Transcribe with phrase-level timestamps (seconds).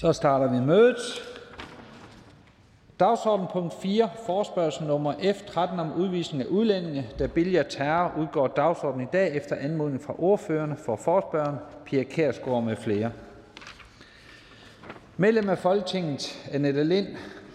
[0.00, 0.96] Så starter vi mødet.
[3.00, 9.06] Dagsorden punkt 4, forspørgsel nummer F13 om udvisning af udlændinge, der billiger terror, udgår dagsordenen
[9.06, 13.12] i dag efter anmodning fra ordførerne for forspørgeren, Pia Kærsgaard med flere.
[15.16, 17.06] Medlem af Folketinget, Annette Lind,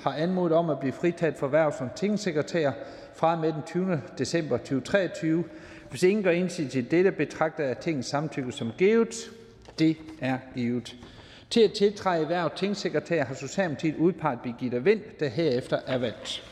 [0.01, 2.71] har anmodet om at blive fritaget for værv som tingsekretær
[3.15, 4.01] fra med den 20.
[4.17, 5.43] december 2023.
[5.89, 9.15] Hvis ingen gør indsigelse til dette, betragter jeg tingets samtykke som givet.
[9.79, 10.95] Det er givet.
[11.53, 16.43] Til at tiltræde hver tingsekretær har Socialdemokratiet udpeget Birgitta Vind, der herefter er valgt.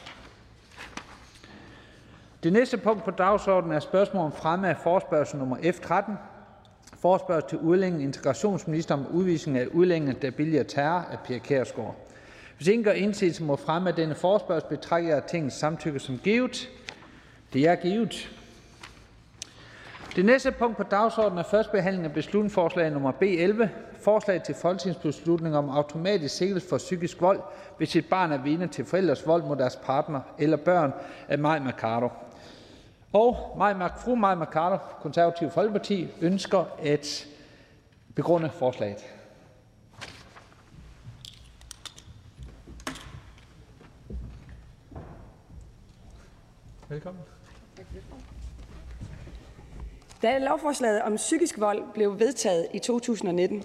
[2.43, 6.11] Det næste punkt på dagsordenen er spørgsmål om fremme af forspørgsel nummer F13.
[6.99, 11.95] Forspørgsel til udlænding integrationsminister om udvisning af udlændinge, der billiger terror af Pia Kærsgaard.
[12.57, 16.69] Hvis ingen gør indsigelse mod fremme af denne forspørgsel, betragter jeg tingets samtykke som givet.
[17.53, 18.31] Det er givet.
[20.15, 23.69] Det næste punkt på dagsordenen er første behandling af beslutningsforslag nummer B 11.
[23.99, 27.39] Forslag til folketingsbeslutning om automatisk sigtelse for psykisk vold,
[27.77, 30.93] hvis et barn er vidne til forældres vold mod deres partner eller børn
[31.27, 32.09] af Maj Mercado.
[33.13, 37.27] Og Maj, fru Maj Mercado, Konservativ Folkeparti, ønsker at
[38.15, 39.05] begrunde forslaget.
[46.89, 47.21] Velkommen.
[50.21, 53.63] Da lovforslaget om psykisk vold blev vedtaget i 2019,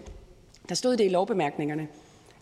[0.68, 1.88] der stod det i lovbemærkningerne,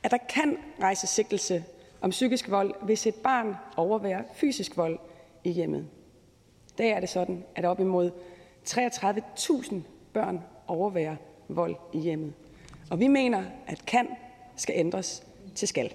[0.02, 1.64] at der kan rejse sigtelse
[2.00, 4.98] om psykisk vold, hvis et barn overværer fysisk vold
[5.44, 5.86] i hjemmet.
[6.68, 8.10] I dag er det sådan, at op imod
[8.68, 9.74] 33.000
[10.12, 11.16] børn overværer
[11.48, 12.32] vold i hjemmet.
[12.90, 14.08] Og vi mener, at kan
[14.56, 15.22] skal ændres
[15.54, 15.94] til skal.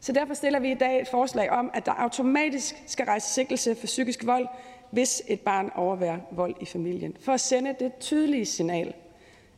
[0.00, 3.74] Så derfor stiller vi i dag et forslag om, at der automatisk skal rejse sigtelse
[3.74, 4.46] for psykisk vold,
[4.90, 8.94] hvis et barn overværer vold i familien, for at sende det tydelige signal,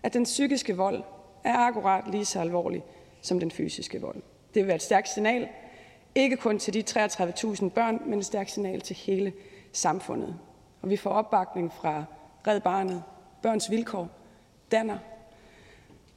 [0.02, 1.02] at den psykiske vold
[1.44, 2.84] er akkurat lige så alvorlig
[3.20, 4.22] som den fysiske vold.
[4.54, 5.48] Det vil være et stærkt signal,
[6.14, 9.32] ikke kun til de 33.000 børn, men et stærkt signal til hele
[9.72, 10.38] samfundet.
[10.82, 12.04] Og vi får opbakning fra
[12.46, 13.02] Red Barnet,
[13.42, 14.08] Børns Vilkår,
[14.72, 14.98] Danner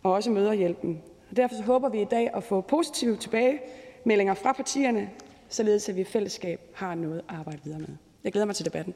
[0.03, 1.01] og også Møderhjælpen.
[1.29, 5.09] Og derfor så håber vi i dag at få positive tilbagemeldinger fra partierne,
[5.49, 7.97] således at vi i fællesskab har noget at arbejde videre med.
[8.23, 8.93] Jeg glæder mig til debatten.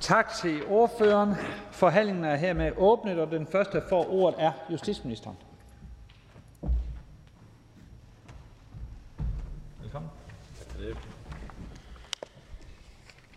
[0.00, 1.34] Tak til ordføreren.
[1.70, 5.36] Forhandlingen er hermed åbnet, og den første, der får ordet, er justitsministeren.
[9.82, 10.10] Velkommen.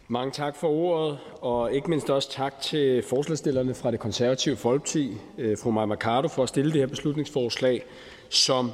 [0.08, 5.18] Mange tak for ordet, og ikke mindst også tak til forslagsstillerne fra det konservative Folkeparti,
[5.38, 7.84] øh, fru Maja Mercado, for at stille det her beslutningsforslag,
[8.30, 8.72] som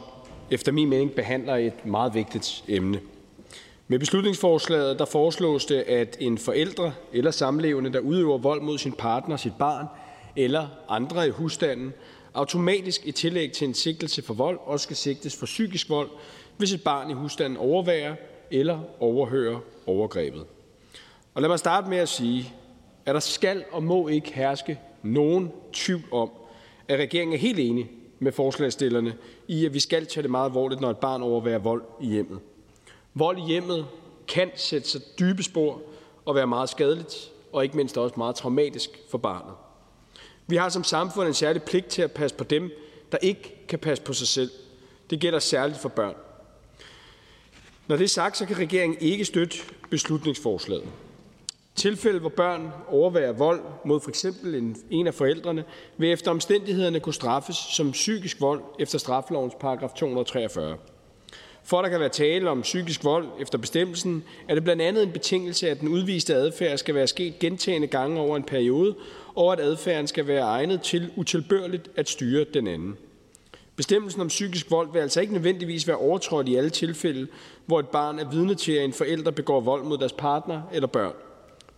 [0.51, 2.99] efter min mening behandler et meget vigtigt emne.
[3.91, 8.91] Med beslutningsforslaget der foreslås det, at en forældre eller samlevende, der udøver vold mod sin
[8.91, 9.85] partner, sit barn
[10.35, 11.93] eller andre i husstanden,
[12.33, 16.09] automatisk i tillæg til en sigtelse for vold også skal sigtes for psykisk vold,
[16.57, 18.15] hvis et barn i husstanden overværer
[18.51, 20.45] eller overhører overgrebet.
[21.33, 22.53] Og lad mig starte med at sige,
[23.05, 26.29] at der skal og må ikke herske nogen tvivl om,
[26.87, 29.13] at regeringen er helt enig med forslagsstillerne
[29.47, 32.39] i, at vi skal tage det meget alvorligt, når et barn overværer vold i hjemmet.
[33.13, 33.87] Vold i hjemmet
[34.27, 35.81] kan sætte sig dybe spor
[36.25, 39.53] og være meget skadeligt og ikke mindst også meget traumatisk for barnet.
[40.47, 42.71] Vi har som samfund en særlig pligt til at passe på dem,
[43.11, 44.51] der ikke kan passe på sig selv.
[45.09, 46.15] Det gælder særligt for børn.
[47.87, 49.57] Når det er sagt, så kan regeringen ikke støtte
[49.89, 50.83] beslutningsforslaget.
[51.75, 54.25] Tilfælde, hvor børn overværer vold mod f.eks.
[54.25, 55.63] En, en af forældrene,
[55.97, 60.77] vil efter omstændighederne kunne straffes som psykisk vold efter straffelovens paragraf 243.
[61.69, 65.03] For at der kan være tale om psykisk vold efter bestemmelsen, er det blandt andet
[65.03, 68.95] en betingelse, at den udviste adfærd skal være sket gentagende gange over en periode,
[69.35, 72.97] og at adfærden skal være egnet til utilbørligt at styre den anden.
[73.75, 77.27] Bestemmelsen om psykisk vold vil altså ikke nødvendigvis være overtrådt i alle tilfælde,
[77.65, 80.87] hvor et barn er vidne til, at en forælder begår vold mod deres partner eller
[80.87, 81.13] børn.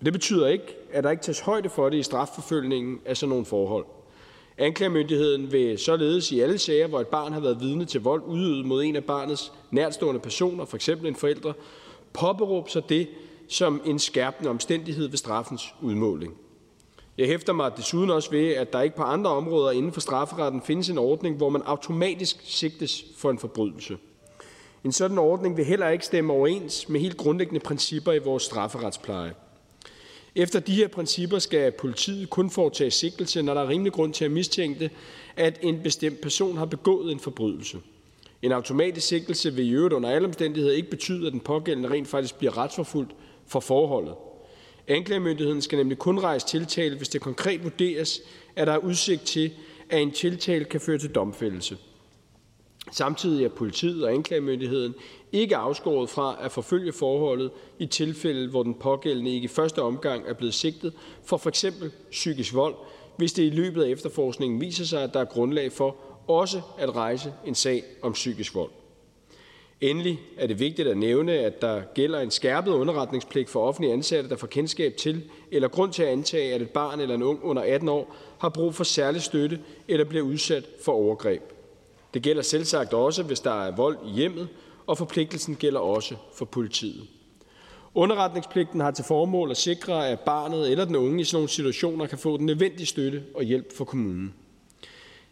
[0.06, 3.46] Det betyder ikke, at der ikke tages højde for det i strafforfølgningen af sådan nogle
[3.46, 3.86] forhold.
[4.62, 8.66] Anklagemyndigheden vil således i alle sager, hvor et barn har været vidne til vold udøvet
[8.66, 10.90] mod en af barnets nærtstående personer, f.eks.
[10.90, 11.54] en forælder,
[12.14, 13.08] påberåbe sig det
[13.48, 16.34] som en skærpende omstændighed ved straffens udmåling.
[17.18, 20.62] Jeg hæfter mig desuden også ved, at der ikke på andre områder inden for strafferetten
[20.62, 23.98] findes en ordning, hvor man automatisk sigtes for en forbrydelse.
[24.84, 29.34] En sådan ordning vil heller ikke stemme overens med helt grundlæggende principper i vores strafferetspleje.
[30.36, 34.26] Efter de her principper skal politiet kun foretage sigtelse, når der er rimelig grund til
[34.26, 34.90] at mistænke,
[35.36, 37.78] at en bestemt person har begået en forbrydelse.
[38.42, 42.08] En automatisk sigtelse vil i øvrigt under alle omstændigheder ikke betyde, at den pågældende rent
[42.08, 43.12] faktisk bliver retsforfulgt
[43.48, 44.16] for forholdet.
[44.88, 48.22] Anklagemyndigheden skal nemlig kun rejse tiltale, hvis det konkret vurderes,
[48.56, 49.52] at der er udsigt til,
[49.90, 51.78] at en tiltale kan føre til domfældelse.
[52.92, 54.96] Samtidig er politiet og anklagemyndigheden
[55.32, 60.24] ikke afskåret fra at forfølge forholdet i tilfælde, hvor den pågældende ikke i første omgang
[60.28, 60.94] er blevet sigtet
[61.24, 61.66] for f.eks.
[62.12, 62.76] psykisk vold,
[63.18, 65.96] hvis det i løbet af efterforskningen viser sig, at der er grundlag for
[66.28, 68.72] også at rejse en sag om psykisk vold.
[69.82, 74.30] Endelig er det vigtigt at nævne, at der gælder en skærpet underretningspligt for offentlige ansatte,
[74.30, 77.40] der får kendskab til eller grund til at antage, at et barn eller en ung
[77.44, 81.51] under 18 år har brug for særlig støtte eller bliver udsat for overgreb.
[82.14, 84.48] Det gælder selvsagt også, hvis der er vold i hjemmet,
[84.88, 87.08] og forpligtelsen gælder også for politiet.
[87.96, 92.08] Underretningspligten har til formål at sikre, at barnet eller den unge i sådan nogle situationer
[92.08, 94.34] kan få den nødvendige støtte og hjælp fra kommunen.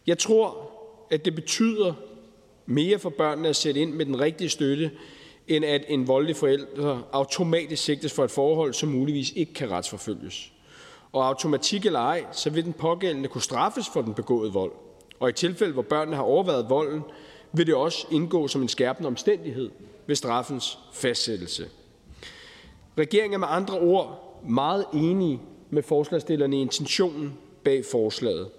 [0.07, 0.71] Jeg tror,
[1.09, 1.93] at det betyder
[2.65, 4.91] mere for børnene at sætte ind med den rigtige støtte,
[5.47, 10.51] end at en voldelig forælder automatisk sigtes for et forhold, som muligvis ikke kan retsforfølges.
[11.11, 14.71] Og automatik eller ej, så vil den pågældende kunne straffes for den begåede vold.
[15.19, 17.01] Og i tilfælde, hvor børnene har overvejet volden,
[17.53, 19.69] vil det også indgå som en skærpende omstændighed
[20.07, 21.65] ved straffens fastsættelse.
[22.97, 27.33] Regeringen er med andre ord meget enige med forslagsstillerne i intentionen
[27.63, 28.49] bag forslaget.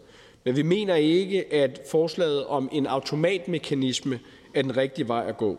[0.45, 4.21] Men vi mener ikke, at forslaget om en automatmekanisme
[4.55, 5.59] er den rigtige vej at gå.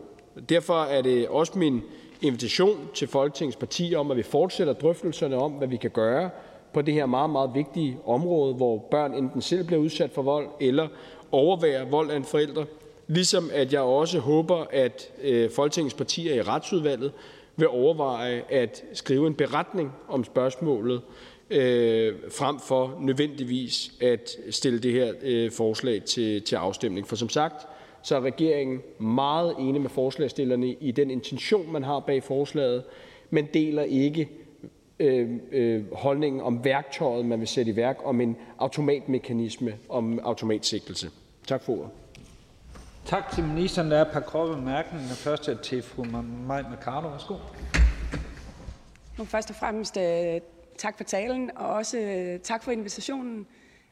[0.49, 1.81] Derfor er det også min
[2.21, 6.29] invitation til Folketingets partier om, at vi fortsætter drøftelserne om, hvad vi kan gøre
[6.73, 10.47] på det her meget, meget vigtige område, hvor børn enten selv bliver udsat for vold
[10.59, 10.87] eller
[11.31, 12.65] overværer vold af en forælder,
[13.07, 17.11] ligesom at jeg også håber, at øh, Folketingets partier i retsudvalget
[17.55, 21.01] vil overveje at skrive en beretning om spørgsmålet,
[21.49, 27.07] øh, frem for nødvendigvis at stille det her øh, forslag til, til afstemning.
[27.07, 27.67] For som sagt,
[28.03, 32.83] så er regeringen meget enig med forslagsstillerne i den intention, man har bag forslaget,
[33.29, 34.29] men deler ikke
[35.01, 41.09] øh, øh, holdningen om værktøjet, man vil sætte i værk, om en automatmekanisme, om automatsigtelse.
[41.47, 41.89] Tak for ordet.
[43.05, 43.91] Tak til ministeren.
[43.91, 45.07] Der er et par korte bemærkninger.
[45.07, 46.03] Først er til fru
[46.47, 47.07] Maj Mercado.
[47.07, 47.35] Værsgo.
[49.17, 50.41] Nu først og fremmest øh,
[50.77, 53.47] tak for talen, og også øh, tak for invitationen.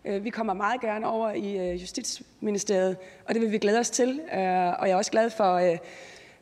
[0.06, 4.22] Øh, vi kommer meget gerne over i Justitsministeriet, og det vil vi glæde os til.
[4.32, 5.78] Og jeg er også glad for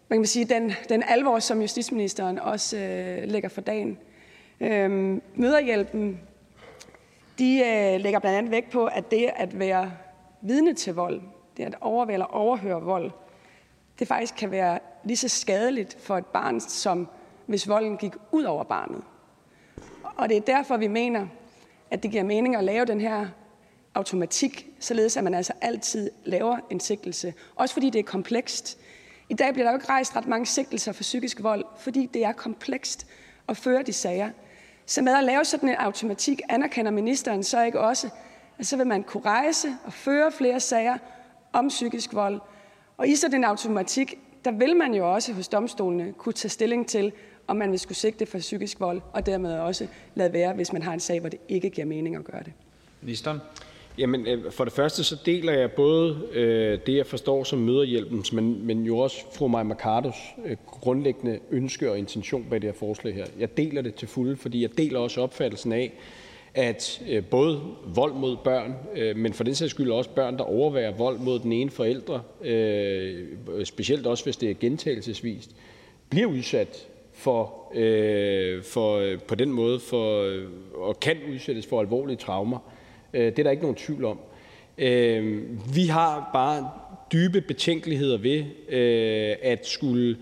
[0.09, 2.77] man kan sige, den, den alvor, som justitsministeren også
[3.25, 3.97] lægger for dagen.
[4.59, 6.21] Øhm, Møderhjælpen
[7.39, 9.91] de øh, lægger blandt andet vægt på, at det at være
[10.41, 11.21] vidne til vold,
[11.57, 13.11] det at overvære eller overhøre vold,
[13.99, 17.07] det faktisk kan være lige så skadeligt for et barn, som
[17.45, 19.03] hvis volden gik ud over barnet.
[20.03, 21.27] Og det er derfor, vi mener,
[21.91, 23.27] at det giver mening at lave den her
[23.95, 27.33] automatik, således at man altså altid laver en sigtelse.
[27.55, 28.77] Også fordi det er komplekst.
[29.29, 32.25] I dag bliver der jo ikke rejst ret mange sigtelser for psykisk vold, fordi det
[32.25, 33.07] er komplekst
[33.47, 34.29] at føre de sager.
[34.89, 38.09] Så med at lave sådan en automatik, anerkender ministeren så ikke også,
[38.57, 40.97] at så vil man kunne rejse og føre flere sager
[41.53, 42.41] om psykisk vold.
[42.97, 46.87] Og i sådan en automatik, der vil man jo også hos domstolene kunne tage stilling
[46.87, 47.11] til,
[47.47, 50.81] om man vil skulle sigte for psykisk vold, og dermed også lade være, hvis man
[50.81, 52.53] har en sag, hvor det ikke giver mening at gøre det.
[53.01, 53.39] Ministeren?
[53.97, 58.33] Jamen, øh, for det første så deler jeg både øh, det, jeg forstår som møderhjælpens,
[58.33, 62.79] men, men jo også fru Maja Mercados øh, grundlæggende ønske og intention bag det her
[62.79, 63.25] forslag her.
[63.39, 65.93] Jeg deler det til fulde, fordi jeg deler også opfattelsen af,
[66.53, 67.61] at øh, både
[67.95, 71.39] vold mod børn, øh, men for den sags skyld også børn, der overværer vold mod
[71.39, 75.51] den ene forælder, øh, specielt også hvis det er gentagelsesvist,
[76.09, 81.79] bliver udsat for, øh, for øh, på den måde for, øh, og kan udsættes for
[81.79, 82.59] alvorlige traumer.
[83.13, 84.19] Øh, det er der ikke nogen tvivl om.
[84.77, 85.43] Øh,
[85.75, 86.69] vi har bare
[87.11, 90.17] dybe betænkeligheder ved øh, at skulle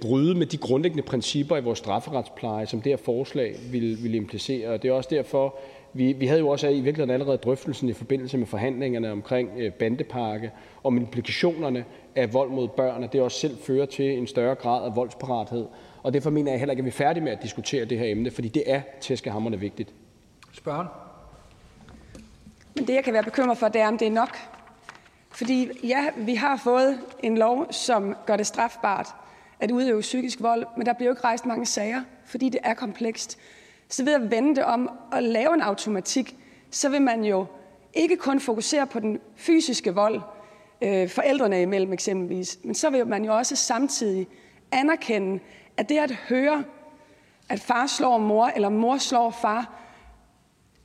[0.00, 4.76] bryde med de grundlæggende principper i vores strafferetspleje, som det her forslag ville, implicere.
[4.76, 5.58] Det er også derfor,
[5.92, 10.50] vi, vi havde jo også i virkeligheden allerede drøftelsen i forbindelse med forhandlingerne omkring bandepakke,
[10.84, 11.84] om implikationerne
[12.14, 15.66] af vold mod børn, og det også selv fører til en større grad af voldsparathed.
[16.02, 18.06] Og derfor mener jeg heller ikke, at vi er færdige med at diskutere det her
[18.06, 19.92] emne, fordi det er tæskehammerende vigtigt.
[20.52, 21.03] Spørgsmål.
[22.74, 24.38] Men det, jeg kan være bekymret for, det er, om det er nok.
[25.30, 29.14] Fordi ja, vi har fået en lov, som gør det strafbart
[29.60, 32.74] at udøve psykisk vold, men der bliver jo ikke rejst mange sager, fordi det er
[32.74, 33.38] komplekst.
[33.88, 36.36] Så ved at vende det om og lave en automatik,
[36.70, 37.46] så vil man jo
[37.94, 40.20] ikke kun fokusere på den fysiske vold,
[40.82, 44.28] øh, forældrene imellem eksempelvis, men så vil man jo også samtidig
[44.72, 45.40] anerkende,
[45.76, 46.64] at det at høre,
[47.48, 49.83] at far slår mor, eller mor slår far,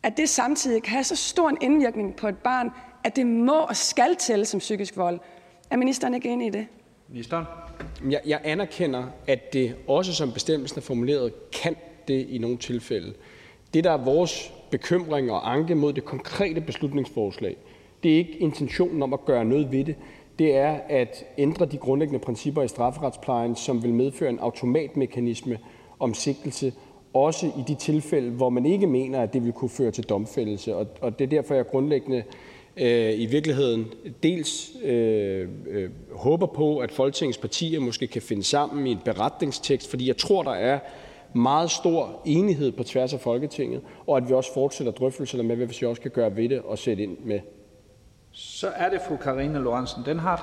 [0.03, 2.69] at det samtidig kan have så stor en indvirkning på et barn,
[3.03, 5.19] at det må og skal tælle som psykisk vold.
[5.69, 6.67] Er ministeren ikke enig i det?
[7.09, 7.45] Ministeren?
[8.09, 11.75] Jeg, jeg anerkender, at det også som bestemmelsen er formuleret, kan
[12.07, 13.13] det i nogle tilfælde.
[13.73, 17.57] Det, der er vores bekymring og anke mod det konkrete beslutningsforslag,
[18.03, 19.95] det er ikke intentionen om at gøre noget ved det.
[20.39, 25.59] det er at ændre de grundlæggende principper i strafferetsplejen, som vil medføre en automatmekanisme
[25.99, 26.73] om sigtelse,
[27.13, 30.75] også i de tilfælde, hvor man ikke mener, at det vil kunne føre til domfældelse.
[30.75, 32.23] Og det er derfor, jeg grundlæggende
[32.77, 33.87] øh, i virkeligheden
[34.23, 39.89] dels øh, øh, håber på, at Folketingets partier måske kan finde sammen i en beretningstekst,
[39.89, 40.79] fordi jeg tror, der er
[41.33, 45.67] meget stor enighed på tværs af Folketinget, og at vi også fortsætter drøftelserne med, hvad
[45.67, 47.39] vi også kan gøre ved det og sætte ind med.
[48.31, 50.41] Så er det fru Karina Lorentzen Denhardt.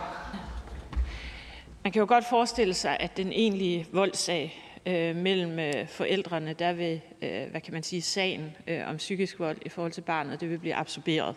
[1.85, 6.73] Man kan jo godt forestille sig, at den egentlige voldssag øh, mellem øh, forældrene, der
[6.73, 10.41] vil, øh, hvad kan man sige, sagen øh, om psykisk vold i forhold til barnet,
[10.41, 11.35] det vil blive absorberet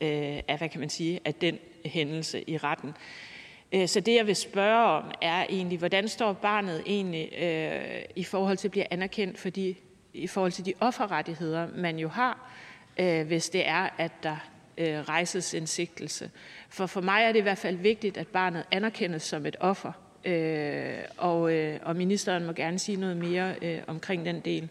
[0.00, 2.94] øh, af, hvad kan man sige, af den hændelse i retten.
[3.72, 8.24] Øh, så det, jeg vil spørge om, er egentlig, hvordan står barnet egentlig øh, i
[8.24, 9.74] forhold til at blive anerkendt for de,
[10.14, 12.52] i forhold til de offerrettigheder, man jo har,
[12.98, 14.36] øh, hvis det er, at der
[14.78, 16.30] øh, rejses en sigtelse.
[16.68, 19.92] For for mig er det i hvert fald vigtigt, at barnet anerkendes som et offer,
[20.24, 24.68] øh, og, øh, og ministeren må gerne sige noget mere øh, omkring den del.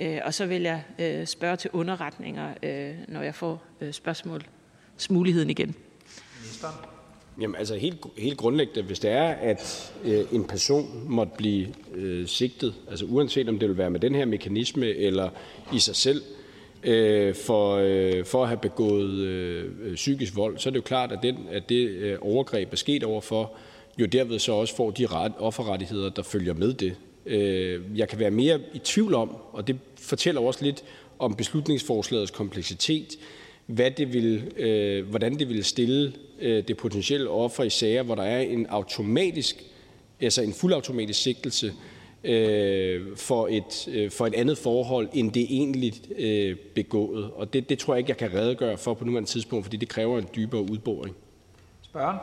[0.00, 5.50] Øh, og så vil jeg øh, spørge til underretninger, øh, når jeg får øh, spørgsmålsmuligheden
[5.50, 5.74] igen.
[6.40, 6.74] Ministeren.
[7.40, 12.26] Jamen altså helt, helt grundlæggende, hvis det er, at øh, en person måtte blive øh,
[12.26, 15.30] sigtet, altså uanset om det vil være med den her mekanisme eller
[15.72, 16.22] i sig selv,
[16.82, 21.12] øh, for, øh, for at have begået øh, psykisk vold, så er det jo klart,
[21.12, 23.52] at, den, at det øh, overgreb er sket overfor,
[23.98, 26.96] jo derved så også får de ret, offerrettigheder, der følger med det.
[27.26, 30.84] Øh, jeg kan være mere i tvivl om, og det fortæller også lidt
[31.18, 33.18] om beslutningsforslagets kompleksitet,
[33.66, 38.14] hvad det vil, øh, hvordan det vil stille øh, det potentielle offer i sager, hvor
[38.14, 39.64] der er en automatisk,
[40.20, 41.72] altså en fuldautomatisk sigtelse
[42.24, 47.30] øh, for, et, øh, for et andet forhold, end det egentlig øh, begået.
[47.30, 49.88] Og det, det tror jeg ikke, jeg kan redegøre for på nuværende tidspunkt, fordi det
[49.88, 51.16] kræver en dybere udboring.
[51.82, 52.18] Spørgen?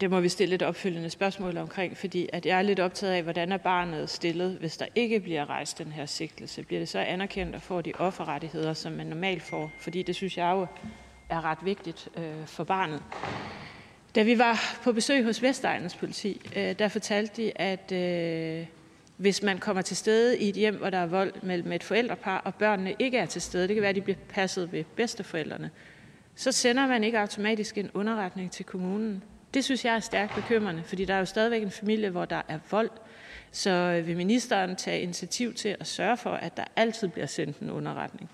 [0.00, 3.22] Det må vi stille et opfølgende spørgsmål omkring, fordi at jeg er lidt optaget af,
[3.22, 6.62] hvordan er barnet stillet, hvis der ikke bliver rejst den her sigtelse.
[6.62, 9.70] Bliver det så anerkendt og får de offerrettigheder, som man normalt får?
[9.78, 10.66] Fordi det synes jeg jo
[11.28, 13.02] er ret vigtigt øh, for barnet.
[14.14, 18.66] Da vi var på besøg hos Vestegnens politi, øh, der fortalte de, at øh,
[19.16, 22.38] hvis man kommer til stede i et hjem, hvor der er vold mellem et forældrepar,
[22.38, 25.70] og børnene ikke er til stede, det kan være, at de bliver passet ved bedsteforældrene,
[26.34, 29.22] så sender man ikke automatisk en underretning til kommunen.
[29.54, 32.42] Det synes jeg er stærkt bekymrende, fordi der er jo stadigvæk en familie, hvor der
[32.48, 32.90] er vold.
[33.52, 37.58] Så øh, vil ministeren tage initiativ til at sørge for, at der altid bliver sendt
[37.58, 38.30] en underretning?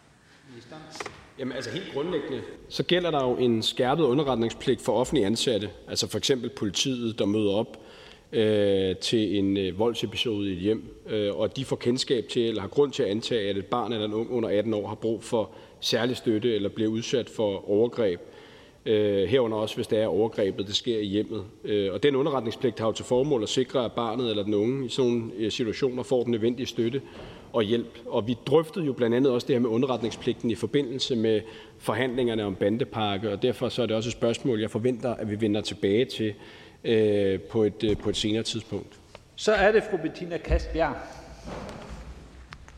[1.38, 6.08] Jamen altså helt grundlæggende, så gælder der jo en skærpet underretningspligt for offentlige ansatte, altså
[6.08, 7.80] for eksempel politiet, der møder op
[8.32, 12.60] øh, til en øh, voldsepisode i et hjem, øh, og de får kendskab til eller
[12.60, 14.94] har grund til at antage, at et barn eller en ung under 18 år har
[14.94, 15.50] brug for
[15.80, 18.20] særlig støtte eller bliver udsat for overgreb,
[18.86, 21.44] herunder også hvis det er overgrebet, det sker i hjemmet.
[21.64, 24.86] Øh, og den underretningspligt har jo til formål at sikre, at barnet eller den unge
[24.86, 27.02] i sådan nogle øh, situationer får den nødvendige støtte
[27.52, 27.98] og hjælp.
[28.06, 31.40] Og vi drøftede jo blandt andet også det her med underretningspligten i forbindelse med
[31.78, 35.40] forhandlingerne om bandepakke, og derfor så er det også et spørgsmål, jeg forventer, at vi
[35.40, 36.34] vender tilbage til
[36.84, 39.00] øh, på, et, øh, på et senere tidspunkt.
[39.36, 40.94] Så er det fru Bettina Kastbjerg.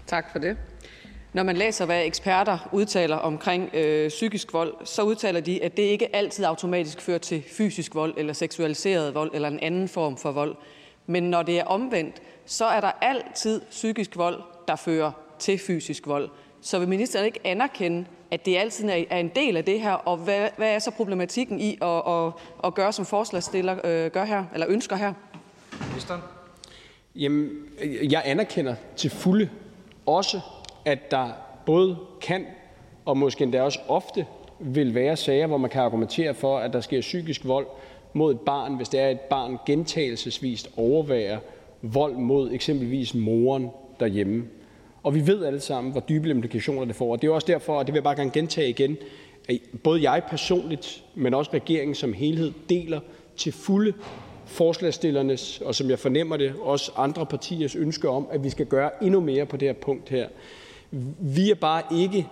[0.06, 0.56] Tak for det.
[1.32, 5.82] Når man læser, hvad eksperter udtaler omkring øh, psykisk vold, så udtaler de, at det
[5.82, 10.32] ikke altid automatisk fører til fysisk vold eller seksualiseret vold eller en anden form for
[10.32, 10.56] vold.
[11.06, 16.06] Men når det er omvendt, så er der altid psykisk vold, der fører til fysisk
[16.06, 16.30] vold.
[16.60, 20.16] Så vil ministeren ikke anerkende, at det altid er en del af det her, og
[20.16, 22.32] hvad, hvad er så problematikken i at, at,
[22.64, 25.12] at gøre, som forslagsstiller øh, gør her, eller ønsker her?
[25.88, 26.20] Ministeren?
[27.14, 27.50] Jamen,
[28.10, 29.48] jeg anerkender til fulde
[30.06, 30.40] også,
[30.84, 31.28] at der
[31.66, 32.46] både kan
[33.04, 34.26] og måske endda også ofte
[34.58, 37.66] vil være sager, hvor man kan argumentere for, at der sker psykisk vold
[38.12, 41.38] mod et barn, hvis det er, at et barn gentagelsesvist overværer
[41.82, 43.70] vold mod eksempelvis moren
[44.00, 44.44] derhjemme.
[45.02, 47.12] Og vi ved alle sammen, hvor dybe implikationer det får.
[47.12, 48.96] Og det er også derfor, og det vil jeg bare gerne gentage igen,
[49.48, 53.00] at både jeg personligt, men også regeringen som helhed, deler
[53.36, 53.92] til fulde
[54.46, 58.90] forslagstillernes, og som jeg fornemmer det, også andre partiers ønske om, at vi skal gøre
[59.04, 60.28] endnu mere på det her punkt her.
[61.18, 62.28] Vi er bare ikke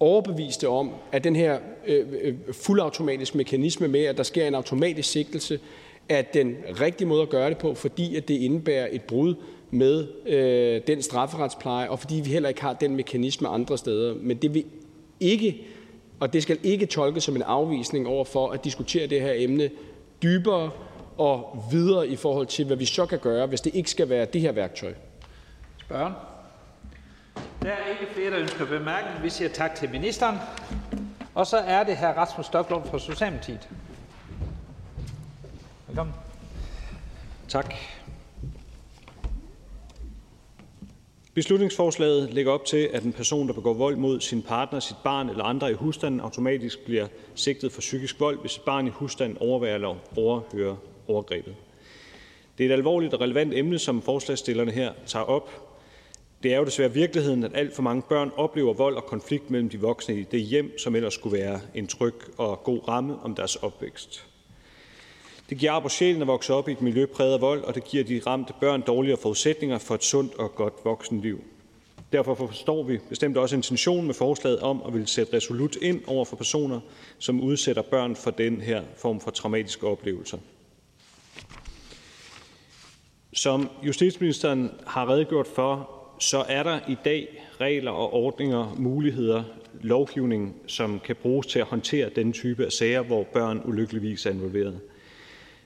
[0.00, 5.10] overbeviste om, at den her øh, øh fuldautomatiske mekanisme med, at der sker en automatisk
[5.10, 5.60] sigtelse,
[6.08, 9.34] er den rigtige måde at gøre det på, fordi at det indebærer et brud
[9.70, 14.14] med øh, den strafferetspleje, og fordi vi heller ikke har den mekanisme andre steder.
[14.20, 14.64] Men det vil
[15.20, 15.66] ikke,
[16.20, 19.70] og det skal ikke tolkes som en afvisning over for at diskutere det her emne
[20.22, 20.70] dybere
[21.18, 24.24] og videre i forhold til, hvad vi så kan gøre, hvis det ikke skal være
[24.24, 24.92] det her værktøj.
[25.80, 26.12] Spørgen.
[27.66, 29.22] Der er ikke flere, der ønsker bemærkning.
[29.22, 30.38] Vi siger tak til ministeren.
[31.34, 33.68] Og så er det her Rasmus Stoklund fra Socialdemokratiet.
[35.86, 36.14] Velkommen.
[37.48, 37.74] Tak.
[41.34, 45.28] Beslutningsforslaget lægger op til, at en person, der begår vold mod sin partner, sit barn
[45.28, 49.38] eller andre i husstanden, automatisk bliver sigtet for psykisk vold, hvis et barn i husstanden
[49.38, 50.76] overværer eller overhører
[51.08, 51.56] overgrebet.
[52.58, 55.65] Det er et alvorligt og relevant emne, som forslagsstillerne her tager op.
[56.46, 59.68] Det er jo desværre virkeligheden, at alt for mange børn oplever vold og konflikt mellem
[59.68, 63.34] de voksne i det hjem, som ellers skulle være en tryg og god ramme om
[63.34, 64.26] deres opvækst.
[65.50, 67.74] Det giver ar på sjælen at vokse op i et miljø præget af vold, og
[67.74, 71.44] det giver de ramte børn dårligere forudsætninger for et sundt og godt voksenliv.
[72.12, 76.24] Derfor forstår vi bestemt også intentionen med forslaget om at ville sætte resolut ind over
[76.24, 76.80] for personer,
[77.18, 80.38] som udsætter børn for den her form for traumatiske oplevelser.
[83.32, 85.96] Som justitsministeren har redegjort for,
[86.48, 89.42] er der i dag regler og ordninger, muligheder,
[89.80, 94.30] lovgivning, som kan bruges til at håndtere den type af sager, hvor børn ulykkeligvis er
[94.30, 94.80] involveret.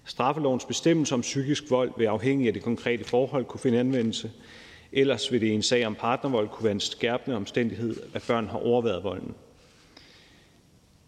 [0.05, 4.31] Straffelovens bestemmelse om psykisk vold vil afhængig af det konkrete forhold kunne finde anvendelse.
[4.93, 8.47] Ellers vil det i en sag om partnervold kunne være en skærpende omstændighed, at børn
[8.47, 9.35] har overværet volden.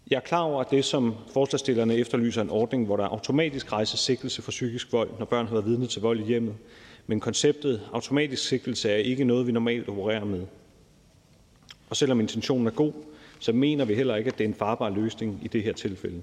[0.09, 3.99] Jeg er klar over, at det, som forslagsstillerne efterlyser, en ordning, hvor der automatisk rejses
[3.99, 6.55] sigtelse for psykisk vold, når børn har været vidne til vold i hjemmet.
[7.07, 10.45] Men konceptet automatisk sigtelse er ikke noget, vi normalt opererer med.
[11.89, 12.93] Og selvom intentionen er god,
[13.39, 16.21] så mener vi heller ikke, at det er en farbar løsning i det her tilfælde.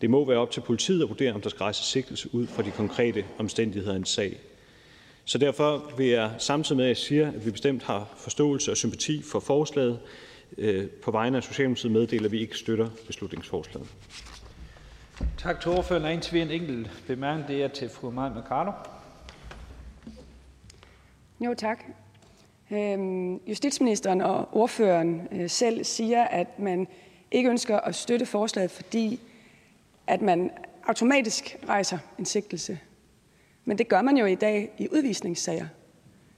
[0.00, 2.62] Det må være op til politiet at vurdere, om der skal rejses sigtelse ud fra
[2.62, 4.40] de konkrete omstændigheder i en sag.
[5.24, 8.76] Så derfor vil jeg samtidig med, at jeg siger, at vi bestemt har forståelse og
[8.76, 9.98] sympati for forslaget,
[10.58, 13.88] øh, på vegne af Socialdemokratiet meddele, at vi ikke støtter beslutningsforslaget.
[15.38, 16.12] Tak til ordføreren.
[16.12, 18.72] Indtil vi en enkelt bemærkning, det er til fru Maja Mercado.
[21.40, 21.84] Jo, tak.
[22.70, 26.88] Øhm, justitsministeren og ordføreren øh, selv siger, at man
[27.30, 29.20] ikke ønsker at støtte forslaget, fordi
[30.06, 30.50] at man
[30.86, 32.78] automatisk rejser en sigtelse.
[33.64, 35.66] Men det gør man jo i dag i udvisningssager.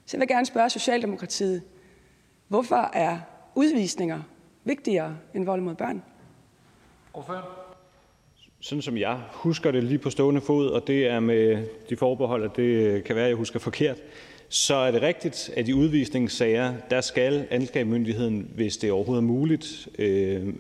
[0.07, 1.63] Så jeg vil gerne spørge Socialdemokratiet,
[2.49, 3.19] hvorfor er
[3.55, 4.23] udvisninger
[4.65, 6.03] vigtigere end vold mod børn?
[8.61, 12.45] Sådan som jeg husker det lige på stående fod, og det er med de forbehold,
[12.45, 13.97] at det kan være, at jeg husker forkert,
[14.49, 19.89] så er det rigtigt, at i udvisningssager, der skal anklagemyndigheden, hvis det overhovedet er muligt,
[19.99, 20.55] øh,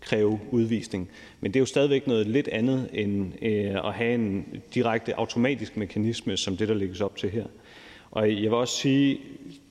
[0.00, 1.08] kræve udvisning.
[1.40, 5.76] Men det er jo stadigvæk noget lidt andet end øh, at have en direkte automatisk
[5.76, 7.44] mekanisme, som det, der lægges op til her.
[8.10, 9.20] Og jeg vil også sige,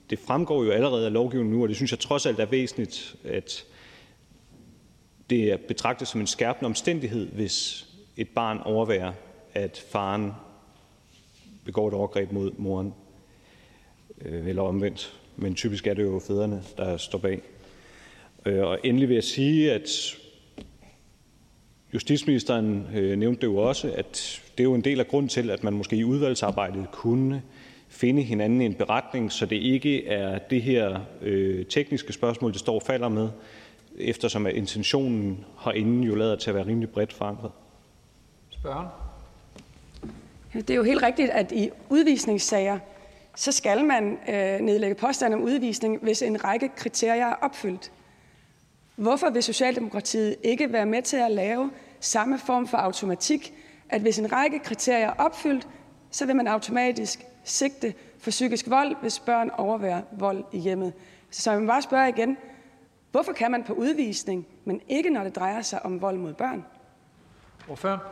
[0.10, 3.16] det fremgår jo allerede af lovgivningen nu, og det synes jeg trods alt er væsentligt,
[3.24, 3.66] at
[5.30, 7.86] det er betragtet som en skærpende omstændighed, hvis
[8.18, 9.14] et barn overværer,
[9.54, 10.32] at faren
[11.66, 12.94] begår et overgreb mod moren,
[14.26, 15.14] øh, eller omvendt.
[15.36, 17.42] Men typisk er det jo fædrene, der står bag.
[18.46, 19.90] Øh, og endelig vil jeg sige, at
[21.94, 25.50] justitsministeren øh, nævnte det jo også, at det er jo en del af grunden til,
[25.50, 27.42] at man måske i udvalgsarbejdet kunne
[27.90, 32.60] finde hinanden i en beretning, så det ikke er det her øh, tekniske spørgsmål, det
[32.60, 33.30] står og falder med,
[33.98, 37.52] eftersom at intentionen herinde jo lader til at være rimelig bredt forankret.
[38.50, 38.88] Spørgen?
[40.54, 42.80] Det er jo helt rigtigt, at i udvisningssager,
[43.36, 47.92] så skal man øh, nedlægge påstand om udvisning, hvis en række kriterier er opfyldt.
[48.96, 53.54] Hvorfor vil Socialdemokratiet ikke være med til at lave samme form for automatik,
[53.90, 55.68] at hvis en række kriterier er opfyldt,
[56.12, 60.94] så vil man automatisk sigte for psykisk vold, hvis børn overværer vold i hjemmet.
[61.30, 62.38] Så jeg vil bare spørge igen,
[63.12, 66.66] hvorfor kan man på udvisning, men ikke når det drejer sig om vold mod børn?
[67.66, 68.04] Hvorfor?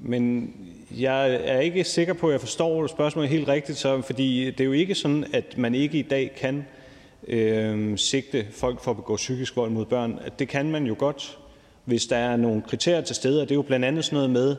[0.00, 0.54] Men
[0.98, 4.64] jeg er ikke sikker på, at jeg forstår spørgsmålet helt rigtigt, så, fordi det er
[4.64, 6.64] jo ikke sådan, at man ikke i dag kan
[7.28, 10.18] øh, sigte folk for at begå psykisk vold mod børn.
[10.38, 11.38] Det kan man jo godt,
[11.84, 14.30] hvis der er nogle kriterier til stede, og det er jo blandt andet sådan noget
[14.30, 14.56] med,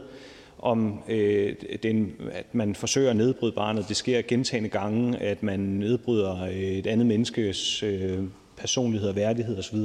[0.60, 3.86] om øh, den, at man forsøger at nedbryde barnet.
[3.88, 8.20] Det sker gentagende gange, at man nedbryder øh, et andet menneskes øh,
[8.58, 9.78] personlighed og værdighed osv.,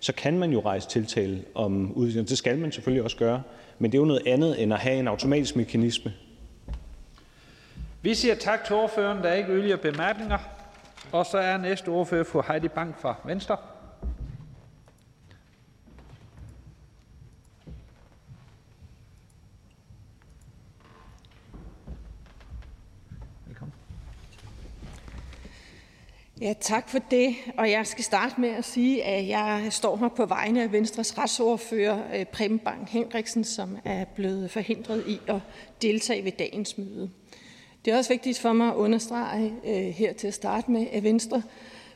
[0.00, 2.28] så kan man jo rejse tiltale om udvisning.
[2.28, 3.42] Det skal man selvfølgelig også gøre,
[3.78, 6.12] men det er jo noget andet end at have en automatisk mekanisme.
[8.02, 9.18] Vi siger tak til ordføreren.
[9.18, 10.38] Der er ikke yderligere bemærkninger.
[11.12, 13.56] Og så er næste ordfører fru Heidi Bank fra Venstre.
[26.44, 27.36] Ja, tak for det.
[27.58, 31.18] Og jeg skal starte med at sige, at jeg står her på vegne af Venstres
[31.18, 35.40] retsordfører, øh, Preben Bang Henriksen, som er blevet forhindret i at
[35.82, 37.10] deltage ved dagens møde.
[37.84, 41.02] Det er også vigtigt for mig at understrege øh, her til at starte med, at
[41.02, 41.42] Venstre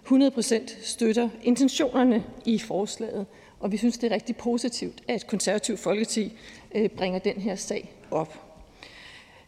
[0.06, 3.26] 100% støtter intentionerne i forslaget,
[3.60, 6.32] og vi synes, det er rigtig positivt, at Konservativ Folkeparti
[6.74, 8.40] øh, bringer den her sag op.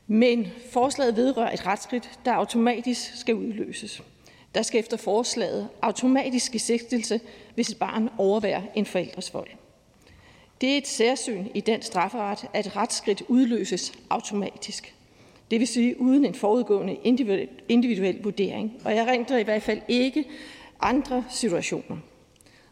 [0.06, 4.02] Men forslaget vedrører et retsskridt, der automatisk skal udløses.
[4.54, 7.20] Der skal efter forslaget automatisk sigtelse,
[7.54, 9.48] hvis et barn overværer en forældres vold.
[10.60, 14.94] Det er et særsyn i den strafferet, at retsskridt udløses automatisk.
[15.50, 16.96] Det vil sige uden en forudgående
[17.68, 18.72] individuel, vurdering.
[18.84, 20.24] Og jeg renter i hvert fald ikke
[20.80, 21.96] andre situationer.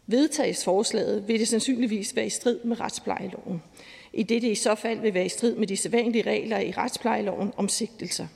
[0.07, 3.61] Vedtages forslaget, vil det sandsynligvis være i strid med retsplejeloven,
[4.13, 6.71] i det det i så fald vil være i strid med de sædvanlige regler i
[6.71, 8.27] retsplejeloven om sigtelser.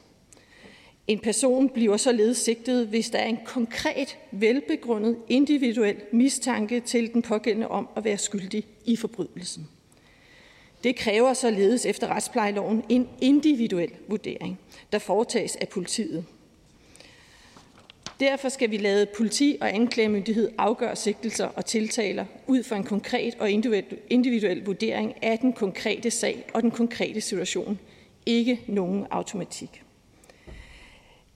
[1.07, 7.21] En person bliver således sigtet, hvis der er en konkret, velbegrundet, individuel mistanke til den
[7.21, 9.67] pågældende om at være skyldig i forbrydelsen.
[10.83, 14.59] Det kræver således efter retsplejeloven en individuel vurdering,
[14.91, 16.25] der foretages af politiet.
[18.19, 23.35] Derfor skal vi lade politi og anklagemyndighed afgøre sigtelser og tiltaler ud fra en konkret
[23.39, 23.51] og
[24.09, 27.79] individuel vurdering af den konkrete sag og den konkrete situation.
[28.25, 29.82] Ikke nogen automatik.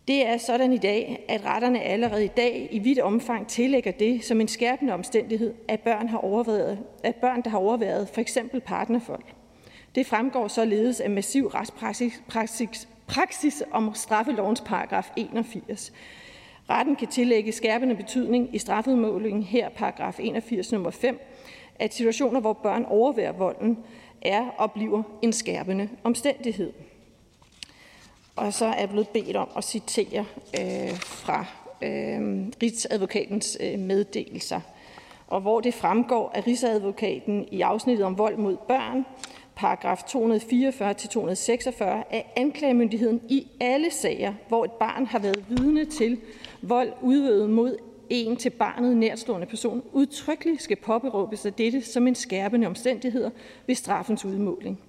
[0.08, 4.24] Det er sådan i dag, at retterne allerede i dag i vidt omfang tillægger det
[4.24, 8.62] som en skærpende omstændighed, at børn, har overværet, at børn der har overværet for eksempel
[8.62, 9.24] partnerfold.
[9.96, 15.94] Det fremgår således af massiv retspraksis praksis, praksis om straffelovens paragraf 81.
[16.70, 21.20] Retten kan tillægge skærpende betydning i strafudmålingen, her paragraf 81 nummer 5,
[21.80, 23.78] at situationer, hvor børn overværer volden,
[24.22, 26.74] er og bliver en skærpende omstændighed.
[28.38, 30.26] Og så er jeg blevet bedt om at citere
[30.60, 31.46] øh, fra
[31.82, 34.60] øh, Rigsadvokatens øh, meddelelser,
[35.28, 39.06] og hvor det fremgår, at Rigsadvokaten i afsnittet om vold mod børn,
[39.56, 46.20] paragraf 244-246, at anklagemyndigheden i alle sager, hvor et barn har været vidne til
[46.62, 47.78] vold udøvet mod
[48.10, 53.32] en til barnet nærstående person, udtrykkeligt skal påberåbe sig dette som en skærpende omstændighed
[53.68, 54.80] ved straffens udmåling.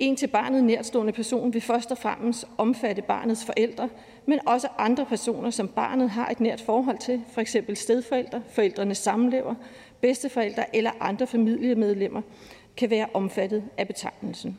[0.00, 3.88] En til barnet nærstående person vil først og fremmest omfatte barnets forældre,
[4.26, 7.56] men også andre personer, som barnet har et nært forhold til, f.eks.
[7.74, 9.54] stedforældre, forældrenes samlever,
[10.00, 12.22] bedsteforældre eller andre familiemedlemmer,
[12.76, 14.58] kan være omfattet af betegnelsen.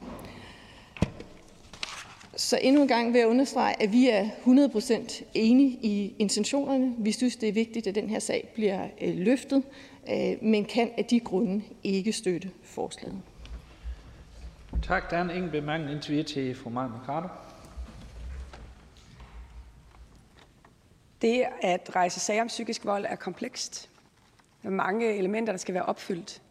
[2.35, 6.93] Så endnu en gang vil jeg understrege, at vi er 100% enige i intentionerne.
[6.97, 9.63] Vi synes, det er vigtigt, at den her sag bliver øh, løftet,
[10.09, 13.21] øh, men kan af de grunde ikke støtte forslaget.
[14.83, 15.09] Tak.
[15.09, 17.27] Der er en enkelt bemærkning indtil videre til fru Maja Mercado.
[21.21, 23.89] Det at rejse sager om psykisk vold er komplekst.
[24.63, 26.41] Der er mange elementer, der skal være opfyldt.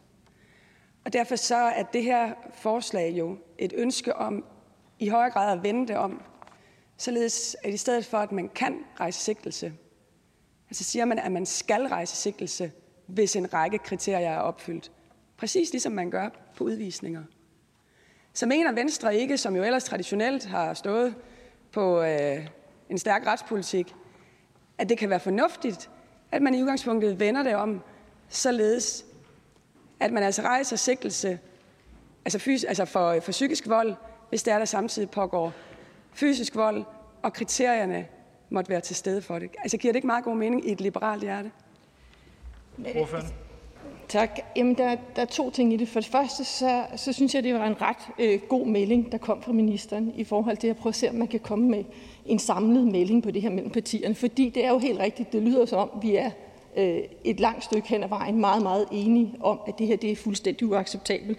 [1.05, 4.45] Og derfor så er det her forslag jo et ønske om
[4.99, 6.21] i højere grad at vende det om,
[6.97, 9.73] således at i stedet for, at man kan rejse sigtelse,
[10.71, 12.71] så siger man, at man skal rejse sigtelse,
[13.05, 14.91] hvis en række kriterier er opfyldt.
[15.37, 17.23] Præcis ligesom man gør på udvisninger.
[18.33, 21.15] Så mener Venstre ikke, som jo ellers traditionelt har stået
[21.71, 22.47] på øh,
[22.89, 23.95] en stærk retspolitik,
[24.77, 25.89] at det kan være fornuftigt,
[26.31, 27.81] at man i udgangspunktet vender det om,
[28.29, 29.05] således
[29.99, 31.39] at man altså rejser sigtelse
[32.25, 33.95] altså, fys- altså for, øh, for psykisk vold,
[34.29, 35.53] hvis det er, der samtidig pågår
[36.13, 36.83] fysisk vold,
[37.21, 38.07] og kriterierne
[38.49, 39.49] måtte være til stede for det.
[39.59, 41.51] Altså giver det ikke meget god mening i et liberalt hjerte?
[42.95, 43.25] Ordføren.
[44.11, 44.39] Tak.
[44.55, 45.87] Jamen, der, der er to ting i det.
[45.87, 49.17] For det første, så, så synes jeg, det var en ret øh, god melding, der
[49.17, 51.83] kom fra ministeren i forhold til at prøve at se, om man kan komme med
[52.25, 54.15] en samlet melding på det her mellem partierne.
[54.15, 56.31] Fordi det er jo helt rigtigt, det lyder som om, vi er
[56.77, 60.11] øh, et langt stykke hen ad vejen meget, meget enige om, at det her det
[60.11, 61.37] er fuldstændig uacceptabelt.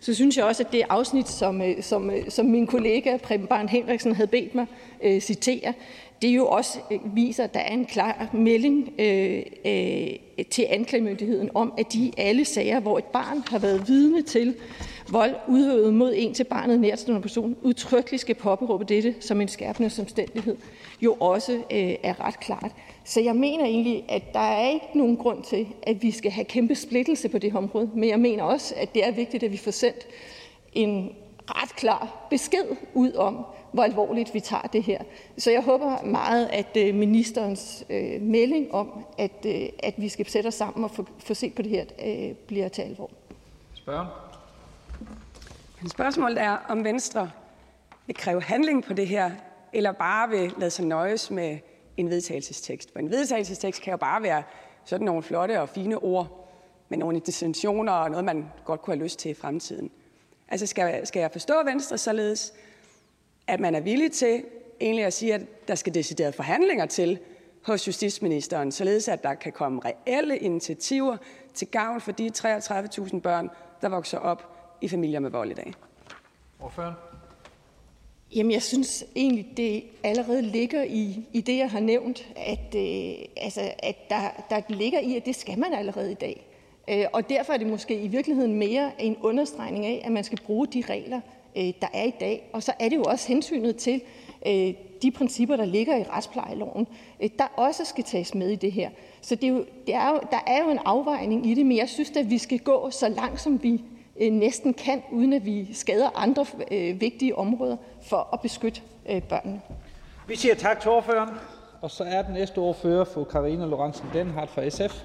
[0.00, 3.46] Så synes jeg også, at det afsnit, som, øh, som, øh, som min kollega Preben
[3.46, 4.66] Barn Henriksen havde bedt mig
[5.02, 5.74] øh, citere,
[6.22, 11.50] det jo også øh, viser, at der er en klar melding øh, øh, til anklagemyndigheden
[11.54, 14.54] om, at de alle sager, hvor et barn har været vidne til
[15.10, 19.90] vold udøvet mod en til barnet nærstående person, udtrykkeligt skal påberåbe dette som en skærpende
[20.00, 20.56] omstændighed,
[21.00, 22.72] jo også øh, er ret klart.
[23.04, 26.44] Så jeg mener egentlig, at der er ikke nogen grund til, at vi skal have
[26.44, 29.52] kæmpe splittelse på det her område, men jeg mener også, at det er vigtigt, at
[29.52, 30.06] vi får sendt
[30.72, 31.12] en
[31.50, 35.02] ret klar besked ud om, hvor alvorligt vi tager det her.
[35.38, 40.26] Så jeg håber meget, at øh, ministerens øh, melding om, at, øh, at vi skal
[40.26, 43.10] sætte os sammen og få, få set på det her, øh, bliver til alvor.
[43.74, 44.06] Spørg.
[45.80, 47.30] Men spørgsmålet er, om Venstre
[48.06, 49.30] vil kræve handling på det her,
[49.72, 51.58] eller bare vil lade sig nøjes med
[51.96, 52.92] en vedtagelsestekst.
[52.92, 54.42] For en vedtagelsestekst kan jo bare være
[54.84, 56.48] sådan nogle flotte og fine ord,
[56.88, 59.90] med nogle intentioner og noget, man godt kunne have lyst til i fremtiden.
[60.48, 62.52] Altså skal, skal jeg forstå Venstre således,
[63.48, 64.44] at man er villig til
[64.80, 67.18] egentlig at sige, at der skal deciderede forhandlinger til
[67.62, 71.16] hos justitsministeren, således at der kan komme reelle initiativer
[71.54, 73.50] til gavn for de 33.000 børn,
[73.82, 75.72] der vokser op i familier med vold i dag.
[76.60, 76.94] Ordføren.
[78.34, 83.24] Jamen, jeg synes egentlig, det allerede ligger i, i det, jeg har nævnt, at, øh,
[83.36, 86.46] altså, at der, der ligger i, at det skal man allerede i dag.
[86.90, 90.40] Øh, og derfor er det måske i virkeligheden mere en understregning af, at man skal
[90.46, 91.20] bruge de regler,
[91.58, 92.50] Øh, der er i dag.
[92.52, 94.02] Og så er det jo også hensynet til
[94.46, 96.86] øh, de principper, der ligger i retsplejeloven,
[97.20, 98.90] øh, der også skal tages med i det her.
[99.20, 101.76] Så det er jo, det er jo, der er jo en afvejning i det, men
[101.76, 103.82] jeg synes, at vi skal gå så langt, som vi
[104.30, 106.46] næsten kan, uden at vi skader andre
[106.94, 108.80] vigtige områder for at beskytte
[109.28, 109.60] børnene.
[110.28, 111.28] Vi siger tak til ordføreren,
[111.82, 115.02] og så er den næste ordfører fru Karina Lorentzen Denhardt fra SF.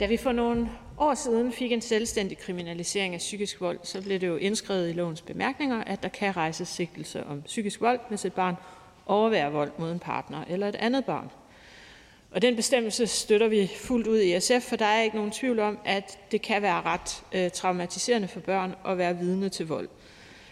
[0.00, 4.20] Da vi for nogle år siden fik en selvstændig kriminalisering af psykisk vold, så blev
[4.20, 8.24] det jo indskrevet i lovens bemærkninger, at der kan rejses sigtelse om psykisk vold, hvis
[8.24, 8.56] et barn
[9.06, 11.30] overværer vold mod en partner eller et andet barn.
[12.30, 15.58] Og den bestemmelse støtter vi fuldt ud i SF, for der er ikke nogen tvivl
[15.58, 19.88] om, at det kan være ret øh, traumatiserende for børn at være vidne til vold.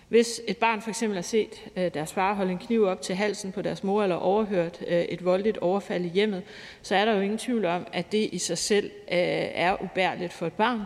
[0.09, 3.15] Hvis et barn for eksempel har set øh, deres far holde en kniv op til
[3.15, 6.43] halsen på deres mor eller overhørt øh, et voldeligt overfald i hjemmet,
[6.83, 9.19] så er der jo ingen tvivl om, at det i sig selv øh,
[9.55, 10.81] er ubærligt for et barn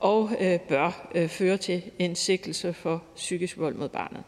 [0.00, 0.30] og
[0.68, 4.22] bør føre til en sigtelse for psykisk vold mod barnet.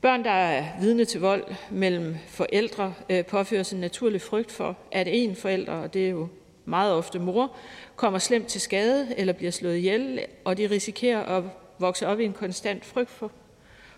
[0.00, 2.94] Børn, der er vidne til vold mellem forældre,
[3.28, 6.28] påføres en naturlig frygt for, at en forælder, og det er jo
[6.64, 7.56] meget ofte mor,
[7.96, 11.44] kommer slemt til skade eller bliver slået ihjel, og de risikerer at
[11.78, 13.32] vokse op i en konstant frygt for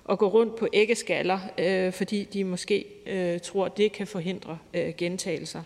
[0.08, 4.94] at gå rundt på æggeskaller, øh, fordi de måske øh, tror, det kan forhindre øh,
[4.98, 5.62] gentagelser.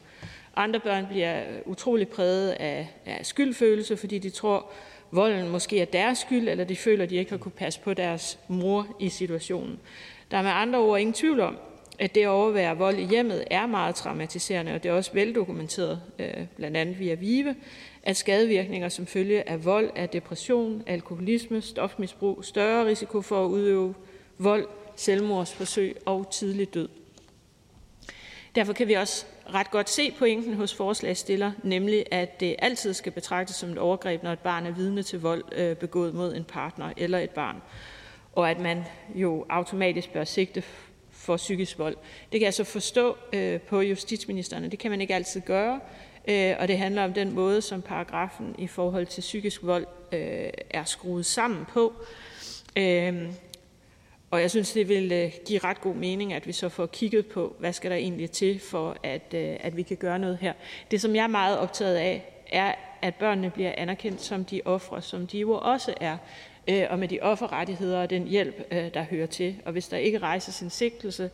[0.56, 4.70] Andre børn bliver utrolig præget af, af skyldfølelse, fordi de tror,
[5.10, 7.94] volden måske er deres skyld, eller de føler, at de ikke har kunne passe på
[7.94, 9.78] deres mor i situationen.
[10.30, 11.56] Der er med andre ord ingen tvivl om,
[11.98, 16.02] at det at overvære vold i hjemmet er meget traumatiserende, og det er også veldokumenteret,
[16.18, 17.54] øh, blandt andet via VIVE,
[18.02, 23.94] at skadevirkninger som følge af vold er depression, alkoholisme, stofmisbrug, større risiko for at udøve
[24.38, 26.88] vold, selvmordsforsøg og tidlig død.
[28.54, 33.12] Derfor kan vi også ret godt se pointen hos forslagstiller, nemlig at det altid skal
[33.12, 36.44] betragtes som et overgreb, når et barn er vidne til vold øh, begået mod en
[36.44, 37.62] partner eller et barn,
[38.32, 38.84] og at man
[39.14, 40.62] jo automatisk bør sigte
[41.10, 41.96] for psykisk vold.
[42.32, 45.80] Det kan jeg så forstå øh, på justitsministeren, det kan man ikke altid gøre,
[46.28, 50.50] Øh, og det handler om den måde, som paragrafen i forhold til psykisk vold øh,
[50.70, 51.92] er skruet sammen på.
[52.76, 53.28] Øh,
[54.30, 57.56] og jeg synes, det vil give ret god mening, at vi så får kigget på,
[57.59, 60.52] hvad skal der egentlig til, for at, at vi kan gøre noget her.
[60.90, 65.02] Det, som jeg er meget optaget af, er, at børnene bliver anerkendt som de ofre,
[65.02, 66.16] som de jo også er.
[66.70, 69.56] Øh, og med de offerrettigheder og den hjælp, øh, der hører til.
[69.64, 71.30] Og hvis der ikke rejses en sigtelse,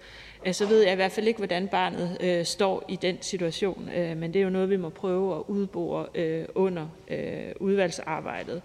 [0.47, 3.89] øh, så ved jeg i hvert fald ikke, hvordan barnet øh, står i den situation.
[3.97, 6.89] Øh, men det er jo noget, vi må prøve at udbore øh, under
[7.61, 8.63] udvalgsarbejdet.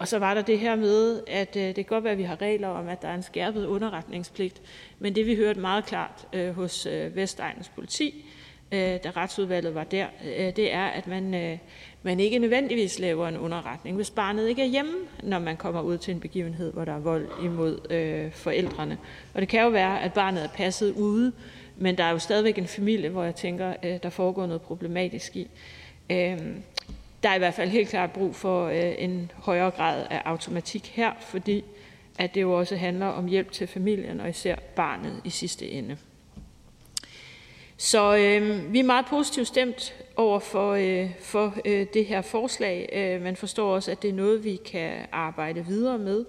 [0.00, 2.40] Og så var der det her med, at det kan godt være, at vi har
[2.40, 4.62] regler om, at der er en skærpet underretningspligt,
[4.98, 8.24] men det vi hørte meget klart hos Vestegnens politi,
[8.72, 10.06] da retsudvalget var der,
[10.56, 11.58] det er, at man
[12.02, 15.98] man ikke nødvendigvis laver en underretning, hvis barnet ikke er hjemme, når man kommer ud
[15.98, 18.98] til en begivenhed, hvor der er vold imod øh, forældrene.
[19.34, 21.32] Og det kan jo være, at barnet er passet ude,
[21.76, 25.36] men der er jo stadigvæk en familie, hvor jeg tænker, øh, der foregår noget problematisk
[25.36, 25.48] i.
[26.10, 26.38] Øh,
[27.22, 30.86] der er i hvert fald helt klart brug for øh, en højere grad af automatik
[30.86, 31.64] her, fordi
[32.18, 35.96] at det jo også handler om hjælp til familien og især barnet i sidste ende.
[37.82, 42.88] Så øh, vi er meget positivt stemt over for, øh, for øh, det her forslag.
[42.92, 46.24] Øh, man forstår også, at det er noget, vi kan arbejde videre med,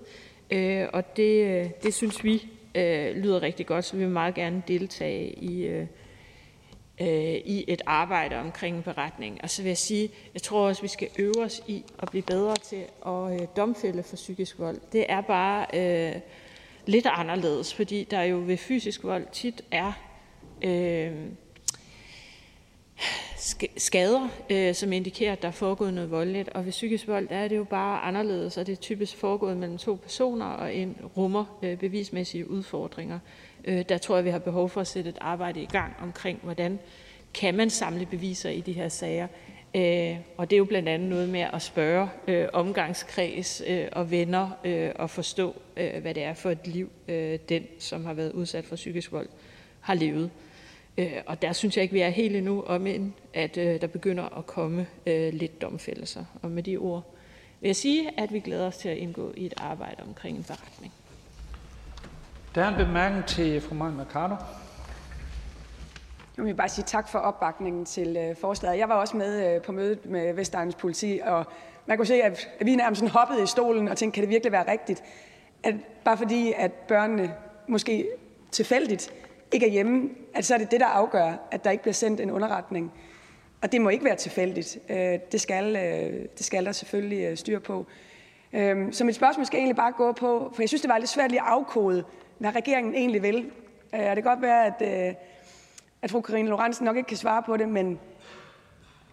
[0.51, 4.35] øh, og det, øh, det synes vi øh, lyder rigtig godt, så vi vil meget
[4.35, 5.87] gerne deltage i, øh,
[7.01, 9.39] øh, i et arbejde omkring en beretning.
[9.43, 12.23] Og så vil jeg sige, jeg tror også, vi skal øve os i at blive
[12.23, 14.77] bedre til at øh, domfælde for psykisk vold.
[14.91, 16.21] Det er bare øh,
[16.85, 19.93] lidt anderledes, fordi der jo ved fysisk vold tit er
[20.61, 21.11] øh,
[23.77, 26.49] skader, øh, som indikerer, at der er foregået noget voldeligt.
[26.49, 29.57] Og ved psykisk vold der er det jo bare anderledes, og det er typisk foregået
[29.57, 33.19] mellem to personer og en rummer øh, bevismæssige udfordringer.
[33.65, 36.39] Øh, der tror jeg, vi har behov for at sætte et arbejde i gang omkring,
[36.43, 36.79] hvordan
[37.33, 39.27] kan man samle beviser i de her sager.
[39.75, 44.11] Øh, og det er jo blandt andet noget med at spørge øh, omgangskreds øh, og
[44.11, 48.13] venner øh, og forstå, øh, hvad det er for et liv, øh, den, som har
[48.13, 49.27] været udsat for psykisk vold,
[49.79, 50.23] har levet.
[50.23, 50.50] Øh,
[51.25, 54.37] og der synes jeg ikke, vi er helt endnu, om end at øh, der begynder
[54.37, 56.25] at komme øh, lidt domfældelser.
[56.41, 57.03] Og med de ord
[57.61, 60.43] vil jeg sige, at vi glæder os til at indgå i et arbejde omkring en
[60.43, 60.93] forretning.
[62.55, 64.35] Der er en bemærkning til fru Maja Mercado.
[66.37, 68.77] Jeg vil bare sige tak for opbakningen til øh, forslaget.
[68.77, 71.45] Jeg var også med øh, på mødet med Vestegnens politi, og
[71.85, 74.71] man kunne se, at vi nærmest hoppede i stolen og tænkte, kan det virkelig være
[74.71, 75.03] rigtigt?
[75.63, 75.75] At
[76.05, 77.33] bare fordi, at børnene
[77.67, 78.07] måske
[78.51, 79.13] tilfældigt
[79.51, 82.19] ikke er hjemme, at så er det det, der afgør, at der ikke bliver sendt
[82.19, 82.91] en underretning.
[83.61, 84.77] Og det må ikke være tilfældigt.
[84.89, 87.85] Øh, det skal, øh, det skal der selvfølgelig øh, styr på.
[88.53, 91.09] Øhm, så mit spørgsmål skal egentlig bare gå på, for jeg synes, det var lidt
[91.09, 92.03] svært lige at afkode,
[92.37, 93.51] hvad regeringen egentlig vil.
[93.93, 95.15] Og øh, det kan godt være, at
[96.01, 97.99] at fru Karine Lorentzen nok ikke kan svare på det, men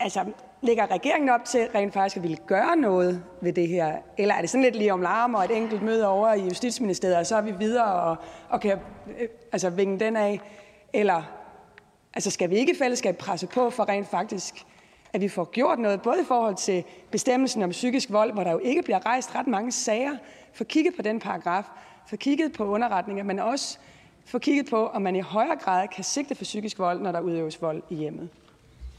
[0.00, 0.24] altså,
[0.62, 3.96] lægger regeringen op til rent faktisk at ville gøre noget ved det her?
[4.18, 7.16] Eller er det sådan lidt lige om larm og et enkelt møde over i Justitsministeriet,
[7.16, 8.16] og så er vi videre og,
[8.48, 8.78] og kan
[9.20, 10.40] øh, altså, vinge den af?
[10.92, 11.22] Eller
[12.14, 14.54] altså, skal vi ikke i fællesskab presse på for rent faktisk,
[15.12, 18.50] at vi får gjort noget, både i forhold til bestemmelsen om psykisk vold, hvor der
[18.50, 20.16] jo ikke bliver rejst ret mange sager,
[20.52, 21.64] for kigget på den paragraf,
[22.08, 23.78] for kigget på underretninger, men også
[24.24, 27.20] få kigget på, om man i højere grad kan sigte for psykisk vold, når der
[27.20, 28.28] udøves vold i hjemmet.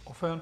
[0.05, 0.39] Ordføren.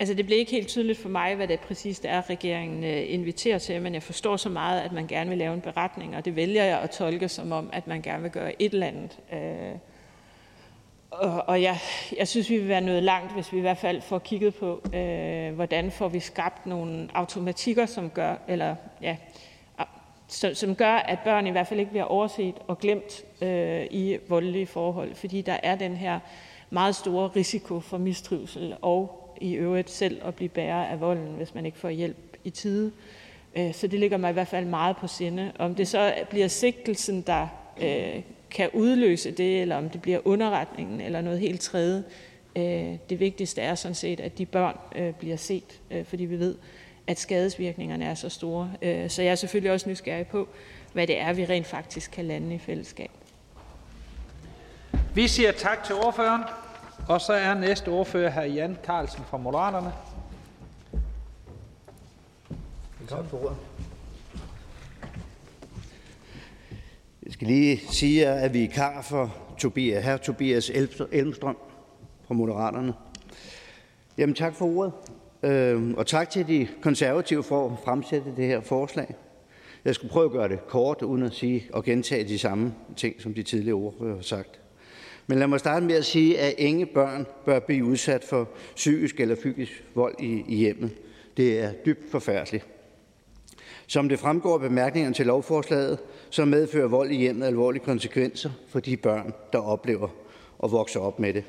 [0.00, 3.58] Altså, det blev ikke helt tydeligt for mig, hvad det præcist er, regeringen øh, inviterer
[3.58, 6.36] til, men jeg forstår så meget, at man gerne vil lave en beretning, og det
[6.36, 9.18] vælger jeg at tolke som om, at man gerne vil gøre et eller andet.
[9.32, 9.78] Øh,
[11.10, 11.78] og, og jeg,
[12.18, 14.82] jeg synes, vi vil være noget langt, hvis vi i hvert fald får kigget på,
[14.94, 19.16] øh, hvordan får vi skabt nogle automatikker, som gør, eller ja,
[20.28, 24.66] som gør, at børn i hvert fald ikke bliver overset og glemt øh, i voldelige
[24.66, 26.20] forhold, fordi der er den her
[26.70, 31.54] meget store risiko for mistrivsel og i øvrigt selv at blive bærer af volden, hvis
[31.54, 32.92] man ikke får hjælp i tide.
[33.56, 35.52] Øh, så det ligger mig i hvert fald meget på sinde.
[35.58, 37.48] Om det så bliver sigtelsen, der
[37.82, 42.04] øh, kan udløse det, eller om det bliver underretningen eller noget helt tredje.
[42.56, 46.54] Øh, det vigtigste er sådan set, at de børn øh, bliver set, fordi vi ved,
[47.06, 48.72] at skadesvirkningerne er så store.
[48.82, 50.48] Øh, så jeg er selvfølgelig også nysgerrig på,
[50.92, 53.10] hvad det er, vi rent faktisk kan lande i fællesskab.
[55.14, 56.42] Vi siger tak til ordføreren.
[57.10, 59.92] Og så er næste ordfører her Jan Carlsen fra Moderaterne.
[63.08, 63.56] Tak for ordet.
[67.22, 70.70] Jeg skal lige sige, at vi er kar for Tobias, her Tobias
[71.12, 71.56] Elmstrøm
[72.26, 72.94] fra Moderaterne.
[74.18, 74.92] Jamen tak for ordet.
[75.42, 79.14] Øhm, og tak til de konservative for at fremsætte det her forslag.
[79.84, 83.22] Jeg skal prøve at gøre det kort, uden at sige og gentage de samme ting,
[83.22, 84.59] som de tidligere ordfører har sagt.
[85.30, 89.20] Men lad mig starte med at sige, at ingen børn bør blive udsat for psykisk
[89.20, 90.90] eller fysisk vold i, i hjemmet.
[91.36, 92.66] Det er dybt forfærdeligt.
[93.86, 95.98] Som det fremgår af bemærkningerne til lovforslaget,
[96.30, 100.08] så medfører vold i hjemmet alvorlige konsekvenser for de børn, der oplever
[100.58, 101.44] og vokser op med det.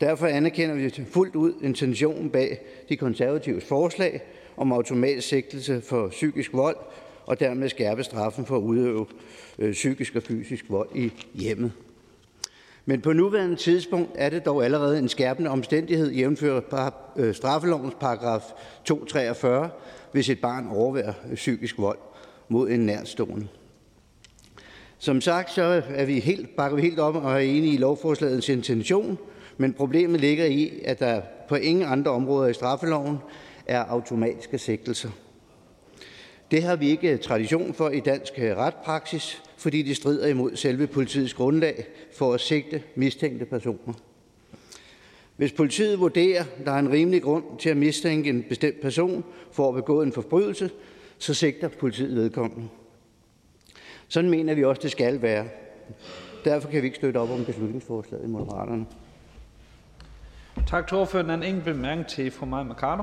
[0.00, 4.20] Derfor anerkender vi fuldt ud intentionen bag de konservatives forslag
[4.56, 6.76] om automatisk sigtelse for psykisk vold
[7.26, 9.06] og dermed skærpe straffen for at udøve
[9.58, 11.72] øh, psykisk og fysisk vold i hjemmet.
[12.86, 18.42] Men på nuværende tidspunkt er det dog allerede en skærpende omstændighed jævnfører øh, straffelovens paragraf
[18.84, 19.70] 243,
[20.12, 21.98] hvis et barn overværer psykisk vold
[22.48, 23.48] mod en nærstående.
[24.98, 28.48] Som sagt så er vi helt, bakker vi helt op og er enige i lovforslagets
[28.48, 29.18] intention,
[29.56, 33.18] men problemet ligger i, at der på ingen andre områder i straffeloven
[33.66, 35.10] er automatiske sigtelser.
[36.50, 40.86] Det har vi ikke tradition for i dansk øh, retpraksis, fordi det strider imod selve
[40.86, 43.94] politiets grundlag for at sigte mistænkte personer.
[45.36, 49.24] Hvis politiet vurderer, at der er en rimelig grund til at mistænke en bestemt person
[49.52, 50.70] for at begå en forbrydelse,
[51.18, 52.68] så sigter politiet vedkommende.
[54.08, 55.48] Sådan mener vi også, det skal være.
[56.44, 58.86] Derfor kan vi ikke støtte op om beslutningsforslaget i Moderaterne.
[60.66, 61.30] Tak til ordføreren.
[61.30, 63.02] En enkelt bemærkning til fru Maja Mercado.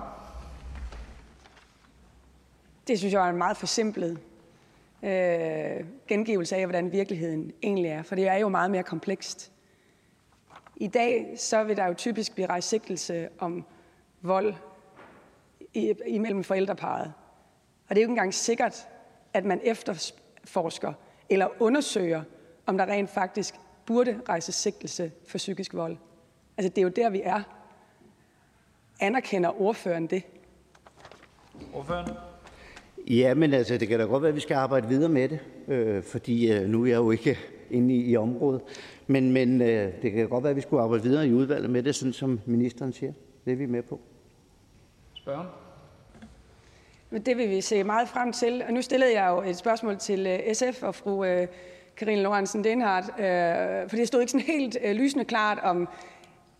[2.87, 4.19] Det synes jeg er en meget forsimplet
[5.03, 9.51] øh, gengivelse af, hvordan virkeligheden egentlig er, for det er jo meget mere komplekst.
[10.75, 13.65] I dag så vil der jo typisk blive rejst sigtelse om
[14.21, 14.53] vold
[15.73, 17.13] i, imellem forældreparet.
[17.89, 18.87] Og det er jo ikke engang sikkert,
[19.33, 20.93] at man efterforsker
[21.29, 22.23] eller undersøger,
[22.65, 25.97] om der rent faktisk burde rejse sigtelse for psykisk vold.
[26.57, 27.41] Altså, det er jo der, vi er.
[28.99, 30.23] Anerkender ordføreren det?
[31.73, 32.30] Ordføreren?
[33.11, 35.39] Ja, men altså, det kan da godt være, at vi skal arbejde videre med det,
[35.67, 37.39] øh, fordi øh, nu er jeg jo ikke
[37.69, 38.61] inde i, i området.
[39.07, 41.83] Men, men øh, det kan godt være, at vi skulle arbejde videre i udvalget med
[41.83, 43.13] det, sådan som ministeren siger.
[43.45, 43.99] Det er vi med på.
[45.13, 45.47] Spørgen?
[47.25, 48.63] Det vil vi se meget frem til.
[48.67, 51.47] Og nu stillede jeg jo et spørgsmål til øh, SF og fru øh,
[51.97, 55.87] Karine Lorentzen Denhardt, øh, for det stod ikke sådan helt øh, lysende klart, om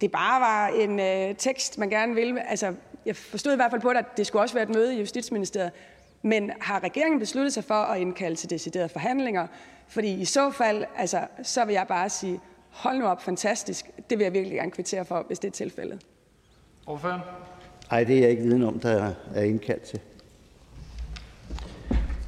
[0.01, 2.49] det bare var en øh, tekst, man gerne ville.
[2.49, 2.73] Altså,
[3.05, 4.99] jeg forstod i hvert fald på det, at det skulle også være et møde i
[4.99, 5.71] Justitsministeriet.
[6.21, 9.47] Men har regeringen besluttet sig for at indkalde til deciderede forhandlinger?
[9.87, 13.85] Fordi i så fald, altså, så vil jeg bare sige, hold nu op, fantastisk.
[14.09, 16.01] det vil jeg virkelig gerne kvittere for, hvis det er tilfældet.
[16.85, 17.21] Ordføreren?
[17.91, 19.99] Nej, det er jeg ikke viden om, der er indkaldt til.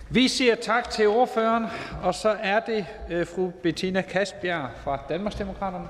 [0.10, 1.66] Vi siger tak til ordføreren,
[2.04, 5.88] og så er det øh, fru Bettina Kasbjerg fra Danmarksdemokraterne.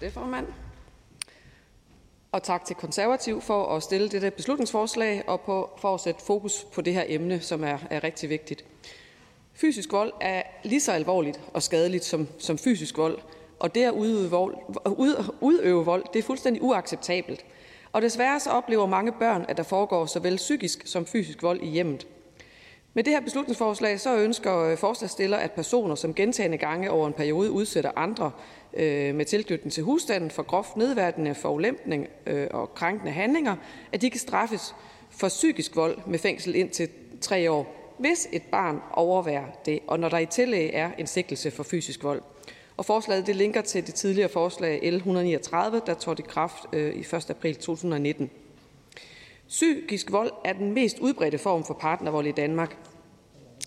[0.00, 0.46] Det, formand.
[2.32, 6.66] Og tak til Konservativ for at stille dette beslutningsforslag og på, for at sætte fokus
[6.72, 8.64] på det her emne, som er, er rigtig vigtigt.
[9.54, 13.18] Fysisk vold er lige så alvorligt og skadeligt som, som fysisk vold,
[13.58, 17.44] og det at udøve vold, ud, udøve vold, det er fuldstændig uacceptabelt.
[17.92, 21.66] Og desværre så oplever mange børn, at der foregår såvel psykisk som fysisk vold i
[21.66, 22.06] hjemmet.
[22.94, 27.12] Med det her beslutningsforslag så ønsker øh, forslagsstiller, at personer, som gentagende gange over en
[27.12, 28.30] periode udsætter andre
[28.74, 33.56] øh, med tilknytning til husstanden for groft nedværdende, forulempning øh, og krænkende handlinger,
[33.92, 34.74] at de kan straffes
[35.10, 36.88] for psykisk vold med fængsel indtil
[37.20, 41.50] tre år, hvis et barn overværer det, og når der i tillæg er en sigtelse
[41.50, 42.22] for fysisk vold.
[42.76, 46.94] Og forslaget det linker til det tidligere forslag L 139, der trådte i kraft øh,
[46.94, 47.30] i 1.
[47.30, 48.30] april 2019.
[49.50, 52.76] Psykisk vold er den mest udbredte form for partnervold i Danmark.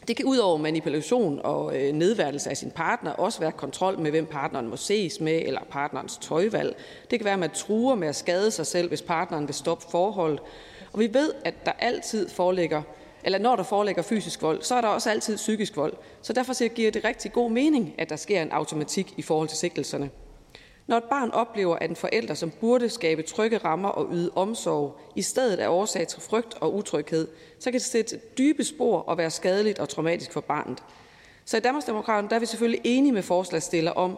[0.07, 4.11] Det kan ud over manipulation og øh, nedværdelse af sin partner også være kontrol med,
[4.11, 6.75] hvem partneren må ses med, eller partnerens tøjvalg.
[7.11, 9.85] Det kan være, at man truer med at skade sig selv, hvis partneren vil stoppe
[9.91, 10.39] forholdet.
[10.93, 12.81] Og vi ved, at der altid foreligger
[13.23, 15.93] eller når der foreligger fysisk vold, så er der også altid psykisk vold.
[16.21, 19.57] Så derfor giver det rigtig god mening, at der sker en automatik i forhold til
[19.57, 20.09] sigtelserne.
[20.87, 24.99] Når et barn oplever, at en forælder, som burde skabe trygge rammer og yde omsorg,
[25.15, 27.27] i stedet er årsag til frygt og utryghed,
[27.59, 30.83] så kan det sætte dybe spor og være skadeligt og traumatisk for barnet.
[31.45, 34.17] Så i Danmarksdemokraterne der er vi selvfølgelig enige med forslagstiller om,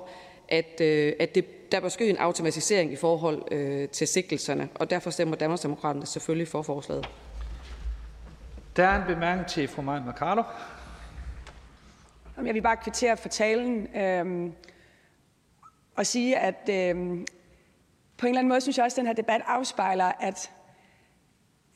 [0.49, 4.89] at, øh, at det, der bør ske en automatisering i forhold øh, til sigtelserne, og
[4.89, 7.09] derfor stemmer Danmarksdemokraterne selvfølgelig for forslaget.
[8.76, 10.41] Der er en bemærkning til fru Maja Mercado.
[12.45, 14.53] Jeg vil bare kvittere for talen øhm,
[15.96, 16.96] og sige, at øh,
[18.18, 20.52] på en eller anden måde synes jeg også, at den her debat afspejler, at,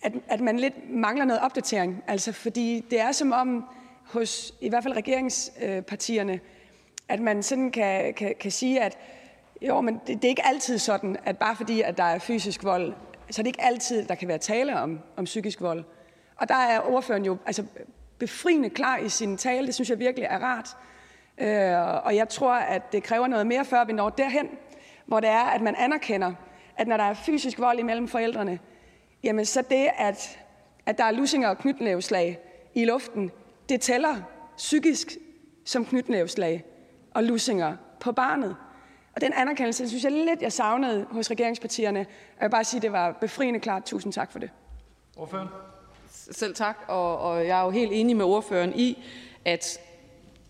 [0.02, 2.04] at, at man lidt mangler noget opdatering.
[2.08, 3.66] Altså, fordi det er som om
[4.06, 6.40] hos i hvert fald regeringspartierne,
[7.08, 8.98] at man sådan kan, kan, kan sige, at
[9.62, 12.64] jo, men det, det er ikke altid sådan, at bare fordi, at der er fysisk
[12.64, 12.94] vold,
[13.32, 15.84] så er det ikke altid, der kan være tale om, om psykisk vold.
[16.36, 17.64] Og der er ordføreren jo altså,
[18.20, 19.68] befriende klar i sin tale.
[19.68, 20.78] Det synes jeg virkelig er rart.
[21.40, 24.50] Øh, og jeg tror, at det kræver noget mere, før vi når derhen,
[25.06, 26.34] hvor det er, at man anerkender,
[26.78, 28.60] at når der er fysisk vold imellem forældrene,
[29.24, 30.40] jamen så det, at,
[30.86, 32.40] at der er lusinger og knytnæveslag
[32.74, 33.32] i luften,
[33.70, 34.16] det tæller
[34.58, 35.08] psykisk
[35.66, 36.64] som knytnæveslag
[37.14, 38.56] og lusinger på barnet.
[39.16, 42.00] Og den anerkendelse, synes jeg lidt, jeg savnede hos regeringspartierne.
[42.00, 43.84] Jeg vil bare sige, at det var befriende klart.
[43.84, 44.50] Tusind tak for det.
[45.18, 45.48] Ordføren?
[46.12, 49.04] Selv tak, og, og jeg er jo helt enig med ordføreren i,
[49.46, 49.80] at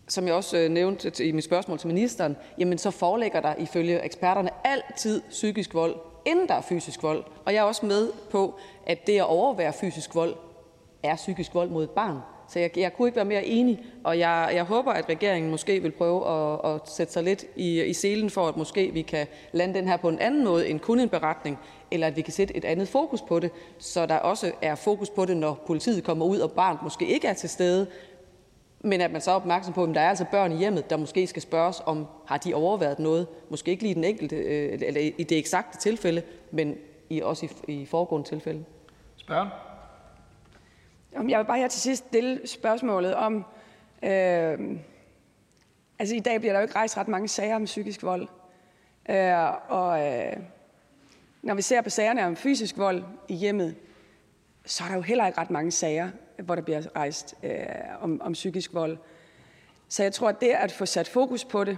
[0.09, 4.05] som jeg også øh, nævnte i mit spørgsmål til ministeren, jamen så forelægger der ifølge
[4.05, 5.95] eksperterne altid psykisk vold,
[6.25, 7.23] inden der er fysisk vold.
[7.45, 8.55] Og jeg er også med på,
[8.85, 10.35] at det at overvære fysisk vold
[11.03, 12.17] er psykisk vold mod et barn.
[12.49, 15.81] Så jeg, jeg kunne ikke være mere enig, og jeg, jeg håber, at regeringen måske
[15.81, 19.27] vil prøve at, at sætte sig lidt i, i selen for, at måske vi kan
[19.51, 21.59] lande den her på en anden måde end kun en beretning,
[21.91, 25.09] eller at vi kan sætte et andet fokus på det, så der også er fokus
[25.09, 27.87] på det, når politiet kommer ud, og barnet måske ikke er til stede,
[28.81, 30.97] men at man så er opmærksom på, at der er altså børn i hjemmet, der
[30.97, 33.27] måske skal spørges om, har de overvejet noget?
[33.49, 36.77] Måske ikke lige den enkelte, øh, eller i det eksakte tilfælde, men
[37.09, 38.65] i, også i, i foregående tilfælde.
[39.15, 39.49] Spørgen?
[41.29, 43.45] Jeg vil bare her til sidst stille spørgsmålet om,
[44.03, 44.77] øh,
[45.99, 48.27] altså i dag bliver der jo ikke rejst ret mange sager om psykisk vold.
[49.09, 50.33] Øh, og øh,
[51.41, 53.75] når vi ser på sagerne om fysisk vold i hjemmet,
[54.65, 56.09] så er der jo heller ikke ret mange sager,
[56.43, 57.51] hvor der bliver rejst øh,
[58.01, 58.97] om, om psykisk vold.
[59.89, 61.77] Så jeg tror, at det at få sat fokus på det,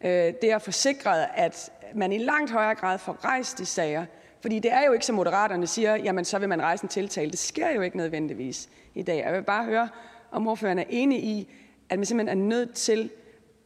[0.00, 0.10] øh,
[0.42, 4.06] det at få sikret, at man i langt højere grad får rejst de sager,
[4.40, 7.30] fordi det er jo ikke, som moderaterne siger, jamen så vil man rejse en tiltale.
[7.30, 9.24] Det sker jo ikke nødvendigvis i dag.
[9.24, 9.88] Jeg vil bare høre,
[10.30, 11.48] om ordføreren er enig i,
[11.88, 13.10] at man simpelthen er nødt til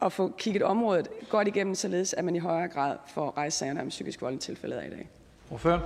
[0.03, 3.81] at få kigget området godt igennem, således at man i højere grad får rejst sagerne
[3.81, 5.09] om psykisk vold i tilfældet af i dag.
[5.51, 5.81] Ordfører?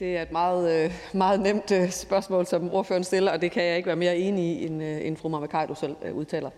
[0.00, 3.64] Det er et meget, øh, meget nemt øh, spørgsmål, som ordføreren stiller, og det kan
[3.64, 6.50] jeg ikke være mere enig i, end, øh, end fru Mamakajdo selv udtaler.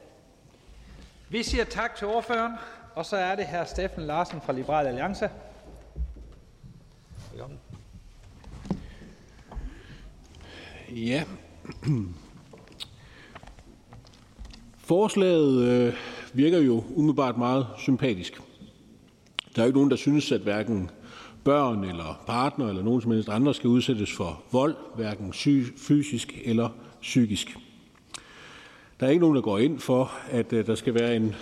[1.28, 2.52] Vi siger tak til ordføreren,
[2.94, 5.30] og så er det her Steffen Larsen fra Liberal Alliance.
[7.30, 7.58] Velkommen.
[10.90, 11.24] Ja.
[14.78, 15.94] Forslaget øh,
[16.32, 18.40] virker jo umiddelbart meget sympatisk.
[19.56, 20.90] Der er jo ikke nogen, der synes, at hverken
[21.44, 25.32] børn eller partner eller nogen som helst andre skal udsættes for vold, hverken
[25.76, 26.68] fysisk eller
[27.00, 27.56] psykisk.
[29.00, 31.34] Der er ikke nogen, der går ind for, at øh, der skal være en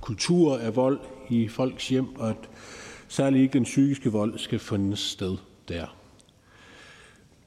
[0.00, 2.50] kultur af vold i folks hjem, og at
[3.08, 5.36] særligt ikke den psykiske vold skal finde sted
[5.68, 5.96] der.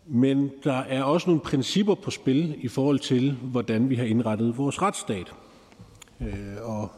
[0.05, 4.57] Men der er også nogle principper på spil i forhold til, hvordan vi har indrettet
[4.57, 5.33] vores retsstat.
[6.21, 6.27] Øh,
[6.61, 6.91] og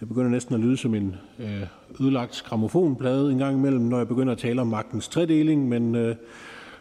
[0.00, 1.62] jeg begynder næsten at lyde som en øh,
[2.00, 6.16] ødelagt gramofonplade en gang imellem, når jeg begynder at tale om magtens tredeling, men øh,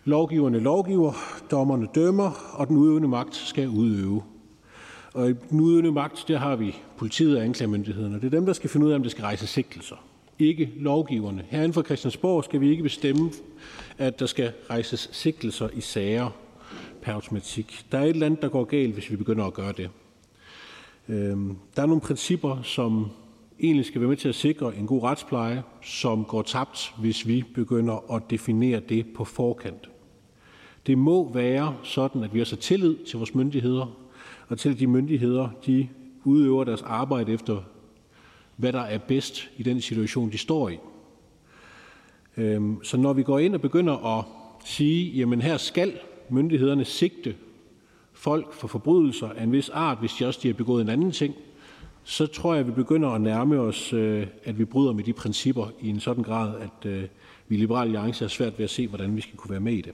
[0.06, 1.14] lovgiverne lovgiver,
[1.52, 4.24] dommerne dømmer, og den udøvende magt skal udøve.
[5.14, 8.46] Og i den udøvende magt, der har vi politiet og anklagemyndigheden, og det er dem,
[8.46, 9.96] der skal finde ud af, om det skal rejse sigtelser.
[10.40, 11.44] Ikke lovgiverne.
[11.48, 13.32] Herinde for Christiansborg skal vi ikke bestemme,
[13.98, 16.30] at der skal rejses sigtelser i sager
[17.02, 17.86] per automatik.
[17.92, 19.90] Der er et eller andet, der går galt, hvis vi begynder at gøre det.
[21.10, 23.08] Øhm, der er nogle principper, som
[23.60, 27.44] egentlig skal være med til at sikre en god retspleje, som går tabt, hvis vi
[27.56, 29.90] begynder at definere det på forkant.
[30.88, 33.98] Det må være sådan, at vi har så tillid til vores myndigheder,
[34.48, 35.90] og til at de myndigheder de
[36.24, 37.62] udøver deres arbejde efter,
[38.56, 40.78] hvad der er bedst i den situation, de står i.
[42.38, 44.26] Øhm, så når vi går ind og begynder at
[44.66, 46.00] sige, jamen her skal
[46.30, 47.36] myndighederne sigte
[48.18, 51.12] folk for forbrydelser af en vis art, hvis de også de har begået en anden
[51.12, 51.36] ting,
[52.04, 55.14] så tror jeg, at vi begynder at nærme os, øh, at vi bryder med de
[55.14, 57.04] principper i en sådan grad, at øh,
[57.48, 59.74] vi i Liberale Alliance er svært ved at se, hvordan vi skal kunne være med
[59.74, 59.94] i det.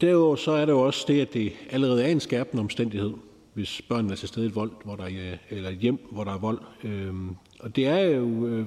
[0.00, 3.12] Derudover så er det jo også det, at det allerede er en skærpende omstændighed,
[3.54, 6.24] hvis børnene er til stede i et, vold, hvor der er, eller et hjem, hvor
[6.24, 6.58] der er vold.
[6.84, 8.64] Øhm, og det er jo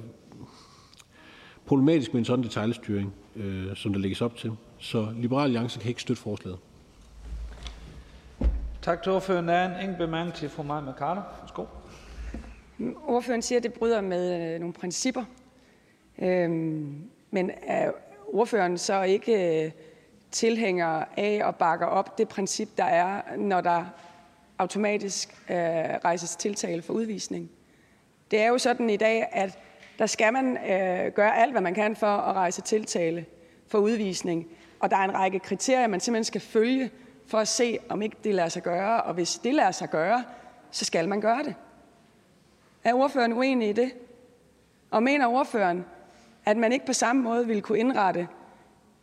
[1.65, 3.13] problematisk med en sådan detaljstyring,
[3.75, 4.51] som der lægges op til.
[4.79, 6.59] Så Liberal Alliance kan ikke støtte forslaget.
[8.81, 9.47] Tak til ordføreren.
[9.47, 11.21] Der er en enkelt bemærkning til fru Maja Mercado.
[11.41, 11.65] Værsgo.
[13.07, 15.23] Ordføreren siger, at det bryder med øh, nogle principper.
[16.19, 17.91] Øhm, men er
[18.27, 19.71] ordføreren så ikke øh,
[20.31, 23.85] tilhænger af og bakker op det princip, der er, når der
[24.57, 25.55] automatisk øh,
[26.05, 27.49] rejses tiltale for udvisning?
[28.31, 29.59] Det er jo sådan i dag, at
[29.99, 33.25] der skal man øh, gøre alt, hvad man kan for at rejse tiltale
[33.67, 34.47] for udvisning.
[34.79, 36.91] Og der er en række kriterier, man simpelthen skal følge
[37.27, 39.03] for at se, om ikke det lader sig gøre.
[39.03, 40.23] Og hvis det lader sig gøre,
[40.71, 41.55] så skal man gøre det.
[42.83, 43.91] Er ordføreren uenig i det?
[44.91, 45.85] Og mener ordføreren,
[46.45, 48.27] at man ikke på samme måde ville kunne indrette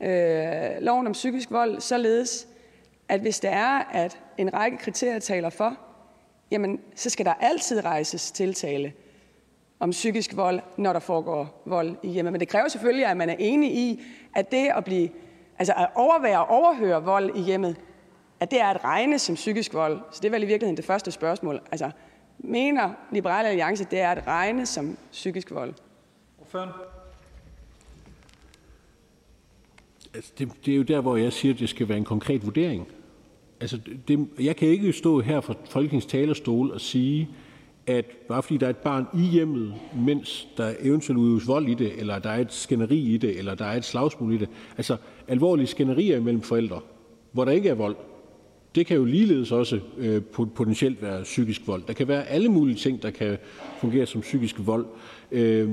[0.01, 2.49] øh, loven om psykisk vold således,
[3.09, 5.77] at hvis det er, at en række kriterier taler for,
[6.51, 8.93] jamen så skal der altid rejses tiltale
[9.81, 12.33] om psykisk vold, når der foregår vold i hjemmet.
[12.33, 14.03] Men det kræver selvfølgelig, at man er enig i,
[14.35, 15.09] at det at blive
[15.59, 17.77] altså at overvære og overhøre vold i hjemmet,
[18.41, 20.01] at det er at regne som psykisk vold.
[20.11, 21.61] Så det er vel i virkeligheden det første spørgsmål.
[21.71, 21.91] Altså,
[22.39, 25.75] mener Liberale Alliance, det er at regne som psykisk vold?
[26.41, 26.71] Ordføren?
[30.15, 32.45] Altså, det, det er jo der, hvor jeg siger, at det skal være en konkret
[32.45, 32.89] vurdering.
[33.61, 37.29] Altså, det, jeg kan ikke stå her fra Folketingets talerstol og sige,
[37.87, 41.75] at bare fordi der er et barn i hjemmet, mens der eventuelt udøves vold i
[41.75, 44.49] det, eller der er et skænderi i det, eller der er et slagsmål i det,
[44.77, 44.97] altså
[45.29, 46.81] alvorlige skænderier mellem forældre,
[47.33, 47.97] hvor der ikke er vold,
[48.75, 50.23] det kan jo ligeledes også øh,
[50.55, 51.83] potentielt være psykisk vold.
[51.87, 53.39] Der kan være alle mulige ting, der kan
[53.79, 54.87] fungere som psykisk vold.
[55.33, 55.71] Øh,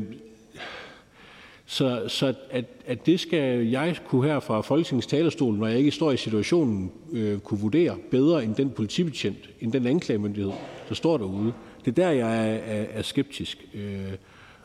[1.65, 5.91] så så at, at det skal jeg kunne her fra Folketingets talerstol, når jeg ikke
[5.91, 10.51] står i situationen, øh, kunne vurdere bedre end den politibetjent, end den anklagemyndighed,
[10.89, 11.53] der står derude.
[11.85, 14.13] Det er der, jeg er, er, er skeptisk øh,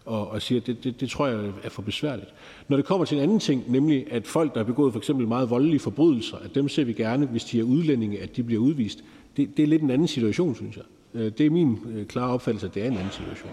[0.09, 2.35] og, og siger, at det, det, det tror jeg er for besværligt.
[2.69, 5.29] Når det kommer til en anden ting, nemlig at folk, der har begået for eksempel
[5.29, 8.63] meget voldelige forbrydelser, at dem ser vi gerne, hvis de er udlændinge, at de bliver
[8.63, 9.05] udvist.
[9.37, 10.85] Det, det er lidt en anden situation, synes jeg.
[11.15, 13.53] Øh, det er min øh, klare opfattelse, at det er en anden situation.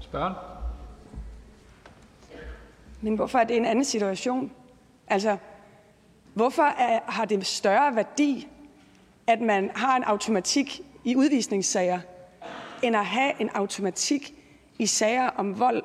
[0.00, 0.34] Spørgen?
[3.00, 4.50] Men hvorfor er det en anden situation?
[5.08, 5.36] Altså,
[6.34, 8.46] hvorfor er, har det større værdi,
[9.26, 12.00] at man har en automatik i udvisningssager,
[12.82, 14.34] end at have en automatik
[14.78, 15.82] i sager om vold,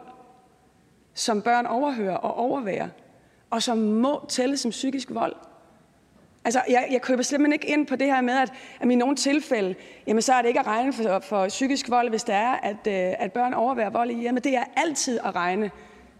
[1.13, 2.87] som børn overhører og overværer,
[3.49, 5.35] og som må tælle som psykisk vold.
[6.45, 9.15] Altså, jeg, jeg køber simpelthen ikke ind på det her med, at, at i nogle
[9.15, 9.75] tilfælde,
[10.07, 12.87] jamen, så er det ikke at regne for, for psykisk vold, hvis det er, at,
[12.87, 14.43] øh, at børn overværer vold i hjemmet.
[14.43, 15.71] Det er altid at regne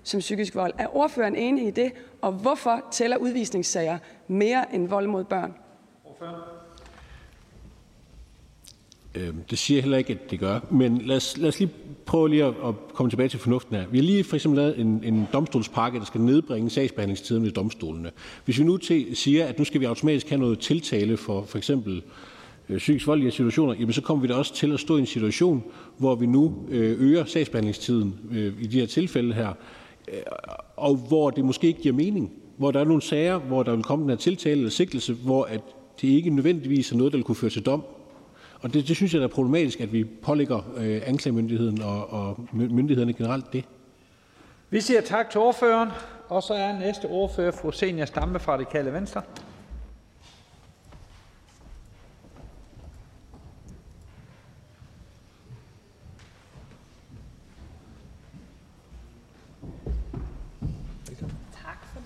[0.04, 0.74] som psykisk vold.
[0.78, 1.92] Er ordføreren enig i det?
[2.22, 3.98] Og hvorfor tæller udvisningssager
[4.28, 5.54] mere end vold mod børn?
[6.06, 6.57] Ordfører.
[9.18, 10.60] Øh, det siger jeg heller ikke, at det gør.
[10.72, 11.72] Men lad os, lad os lige
[12.06, 13.86] prøve lige at, at komme tilbage til fornuften her.
[13.92, 18.12] Vi har lige for eksempel lavet en, en domstolspakke, der skal nedbringe sagsbehandlingstiden ved domstolene.
[18.46, 21.58] Hvis vi nu til, siger, at nu skal vi automatisk have noget tiltale for for
[21.58, 22.02] eksempel
[22.70, 25.00] øh, psykisk voldelige i situationer, jamen så kommer vi da også til at stå i
[25.00, 25.64] en situation,
[25.98, 29.54] hvor vi nu øh, øger sagsbehandlingstiden øh, i de her tilfælde her,
[30.08, 30.20] øh,
[30.76, 32.32] og hvor det måske ikke giver mening.
[32.58, 35.44] Hvor der er nogle sager, hvor der vil komme den her tiltale eller sigtelse, hvor
[35.44, 35.62] at
[36.02, 37.84] det ikke nødvendigvis er noget, der vil kunne føre til dom.
[38.62, 43.14] Og det, det synes jeg er problematisk, at vi pålægger øh, anklagemyndigheden og, og myndighederne
[43.14, 43.64] generelt det.
[44.70, 45.90] Vi siger tak til ordføreren,
[46.28, 49.22] og så er næste ordfører fru Senior Stampe fra Det Kalde Venstre.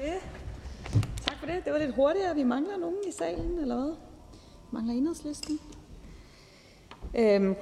[0.01, 0.13] det.
[1.25, 1.65] Tak for det.
[1.65, 2.35] Det var lidt hurtigere.
[2.35, 3.93] Vi mangler nogen i salen, eller hvad?
[4.71, 5.59] Mangler enhedslisten.
[7.17, 7.55] Øhm.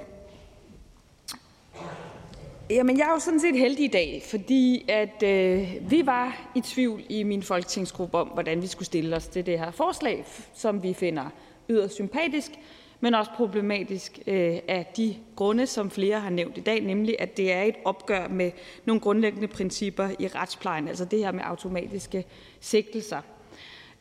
[2.69, 6.61] Jamen, jeg er jo sådan set heldig i dag, fordi at øh, vi var i
[6.61, 10.83] tvivl i min folketingsgruppe om, hvordan vi skulle stille os til det her forslag, som
[10.83, 11.29] vi finder
[11.69, 12.51] yderst sympatisk,
[12.99, 17.37] men også problematisk øh, af de grunde, som flere har nævnt i dag, nemlig at
[17.37, 18.51] det er et opgør med
[18.85, 22.25] nogle grundlæggende principper i retsplejen, altså det her med automatiske
[22.59, 23.21] sigtelser.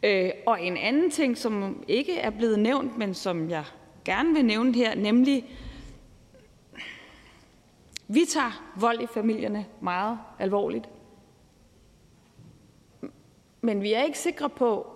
[0.03, 3.65] Øh, og en anden ting, som ikke er blevet nævnt, men som jeg
[4.09, 5.45] gerne vil nævne her, nemlig
[8.09, 10.89] vi tager vold i familierne meget alvorligt.
[13.61, 14.87] Men vi er ikke sikre på,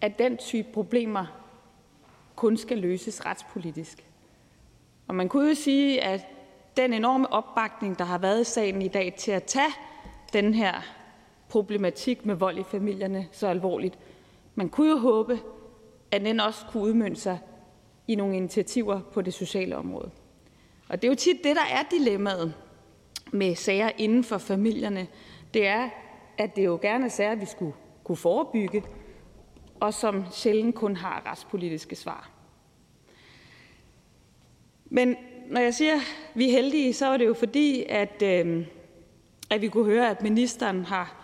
[0.00, 1.26] at den type problemer
[2.36, 4.06] kun skal løses retspolitisk.
[5.08, 6.26] Og man kunne jo sige, at
[6.76, 9.72] den enorme opbakning, der har været i sagen i dag til at tage
[10.32, 10.74] den her
[11.48, 13.98] problematik med vold i familierne så alvorligt,
[14.54, 15.40] man kunne jo håbe,
[16.10, 17.38] at den også kunne udmønte sig
[18.10, 20.10] i nogle initiativer på det sociale område.
[20.88, 22.54] Og det er jo tit det, der er dilemmaet
[23.32, 25.06] med sager inden for familierne.
[25.54, 25.88] Det er,
[26.38, 27.72] at det jo gerne er sager, vi skulle
[28.04, 28.82] kunne forebygge,
[29.80, 32.30] og som sjældent kun har retspolitiske svar.
[34.84, 35.16] Men
[35.50, 38.66] når jeg siger, at vi er heldige, så er det jo fordi, at, øh,
[39.50, 41.16] at vi kunne høre, at ministeren har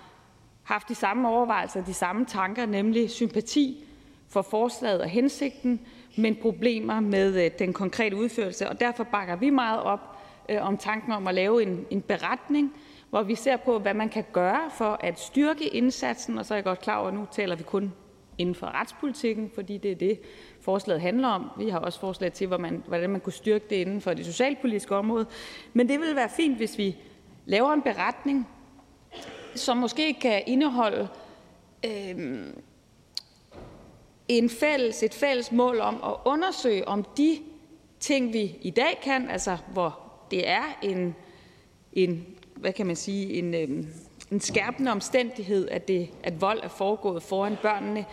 [0.63, 3.86] haft de samme overvejelser, de samme tanker, nemlig sympati
[4.29, 5.81] for forslaget og hensigten,
[6.17, 8.69] men problemer med øh, den konkrete udførelse.
[8.69, 10.17] Og derfor bakker vi meget op
[10.49, 12.73] øh, om tanken om at lave en, en beretning,
[13.11, 16.39] hvor vi ser på, hvad man kan gøre for at styrke indsatsen.
[16.39, 17.93] Og så er jeg godt klar over, at nu taler vi kun
[18.39, 20.21] inden for retspolitikken, fordi det er det,
[20.61, 21.51] forslaget handler om.
[21.59, 25.27] Vi har også forslag til, hvordan man kunne styrke det inden for det socialpolitiske område.
[25.73, 26.97] Men det vil være fint, hvis vi
[27.47, 28.49] laver en beretning,
[29.55, 31.09] som måske kan indeholde
[31.87, 32.47] øh,
[34.29, 37.39] en fælles, et fælles mål om at undersøge, om de
[38.01, 40.01] ting, vi i dag kan, altså hvor
[40.31, 41.15] det er en,
[41.93, 43.87] en hvad kan man sige, en, øhm,
[44.33, 48.05] en skærpende omstændighed, at, det, at vold er foregået foran børnene.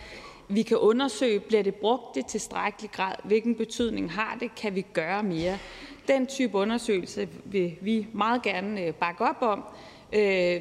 [0.48, 3.14] Vi kan undersøge, bliver det brugt i tilstrækkelig grad?
[3.24, 4.54] Hvilken betydning har det?
[4.54, 5.58] Kan vi gøre mere?
[6.08, 9.64] Den type undersøgelse vil vi meget gerne øh, bakke op om,
[10.12, 10.60] øh,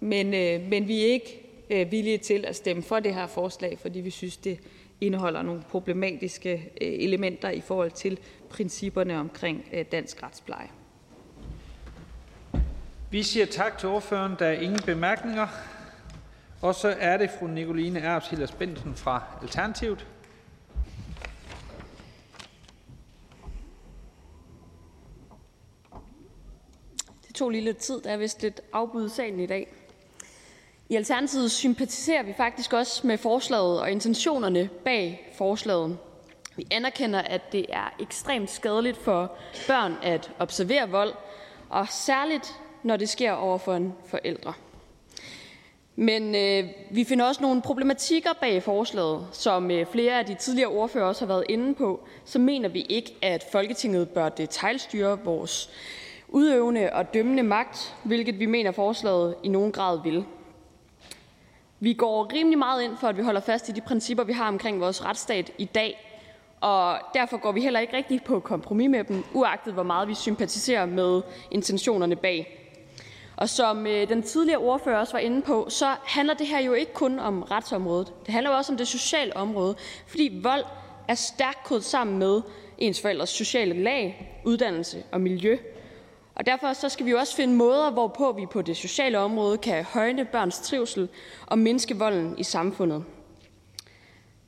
[0.00, 4.00] men, øh, men vi er ikke villige til at stemme for det her forslag, fordi
[4.00, 4.60] vi synes, det
[5.00, 8.18] indeholder nogle problematiske elementer i forhold til
[8.50, 10.68] principperne omkring dansk retspleje.
[13.10, 14.32] Vi siger tak til ordføreren.
[14.38, 15.46] Der er ingen bemærkninger.
[16.62, 20.06] Og så er det fru Nicoline Erbs Hillers Bensen fra Alternativet.
[27.26, 29.72] Det tog lige lidt tid, der er vist lidt afbud sagen i dag.
[30.88, 35.98] I Alternativet sympatiserer vi faktisk også med forslaget og intentionerne bag forslaget.
[36.56, 39.32] Vi anerkender, at det er ekstremt skadeligt for
[39.66, 41.12] børn at observere vold,
[41.68, 44.52] og særligt når det sker over for en forældre.
[45.96, 50.70] Men øh, vi finder også nogle problematikker bag forslaget, som øh, flere af de tidligere
[50.70, 52.00] ordfører også har været inde på.
[52.24, 55.70] Så mener vi ikke, at Folketinget bør detaljstyre vores
[56.28, 60.24] udøvende og dømmende magt, hvilket vi mener forslaget i nogen grad vil.
[61.80, 64.48] Vi går rimelig meget ind for, at vi holder fast i de principper, vi har
[64.48, 66.20] omkring vores retsstat i dag,
[66.60, 70.14] og derfor går vi heller ikke rigtig på kompromis med dem, uagtet hvor meget vi
[70.14, 72.66] sympatiserer med intentionerne bag
[73.36, 76.72] og som øh, den tidligere ordfører også var inde på, så handler det her jo
[76.72, 78.12] ikke kun om retsområdet.
[78.26, 80.64] Det handler jo også om det sociale område, fordi vold
[81.08, 82.40] er stærkt kodet sammen med
[82.78, 85.56] ens forældres sociale lag, uddannelse og miljø.
[86.36, 89.58] Og derfor så skal vi jo også finde måder, hvorpå vi på det sociale område
[89.58, 91.08] kan højne børns trivsel
[91.46, 93.04] og mindske volden i samfundet.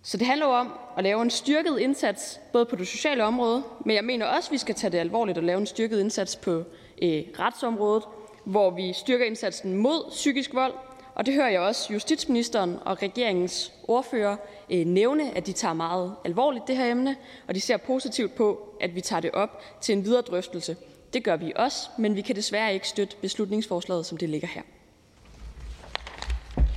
[0.03, 3.62] Så det handler jo om at lave en styrket indsats, både på det sociale område,
[3.84, 6.36] men jeg mener også, at vi skal tage det alvorligt og lave en styrket indsats
[6.36, 6.64] på
[7.03, 8.05] øh, retsområdet,
[8.45, 10.72] hvor vi styrker indsatsen mod psykisk vold,
[11.14, 14.36] og det hører jeg også justitsministeren og regeringens ordfører
[14.70, 17.16] øh, nævne, at de tager meget alvorligt det her emne,
[17.49, 20.76] og de ser positivt på, at vi tager det op til en videre drøftelse.
[21.12, 24.62] Det gør vi også, men vi kan desværre ikke støtte beslutningsforslaget, som det ligger her.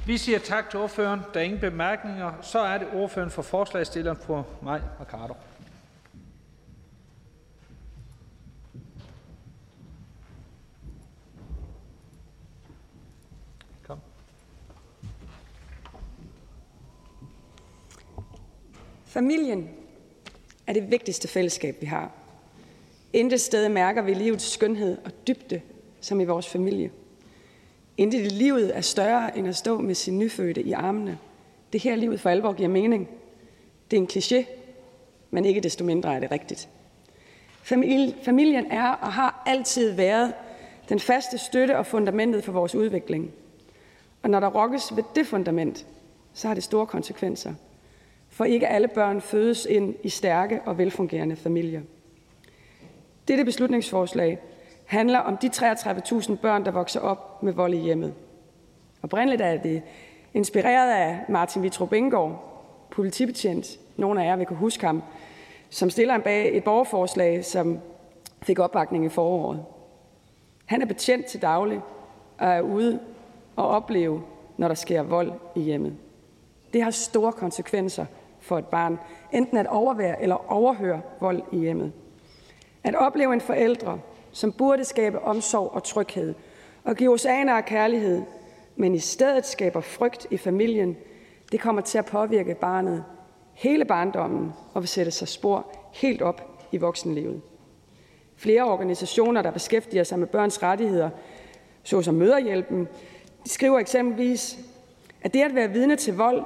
[0.06, 1.20] Vi siger tak til ordføreren.
[1.34, 2.34] Der er ingen bemærkninger.
[2.42, 5.34] Så er det ordføreren for forslagsstilleren, fru Mai Mercado.
[19.06, 19.70] Familien
[20.68, 22.21] er det vigtigste fællesskab, vi har.
[23.14, 25.62] Intet sted mærker vi livets skønhed og dybde
[26.02, 26.92] som i vores familie.
[27.98, 31.18] Intet i livet er større end at stå med sin nyfødte i armene.
[31.74, 33.10] Det her livet for alvor giver mening.
[33.92, 34.46] Det er en kliché,
[35.32, 36.70] men ikke desto mindre er det rigtigt.
[38.24, 40.34] Familien er og har altid været
[40.90, 43.32] den faste støtte og fundamentet for vores udvikling.
[44.24, 45.88] Og når der rokkes ved det fundament,
[46.34, 47.54] så har det store konsekvenser.
[48.30, 51.82] For ikke alle børn fødes ind i stærke og velfungerende familier.
[53.28, 54.40] Dette beslutningsforslag
[54.86, 58.14] handler om de 33.000 børn, der vokser op med vold i hjemmet.
[59.04, 59.82] Oprindeligt er det
[60.34, 62.44] inspireret af Martin Vitrup Bengård,
[62.92, 63.80] politibetjent.
[63.98, 65.04] Nogle af jer vil kunne huske ham,
[65.70, 67.80] som stiller en bag et borgerforslag, som
[68.42, 69.66] fik opbakning i foråret.
[70.66, 71.82] Han er betjent til daglig
[72.38, 73.00] og er ude
[73.56, 74.22] og opleve,
[74.58, 75.94] når der sker vold i hjemmet.
[76.74, 78.06] Det har store konsekvenser
[78.40, 79.00] for et barn,
[79.32, 81.92] enten at overvære eller overhøre vold i hjemmet.
[82.84, 84.00] At opleve en forældre,
[84.32, 86.34] som burde skabe omsorg og tryghed
[86.84, 88.22] og give oceaner af kærlighed,
[88.76, 90.98] men i stedet skaber frygt i familien,
[91.52, 93.04] det kommer til at påvirke barnet
[93.54, 97.42] hele barndommen og vil sætte sig spor helt op i voksenlivet.
[98.36, 101.10] Flere organisationer, der beskæftiger sig med børns rettigheder,
[101.84, 102.88] såsom Møderhjælpen,
[103.44, 104.60] de skriver eksempelvis,
[105.22, 106.44] at det at være vidne til vold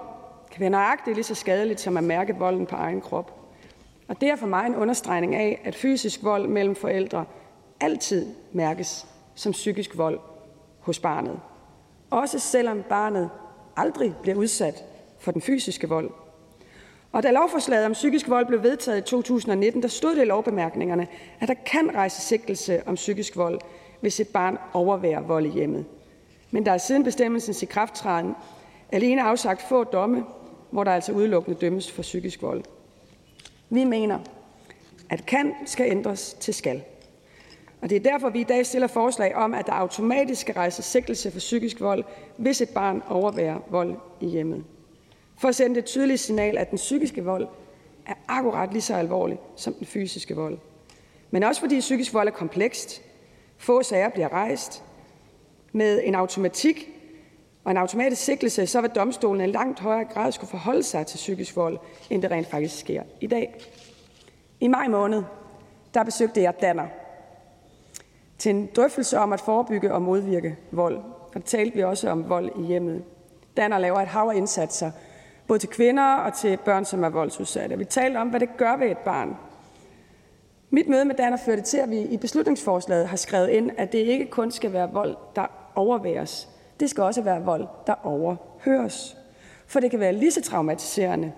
[0.52, 3.45] kan være nøjagtigt lige så skadeligt som at mærke volden på egen krop.
[4.08, 7.26] Og det er for mig en understregning af, at fysisk vold mellem forældre
[7.80, 10.20] altid mærkes som psykisk vold
[10.80, 11.40] hos barnet.
[12.10, 13.30] Også selvom barnet
[13.78, 14.84] aldrig bliver udsat
[15.20, 16.10] for den fysiske vold.
[17.12, 21.08] Og da lovforslaget om psykisk vold blev vedtaget i 2019, der stod det i lovbemærkningerne,
[21.40, 23.60] at der kan rejse sigtelse om psykisk vold,
[24.02, 25.86] hvis et barn overværer vold i hjemmet.
[26.52, 28.36] Men der er siden bestemmelsens i krafttræden
[28.92, 30.24] alene afsagt få domme,
[30.72, 32.64] hvor der altså udelukkende dømmes for psykisk vold.
[33.70, 34.20] Vi mener,
[35.10, 36.84] at kan skal ændres til skal.
[37.82, 40.86] Og det er derfor, vi i dag stiller forslag om, at der automatisk skal rejses
[40.86, 42.04] sigtelse for psykisk vold,
[42.38, 44.64] hvis et barn overværer vold i hjemmet.
[45.38, 47.48] For at sende det tydelige signal, at den psykiske vold
[48.06, 50.58] er akkurat lige så alvorlig som den fysiske vold.
[51.32, 53.02] Men også fordi psykisk vold er komplekst.
[53.58, 54.84] Få sager bliver rejst.
[55.72, 56.95] Med en automatik
[57.66, 61.18] og en automatisk sigtelse, så vil domstolen i langt højere grad skulle forholde sig til
[61.18, 63.62] psykisk vold, end det rent faktisk sker i dag.
[64.60, 65.24] I maj måned,
[65.94, 66.88] der besøgte jeg Danner
[68.38, 70.98] til en drøftelse om at forebygge og modvirke vold.
[70.98, 73.04] Og der talte vi også om vold i hjemmet.
[73.58, 74.92] Danner laver et hav af indsatser,
[75.48, 77.78] både til kvinder og til børn, som er voldsudsatte.
[77.78, 79.38] Vi talte om, hvad det gør ved et barn.
[80.70, 83.98] Mit møde med Danner førte til, at vi i beslutningsforslaget har skrevet ind, at det
[83.98, 85.46] ikke kun skal være vold, der
[85.76, 89.18] overværes, det skal også være vold, der overhøres.
[89.68, 91.32] For det kan være lige så traumatiserende,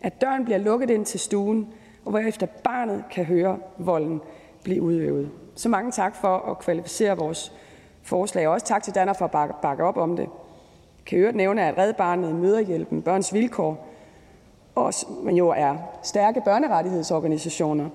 [0.00, 1.68] at døren bliver lukket ind til stuen,
[2.04, 4.20] og hvorefter barnet kan høre volden
[4.62, 5.30] blive udøvet.
[5.54, 7.52] Så mange tak for at kvalificere vores
[8.02, 10.22] forslag, og også tak til Danner for at bakke op om det.
[10.98, 13.88] Jeg kan øvrigt nævne, at Red Barnet, Møderhjælpen, Børns Vilkår,
[14.74, 17.88] også, men jo er stærke børnerettighedsorganisationer,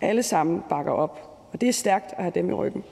[0.00, 1.20] alle sammen bakker op.
[1.52, 2.84] Og det er stærkt at have dem i ryggen.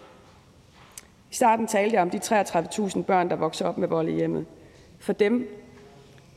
[1.30, 4.46] I starten talte jeg om de 33.000 børn, der vokser op med vold i hjemmet.
[4.98, 5.48] For dem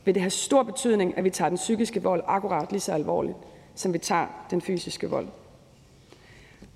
[0.04, 3.36] vil det have stor betydning, at vi tager den psykiske vold akkurat lige så alvorligt,
[3.74, 5.28] som vi tager den fysiske vold.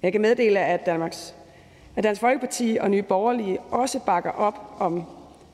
[0.02, 1.34] Jeg kan meddele, at, Danmarks,
[1.96, 5.04] at Dansk Folkeparti og Nye Borgerlige også bakker op om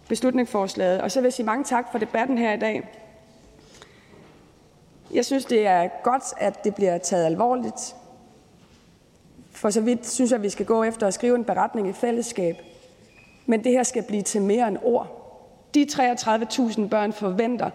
[0.09, 1.01] beslutningsforslaget.
[1.01, 2.89] Og så vil jeg sige mange tak for debatten her i dag.
[5.15, 7.97] Jeg synes, det er godt, at det bliver taget alvorligt.
[9.61, 11.93] For så vidt synes jeg, at vi skal gå efter at skrive en beretning i
[11.93, 12.57] fællesskab.
[13.47, 15.17] Men det her skal blive til mere end ord.
[15.75, 17.71] De 33.000 børn forventer,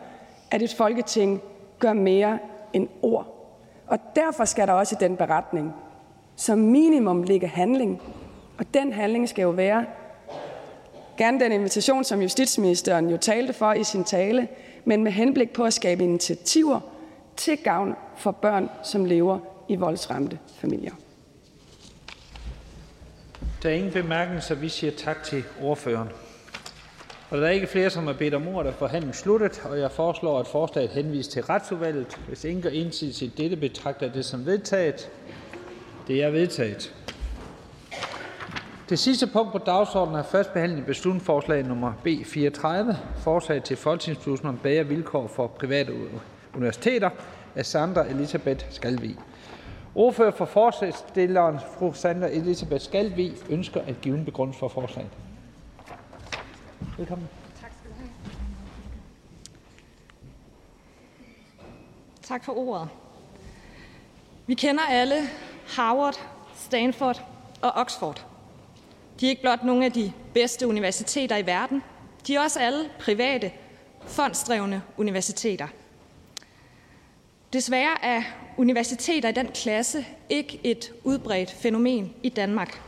[0.52, 1.42] at et folketing
[1.80, 2.40] gør mere
[2.74, 3.52] end ord.
[3.88, 5.74] Og derfor skal der også i den beretning
[6.36, 8.02] som minimum ligge handling.
[8.58, 9.86] Og den handling skal jo være
[11.18, 14.48] gerne den invitation, som justitsministeren jo talte for i sin tale,
[14.86, 16.80] men med henblik på at skabe initiativer
[17.36, 20.92] til gavn for børn, som lever i voldsramte familier.
[23.66, 26.10] Der er ingen bemærkninger, så vi siger tak til ordføreren.
[27.30, 29.92] Og der er ikke flere, som har bedt om ordet, er forhandlingen sluttet, og jeg
[29.92, 32.20] foreslår, at forslaget henvises til retsudvalget.
[32.28, 35.10] Hvis ingen gør indsigelse i dette, betragter det som vedtaget.
[36.08, 36.96] Det er vedtaget.
[38.90, 43.78] Det sidste punkt på dagsordenen er først behandling af beslutningsforslag nummer B 34, forslag til
[43.78, 45.94] folketingsbeslutning om bedre vilkår for private
[46.56, 47.10] universiteter
[47.56, 49.18] af Sandra Elisabeth Skalvig.
[49.96, 55.12] Ordfører for forslagstilleren, fru Sandra Elisabeth Skalvig, ønsker at give en begrundelse for forslaget.
[56.98, 57.28] Velkommen.
[57.62, 58.10] Tak skal du have.
[62.22, 62.90] Tak for ordet.
[64.48, 65.16] Vi kender alle
[65.68, 66.16] Harvard,
[66.56, 67.24] Stanford
[67.62, 68.26] og Oxford.
[69.20, 71.84] De er ikke blot nogle af de bedste universiteter i verden,
[72.28, 73.52] de er også alle private,
[74.06, 75.68] fondsdrevne universiteter.
[77.54, 78.24] Desværre er
[78.58, 82.82] universiteter i den klasse ikke et udbredt fænomen i Danmark.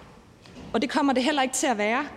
[0.74, 2.08] Og det kommer det heller ikke til at være,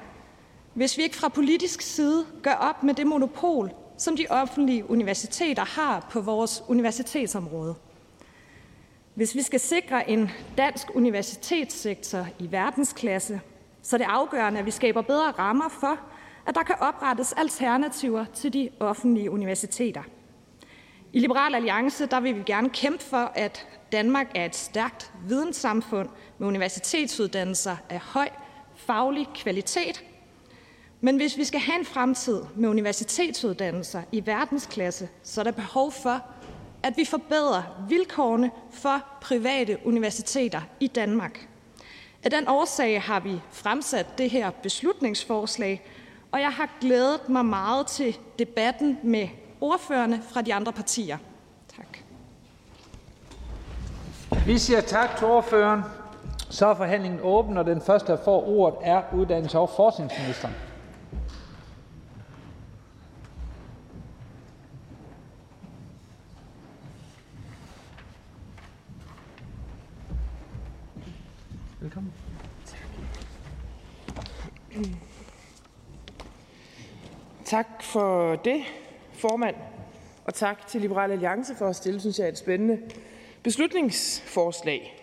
[0.74, 5.64] hvis vi ikke fra politisk side gør op med det monopol, som de offentlige universiteter
[5.64, 7.74] har på vores universitetsområde.
[9.14, 13.40] Hvis vi skal sikre en dansk universitetssektor i verdensklasse,
[13.82, 15.98] så er det afgørende, at vi skaber bedre rammer for,
[16.46, 20.02] at der kan oprettes alternativer til de offentlige universiteter.
[21.12, 26.08] I Liberal Alliance der vil vi gerne kæmpe for, at Danmark er et stærkt videnssamfund
[26.38, 28.28] med universitetsuddannelser af høj
[28.76, 30.04] faglig kvalitet.
[31.00, 35.92] Men hvis vi skal have en fremtid med universitetsuddannelser i verdensklasse, så er der behov
[35.92, 36.22] for,
[36.82, 41.48] at vi forbedrer vilkårene for private universiteter i Danmark.
[42.22, 45.82] Af den årsag har vi fremsat det her beslutningsforslag,
[46.32, 49.28] og jeg har glædet mig meget til debatten med
[49.60, 51.18] ordførerne fra de andre partier.
[51.76, 51.98] Tak.
[54.46, 55.82] Vi siger tak til ordføreren.
[56.50, 60.54] Så er forhandlingen åben, og den første, der får ordet, er uddannelses- og forskningsministeren.
[71.80, 72.12] Velkommen.
[77.44, 78.62] Tak for det,
[79.20, 79.56] formand,
[80.24, 82.78] og tak til Liberal Alliance for at stille, synes jeg, et spændende
[83.42, 84.96] beslutningsforslag.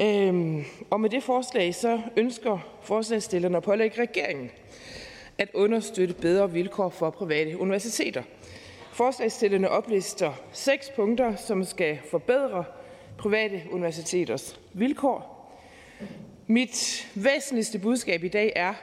[0.00, 4.50] Øhm, og med det forslag så ønsker forslagsstillerne at pålægge regeringen
[5.38, 8.22] at understøtte bedre vilkår for private universiteter.
[8.92, 12.64] Forslagsstillerne oplister seks punkter, som skal forbedre
[13.18, 15.32] private universiteters vilkår.
[16.46, 18.74] Mit væsentligste budskab i dag er,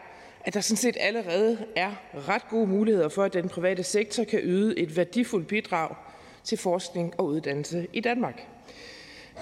[0.49, 1.91] at der sådan set allerede er
[2.27, 5.95] ret gode muligheder for, at den private sektor kan yde et værdifuldt bidrag
[6.43, 8.47] til forskning og uddannelse i Danmark.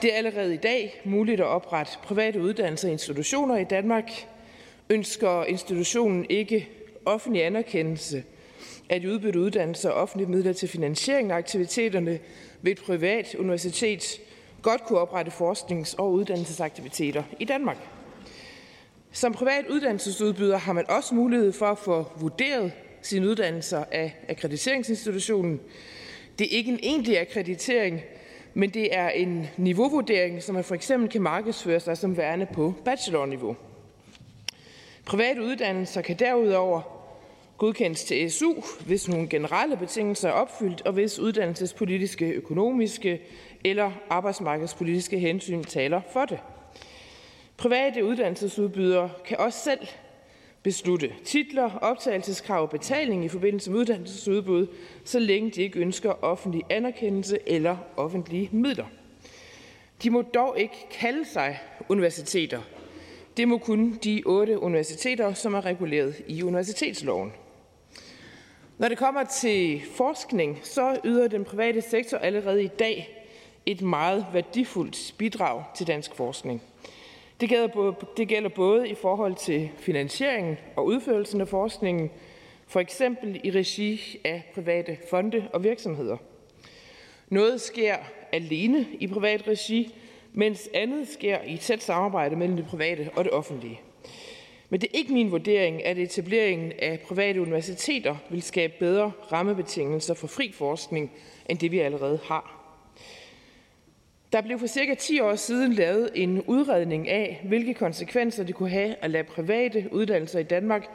[0.02, 4.12] Det er allerede i dag muligt at oprette private uddannelser og institutioner i Danmark.
[4.90, 6.70] Ønsker institutionen ikke
[7.06, 8.24] offentlig anerkendelse
[8.90, 12.20] af de udbytte uddannelser og offentlige midler til finansiering af aktiviteterne
[12.62, 14.22] ved et privat universitet
[14.62, 17.78] godt kunne oprette forsknings- og uddannelsesaktiviteter i Danmark.
[19.18, 25.60] Som privat uddannelsesudbyder har man også mulighed for at få vurderet sine uddannelser af akkrediteringsinstitutionen.
[26.40, 28.02] Det er ikke en egentlig akkreditering,
[28.54, 32.74] men det er en niveauvurdering, som man for eksempel kan markedsføre sig som værende på
[32.86, 33.56] bachelorniveau.
[35.06, 36.82] Private uddannelser kan derudover
[37.58, 38.54] godkendes til SU,
[38.86, 43.22] hvis nogle generelle betingelser er opfyldt, og hvis uddannelsespolitiske, økonomiske
[43.66, 46.40] eller arbejdsmarkedspolitiske hensyn taler for det.
[47.58, 49.88] Private uddannelsesudbydere kan også selv
[50.64, 54.68] beslutte titler, optagelseskrav og betaling i forbindelse med uddannelsesudbud,
[55.06, 58.86] så længe de ikke ønsker offentlig anerkendelse eller offentlige midler.
[60.04, 62.62] De må dog ikke kalde sig universiteter.
[63.38, 67.32] Det må kun de otte universiteter, som er reguleret i universitetsloven.
[68.78, 73.26] Når det kommer til forskning, så yder den private sektor allerede i dag
[73.66, 76.62] et meget værdifuldt bidrag til dansk forskning.
[77.42, 82.12] Det gælder, både, det gælder både i forhold til finansieringen og udførelsen af forskningen,
[82.68, 86.18] for eksempel i regi af private fonde og virksomheder.
[87.30, 87.96] Noget sker
[88.32, 89.96] alene i privat regi,
[90.34, 93.82] mens andet sker i tæt samarbejde mellem det private og det offentlige.
[94.70, 100.14] Men det er ikke min vurdering, at etableringen af private universiteter vil skabe bedre rammebetingelser
[100.14, 101.12] for fri forskning,
[101.50, 102.57] end det vi allerede har.
[104.34, 108.70] Der blev for cirka 10 år siden lavet en udredning af, hvilke konsekvenser det kunne
[108.70, 110.86] have at lade private uddannelser i Danmark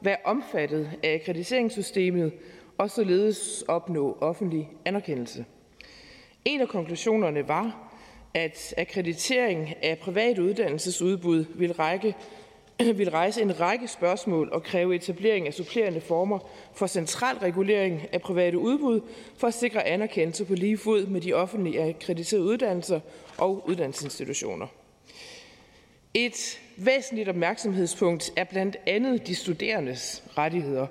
[0.00, 2.32] være omfattet af akkrediteringssystemet
[2.78, 5.44] og således opnå offentlig anerkendelse.
[6.44, 7.94] En af konklusionerne var,
[8.34, 12.14] at akkreditering af private uddannelsesudbud vil række
[12.98, 16.38] vil rejse en række spørgsmål og kræve etablering af supplerende former
[16.74, 19.00] for central regulering af private udbud
[19.36, 23.00] for at sikre anerkendelse på lige fod med de offentlige akkrediterede uddannelser
[23.38, 24.66] og uddannelsesinstitutioner.
[26.14, 30.86] Et væsentligt opmærksomhedspunkt er blandt andet de studerendes rettigheder.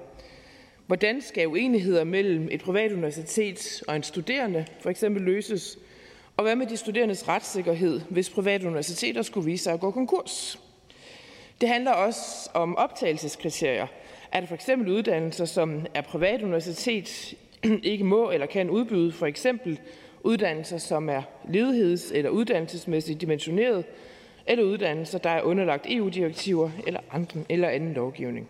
[0.87, 5.79] Hvordan skal uenigheder mellem et privat universitet og en studerende for eksempel løses?
[6.37, 10.59] Og hvad med de studerendes retssikkerhed, hvis private universiteter skulle vise sig at gå konkurs?
[11.61, 13.87] Det handler også om optagelseskriterier.
[14.31, 17.33] Er der for eksempel uddannelser, som er privat universitet
[17.83, 19.79] ikke må eller kan udbyde, for eksempel
[20.23, 23.85] uddannelser, som er ledigheds- eller uddannelsesmæssigt dimensioneret,
[24.47, 28.49] eller uddannelser, der er underlagt EU-direktiver eller, andre, eller anden lovgivning.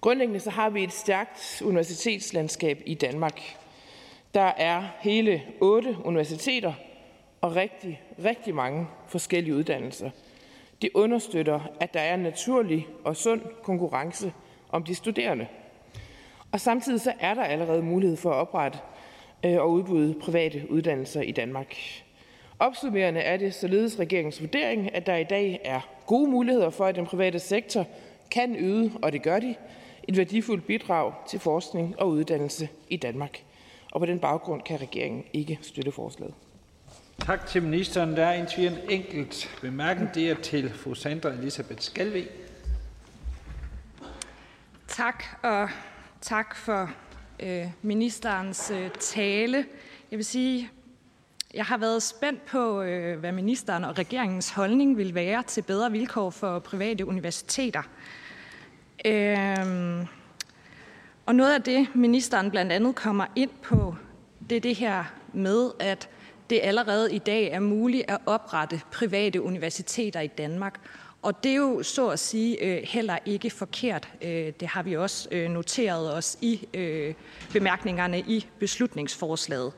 [0.00, 3.40] Grundlæggende så har vi et stærkt universitetslandskab i Danmark.
[4.34, 6.72] Der er hele otte universiteter
[7.40, 10.10] og rigtig, rigtig mange forskellige uddannelser.
[10.82, 14.32] Det understøtter, at der er en naturlig og sund konkurrence
[14.68, 15.46] om de studerende.
[16.52, 18.78] Og samtidig så er der allerede mulighed for at oprette
[19.44, 21.76] øh, og udbyde private uddannelser i Danmark.
[22.58, 26.94] Opsummerende er det således regeringens vurdering, at der i dag er gode muligheder for, at
[26.94, 27.86] den private sektor
[28.30, 29.54] kan yde, og det gør de,
[30.08, 33.42] et værdifuldt bidrag til forskning og uddannelse i Danmark.
[33.92, 36.34] Og på den baggrund kan regeringen ikke støtte forslaget.
[37.20, 38.16] Tak til ministeren.
[38.16, 40.14] Der er indtil en enkelt bemærkning.
[40.14, 42.28] Det er til fru Sandra Elisabeth Skalvig.
[44.88, 45.68] Tak, og
[46.20, 46.90] tak for
[47.40, 49.64] øh, ministerens øh, tale.
[50.10, 50.70] Jeg vil sige,
[51.54, 55.90] jeg har været spændt på, øh, hvad ministeren og regeringens holdning vil være til bedre
[55.90, 57.82] vilkår for private universiteter.
[59.04, 60.06] Øh,
[61.26, 63.94] og noget af det, ministeren blandt andet kommer ind på,
[64.50, 66.08] det er det her med, at
[66.50, 70.80] det allerede i dag er muligt at oprette private universiteter i Danmark.
[71.22, 74.08] Og det er jo så at sige øh, heller ikke forkert.
[74.22, 77.14] Øh, det har vi også øh, noteret os i øh,
[77.52, 79.72] bemærkningerne i beslutningsforslaget.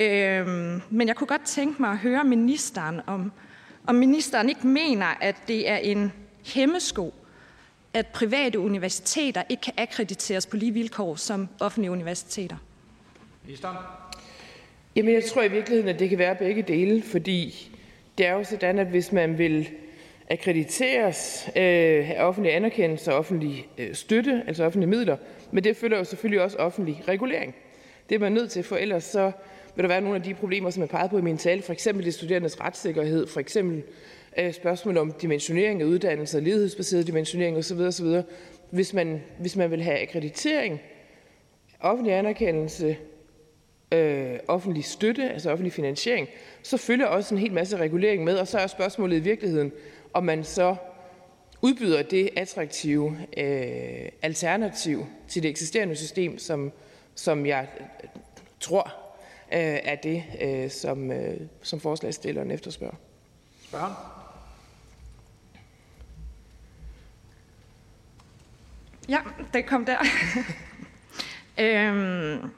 [0.00, 0.46] Øh,
[0.90, 3.32] men jeg kunne godt tænke mig at høre ministeren, om,
[3.86, 6.12] om ministeren ikke mener, at det er en
[6.44, 7.14] hemmesko,
[7.94, 12.56] at private universiteter ikke kan akkrediteres på lige vilkår som offentlige universiteter.
[13.44, 13.76] Ministeren?
[15.00, 17.70] Jamen, jeg tror i virkeligheden, at det kan være begge dele, fordi
[18.18, 19.68] det er jo sådan, at hvis man vil
[20.30, 25.16] akkrediteres, øh, have offentlig anerkendelse og offentlig øh, støtte, altså offentlige midler,
[25.50, 27.54] men det følger jo selvfølgelig også offentlig regulering.
[28.08, 29.32] Det er man nødt til, for ellers så
[29.76, 31.72] vil der være nogle af de problemer, som jeg pegede på i min tale, for
[31.72, 33.82] eksempel det studerendes retssikkerhed, for eksempel
[34.38, 37.78] øh, spørgsmål om dimensionering af uddannelser, ledighedsbaseret dimensionering osv.
[37.78, 38.06] osv.
[38.70, 40.80] Hvis, man, hvis man vil have akkreditering,
[41.80, 42.96] offentlig anerkendelse,
[43.92, 46.28] øh, offentlig støtte, altså offentlig finansiering,
[46.62, 49.72] så følger også en hel masse regulering med, og så er spørgsmålet i virkeligheden,
[50.14, 50.76] om man så
[51.62, 56.72] udbyder det attraktive øh, alternativ til det eksisterende system, som,
[57.14, 57.68] som jeg
[58.60, 58.92] tror
[59.52, 62.96] øh, er det, øh, som, øh, som forslagsstilleren efterspørger.
[63.62, 63.92] Spørgen?
[69.08, 69.20] Ja,
[69.52, 69.98] det kom der.
[71.64, 72.50] øhm,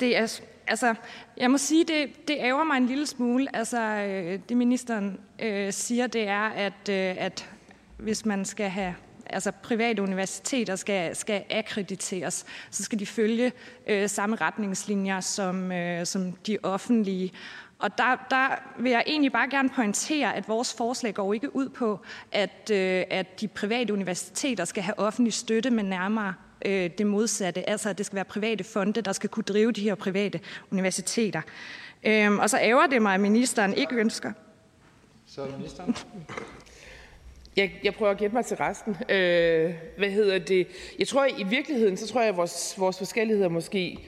[0.00, 0.94] det er, altså,
[1.36, 3.56] jeg må sige, det, det ærger mig en lille smule.
[3.56, 7.50] Altså, øh, det ministeren øh, siger, det er, at, øh, at
[7.96, 8.94] hvis man skal have
[9.30, 13.52] altså private universiteter skal, skal akkrediteres, så skal de følge
[13.86, 17.32] øh, samme retningslinjer som, øh, som de offentlige.
[17.78, 21.68] Og der, der vil jeg egentlig bare gerne pointere, at vores forslag går ikke ud
[21.68, 22.00] på,
[22.32, 26.34] at, øh, at de private universiteter skal have offentlig støtte, men nærmere
[26.66, 29.80] øh, det modsatte, altså at det skal være private fonde, der skal kunne drive de
[29.80, 30.40] her private
[30.70, 31.42] universiteter.
[32.04, 34.32] Øhm, og så ærger det mig, at ministeren ikke ønsker.
[35.26, 35.96] Så er ministeren.
[37.56, 38.96] Jeg, jeg prøver at gætte mig til resten.
[39.08, 40.66] Øh, hvad hedder det?
[40.98, 43.98] Jeg tror i virkeligheden, så tror jeg, at vores, vores forskelligheder måske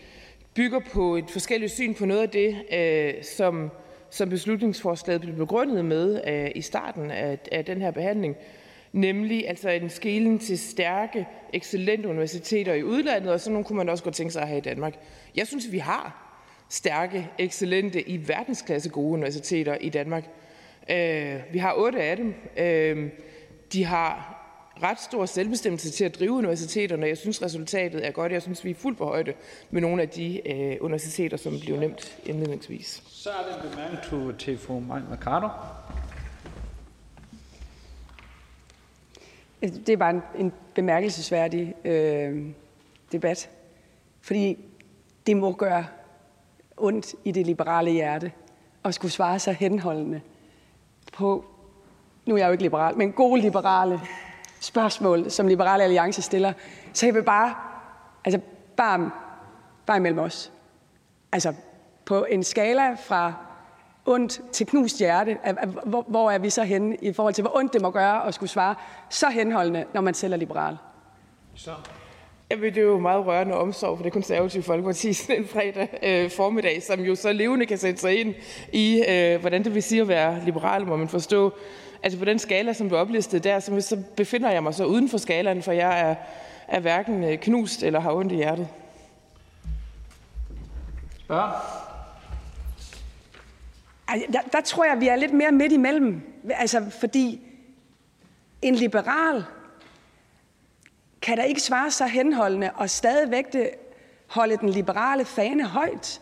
[0.55, 3.71] bygger på et forskelligt syn på noget af det, øh, som,
[4.11, 8.37] som beslutningsforslaget blev begrundet med øh, i starten af, af den her behandling
[8.93, 13.89] nemlig altså en skelen til stærke, excellente universiteter i udlandet, og sådan nogle kunne man
[13.89, 14.95] også godt tænke sig at have i Danmark.
[15.37, 16.25] Jeg synes, vi har
[16.69, 20.25] stærke, excellente, i verdensklasse gode universiteter i Danmark.
[20.91, 22.35] Øh, vi har otte af dem.
[22.57, 23.11] Øh,
[23.73, 24.35] de har
[24.83, 27.07] ret stor selvbestemmelse til at drive universiteterne.
[27.07, 28.33] Jeg synes, resultatet er godt.
[28.33, 29.33] Jeg synes, vi er fuldt på højde
[29.71, 33.03] med nogle af de øh, universiteter, som blev nemt indledningsvis.
[33.07, 35.49] Så er det en bemærkning til fru Maja Mercado.
[39.61, 42.47] Det er bare en, en bemærkelsesværdig øh,
[43.13, 43.51] debat,
[44.21, 44.59] fordi
[45.27, 45.87] det må gøre
[46.77, 48.33] ondt i det liberale hjerte
[48.85, 50.21] at skulle svare sig henholdende
[51.13, 51.45] på
[52.29, 54.01] nu er jeg jo ikke liberal, men gode liberale
[54.61, 56.53] spørgsmål, som Liberale Alliance stiller.
[56.93, 57.55] Så jeg vil bare,
[58.25, 58.41] altså
[58.77, 59.11] bare,
[59.87, 60.53] bare imellem os.
[61.33, 61.55] Altså
[62.05, 63.35] på en skala fra
[64.09, 65.37] ondt til knust hjerte,
[65.85, 68.35] hvor, hvor er vi så henne i forhold til, hvor ondt det må gøre at
[68.35, 68.75] skulle svare
[69.11, 70.77] så henholdende, når man selv er liberal?
[71.55, 71.71] Så.
[72.51, 76.31] Jamen, det er jo meget rørende omsorg for det konservative Folkeparti sådan en fredag øh,
[76.31, 78.35] formiddag, som jo så levende kan sætte sig ind
[78.73, 81.53] i, øh, hvordan det vil sige at være liberal, må man forstå.
[82.03, 85.09] Altså på den skala, som du oplistede der, så, så befinder jeg mig så uden
[85.09, 86.15] for skalaen, for jeg er,
[86.69, 88.69] er hverken øh, knust eller har ondt i hjertet.
[91.19, 91.88] Spørg.
[94.09, 96.23] Der, der tror jeg, vi er lidt mere midt imellem.
[96.51, 97.41] Altså, fordi
[98.63, 99.45] en liberal
[101.23, 103.45] kan da ikke svare sig henholdende og stadigvæk
[104.27, 106.21] holde den liberale fane højt.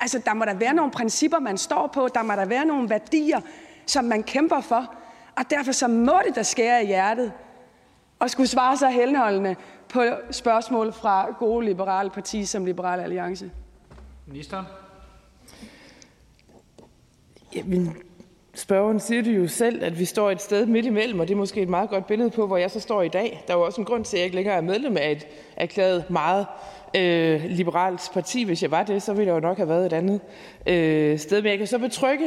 [0.00, 2.08] Altså, der må der være nogle principper, man står på.
[2.14, 3.40] Der må der være nogle værdier,
[3.86, 4.94] som man kæmper for.
[5.36, 7.32] Og derfor så må det da skære i hjertet
[8.18, 9.56] og skulle svare sig henholdende
[9.88, 13.50] på spørgsmål fra gode liberale partier som Liberale Alliance.
[14.26, 14.64] Minister?
[17.56, 17.96] Jamen,
[18.54, 21.38] spørgeren siger det jo selv, at vi står et sted midt imellem, og det er
[21.38, 23.44] måske et meget godt billede på, hvor jeg så står i dag.
[23.46, 25.26] Der er jo også en grund til, at jeg ikke længere er medlem af et
[25.56, 26.46] erklæret meget
[26.96, 28.44] øh, liberalt parti.
[28.44, 30.20] Hvis jeg var det, så ville jeg jo nok have været et andet
[30.66, 31.42] øh, sted.
[31.42, 32.24] Men jeg kan så betrygge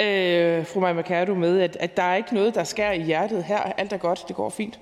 [0.00, 3.44] øh, fru Maja Mercado med, at, at der er ikke noget, der skærer i hjertet
[3.44, 3.58] her.
[3.58, 4.80] Alt er godt, det går fint.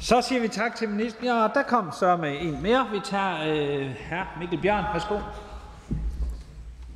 [0.00, 1.26] Så siger vi tak til ministeren.
[1.26, 2.86] Ja, der kom så med en mere.
[2.92, 4.84] Vi tager øh, her Mikkel Bjørn.
[4.92, 5.14] Værsgo.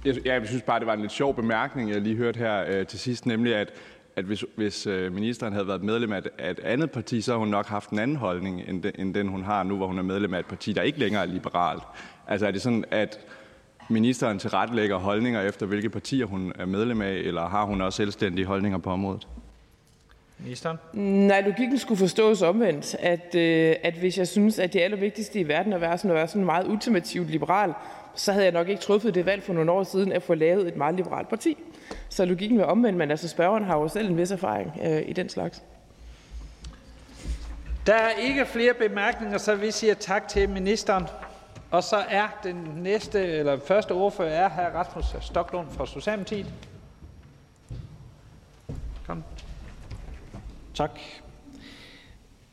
[0.08, 2.86] Jeg, jeg synes bare, det var en lidt sjov bemærkning, jeg lige hørte her øh,
[2.86, 3.72] til sidst, nemlig at,
[4.16, 7.30] at hvis, hvis øh, ministeren havde været medlem af et, af et andet parti, så
[7.30, 9.86] havde hun nok haft en anden holdning, end, de, end den hun har nu, hvor
[9.86, 11.82] hun er medlem af et parti, der ikke længere er liberalt.
[12.28, 13.20] Altså er det sådan, at
[13.88, 18.46] ministeren tilrettelægger holdninger efter, hvilke partier hun er medlem af, eller har hun også selvstændige
[18.46, 19.26] holdninger på området?
[20.38, 20.76] Ministeren?
[20.92, 25.48] Nej, logikken skulle forstås omvendt, at, øh, at hvis jeg synes, at det allervigtigste i
[25.48, 27.74] verden er at være sådan, at være sådan meget ultimativt liberal,
[28.18, 30.68] så havde jeg nok ikke truffet det valg for nogle år siden at få lavet
[30.68, 31.56] et meget liberalt parti.
[32.08, 35.12] Så logikken vil omvendt, men altså spørgeren har jo selv en vis erfaring øh, i
[35.12, 35.62] den slags.
[37.86, 41.06] Der er ikke flere bemærkninger, så vi siger tak til ministeren.
[41.70, 46.52] Og så er den næste, eller første ordfører er her Rasmus Stoklund fra Socialdemokratiet.
[49.06, 49.24] Kom.
[50.74, 50.90] Tak.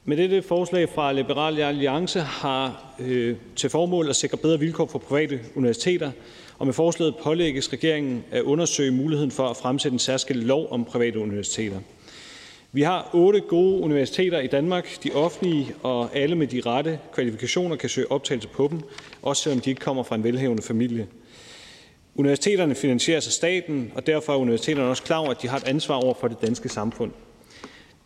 [0.07, 4.99] Med dette forslag fra Liberal Alliance har øh, til formål at sikre bedre vilkår for
[4.99, 6.11] private universiteter,
[6.57, 10.85] og med forslaget pålægges regeringen at undersøge muligheden for at fremsætte en særskilt lov om
[10.85, 11.79] private universiteter.
[12.71, 15.03] Vi har otte gode universiteter i Danmark.
[15.03, 18.81] De offentlige og alle med de rette kvalifikationer kan søge optagelse på dem,
[19.21, 21.07] også selvom de ikke kommer fra en velhavende familie.
[22.15, 25.67] Universiteterne finansieres af staten, og derfor er universiteterne også klar over, at de har et
[25.67, 27.11] ansvar over for det danske samfund.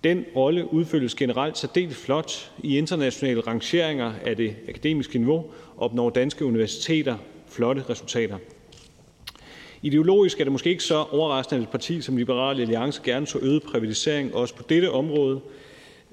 [0.04, 2.52] Den rolle udfyldes generelt særdeles flot.
[2.64, 5.46] I internationale rangeringer af det akademiske niveau
[5.78, 8.38] opnår danske universiteter flotte resultater.
[9.82, 13.40] Ideologisk er det måske ikke så overraskende, at et parti som Liberal Alliance gerne så
[13.42, 15.40] øget privatisering også på dette område,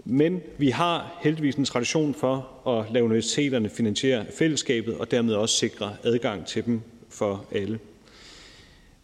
[0.05, 5.57] men vi har heldigvis en tradition for at lade universiteterne finansiere fællesskabet og dermed også
[5.57, 7.79] sikre adgang til dem for alle.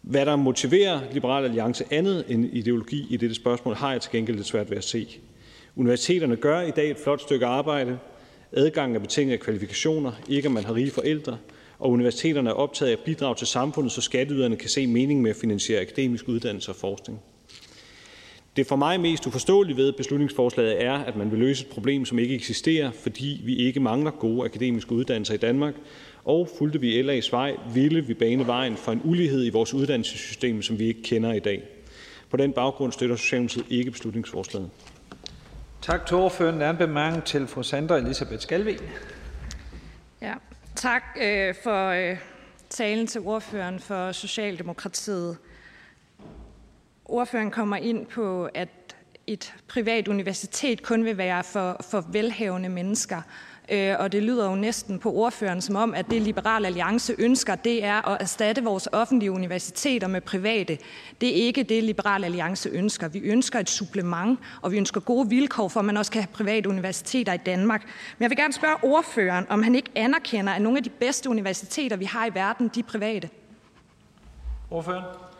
[0.03, 4.37] Hvad der motiverer Liberal Alliance andet end ideologi i dette spørgsmål, har jeg til gengæld
[4.37, 5.07] lidt svært ved at se.
[5.75, 7.97] Universiteterne gør i dag et flot stykke arbejde.
[8.51, 11.37] Adgangen er betinget af kvalifikationer, ikke om man har rige forældre,
[11.79, 15.29] og universiteterne er optaget af at bidrage til samfundet, så skatteyderne kan se mening med
[15.29, 17.19] at finansiere akademisk uddannelse og forskning.
[18.55, 22.19] Det for mig mest uforståelige ved beslutningsforslaget er, at man vil løse et problem, som
[22.19, 25.73] ikke eksisterer, fordi vi ikke mangler gode akademiske uddannelser i Danmark,
[26.25, 30.61] og fulgte vi LA's vej, ville vi bane vejen for en ulighed i vores uddannelsessystem,
[30.61, 31.63] som vi ikke kender i dag.
[32.29, 34.69] På den baggrund støtter Socialdemokratiet ikke beslutningsforslaget.
[35.81, 36.59] Tak til ordføreren.
[36.59, 38.77] Der er en bemærkning til fru Sandra Elisabeth Skalvig.
[40.21, 40.33] Ja,
[40.75, 42.17] tak øh, for øh,
[42.69, 45.37] talen til ordføreren for Socialdemokratiet.
[47.05, 48.69] Ordføreren kommer ind på, at
[49.27, 53.21] et privat universitet kun vil være for, for velhavende mennesker.
[53.71, 57.55] Øh, og det lyder jo næsten på ordføreren som om, at det Liberal Alliance ønsker,
[57.55, 60.77] det er at erstatte vores offentlige universiteter med private.
[61.21, 63.07] Det er ikke det, Liberal Alliance ønsker.
[63.07, 66.33] Vi ønsker et supplement, og vi ønsker gode vilkår for, at man også kan have
[66.33, 67.81] private universiteter i Danmark.
[68.17, 71.29] Men jeg vil gerne spørge ordføreren, om han ikke anerkender, at nogle af de bedste
[71.29, 73.29] universiteter, vi har i verden, de er private.
[74.71, 75.32] Ordføreren?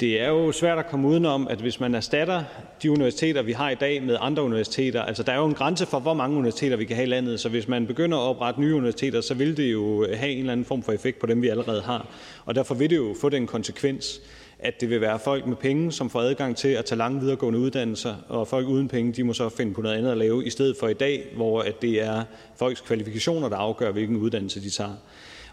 [0.00, 2.44] Det er jo svært at komme udenom, at hvis man erstatter
[2.82, 5.86] de universiteter, vi har i dag, med andre universiteter– altså, der er jo en grænse
[5.86, 8.60] for, hvor mange universiteter vi kan have i landet, så hvis man begynder at oprette
[8.60, 11.42] nye universiteter, så vil det jo have en eller anden form for effekt på dem,
[11.42, 12.06] vi allerede har,
[12.44, 14.20] og derfor vil det jo få den konsekvens,
[14.58, 17.58] at det vil være folk med penge, som får adgang til at tage lange videregående
[17.58, 20.50] uddannelser, og folk uden penge de må så finde på noget andet at lave, i
[20.50, 22.24] stedet for i dag, hvor at det er
[22.56, 24.94] folks kvalifikationer, der afgør, hvilken uddannelse de tager.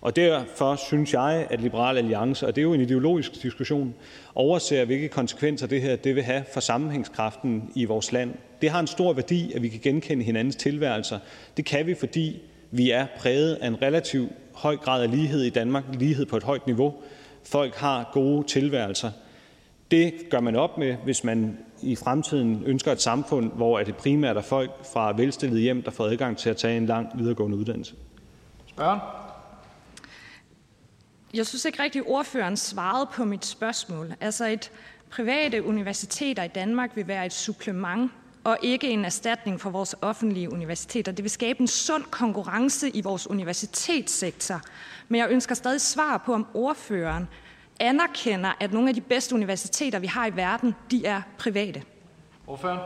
[0.06, 3.94] Og derfor synes jeg, at Liberal Alliance, og det er jo en ideologisk diskussion,
[4.36, 8.34] overser, hvilke konsekvenser det her det vil have for sammenhængskraften i vores land.
[8.62, 11.20] Det har en stor værdi, at vi kan genkende hinandens tilværelser.
[11.58, 12.42] Det kan vi, fordi
[12.72, 16.44] vi er præget af en relativt høj grad af lighed i Danmark, lighed på et
[16.44, 16.94] højt niveau.
[17.44, 19.12] Folk har gode tilværelser.
[19.92, 24.38] Det gør man op med, hvis man i fremtiden ønsker et samfund, hvor det primært
[24.38, 27.94] er folk fra velstillede hjem, der får adgang til at tage en lang videregående uddannelse.
[28.66, 29.00] Spørgen?
[31.36, 34.14] Jeg synes ikke rigtig, ordføreren svarede på mit spørgsmål.
[34.22, 34.72] Altså et
[35.10, 38.12] private universiteter i Danmark vil være et supplement
[38.44, 41.12] og ikke en erstatning for vores offentlige universiteter.
[41.12, 44.62] Det vil skabe en sund konkurrence i vores universitetssektor.
[45.08, 47.28] Men jeg ønsker stadig svar på, om ordføreren
[47.80, 51.82] anerkender, at nogle af de bedste universiteter, vi har i verden, de er private.
[52.48, 52.80] Ordføreren?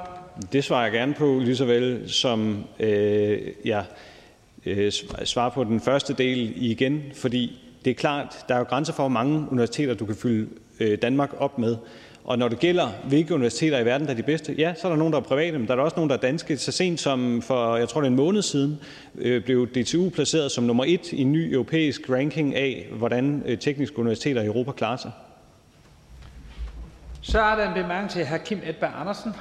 [0.52, 3.86] Det svarer jeg gerne på, lige så vel som øh, jeg
[4.66, 4.92] øh,
[5.24, 9.04] svarer på den første del igen, fordi det er klart, der er jo grænser for,
[9.04, 10.50] hvor mange universiteter du kan fylde
[10.80, 11.78] øh, Danmark op med.
[12.24, 14.92] Og når det gælder, hvilke universiteter i verden der er de bedste, ja, så er
[14.92, 16.58] der nogen, der er private, men der er der også nogen, der er danske.
[16.58, 18.80] Så sent som for, jeg tror det er en måned siden,
[19.16, 23.58] øh, blev DTU placeret som nummer et i en ny europæisk ranking af, hvordan øh,
[23.58, 25.12] tekniske universiteter i Europa klarer sig.
[27.22, 28.38] Så er der en bemærkning til hr.
[28.38, 29.32] Kim Edberg Andersen.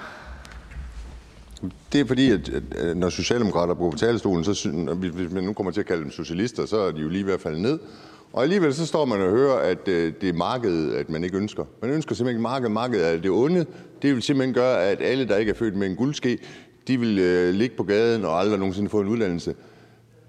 [1.92, 2.50] Det er fordi, at,
[2.96, 6.66] når Socialdemokrater bruger på talerstolen, så hvis man nu kommer til at kalde dem socialister,
[6.66, 7.78] så er de jo lige ved at falde ned.
[8.32, 11.36] Og alligevel så står man og hører, at øh, det er markedet, at man ikke
[11.36, 11.64] ønsker.
[11.82, 12.72] Man ønsker simpelthen ikke markedet.
[12.72, 13.66] Markedet er det onde.
[14.02, 16.38] Det vil simpelthen gøre, at alle, der ikke er født med en guldske,
[16.88, 19.54] de vil øh, ligge på gaden og aldrig nogensinde få en uddannelse.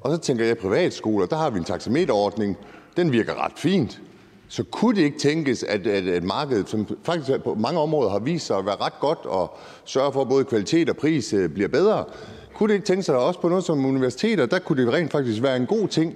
[0.01, 2.57] Og så tænker jeg, privatskoler, der har vi en taxameterordning.
[2.97, 4.01] Den virker ret fint.
[4.47, 8.19] Så kunne det ikke tænkes, at, at, at markedet, som faktisk på mange områder har
[8.19, 11.49] vist sig at være ret godt og sørge for, at både kvalitet og pris øh,
[11.49, 12.05] bliver bedre,
[12.53, 15.41] kunne det ikke tænke sig også på noget som universiteter, der kunne det rent faktisk
[15.41, 16.15] være en god ting,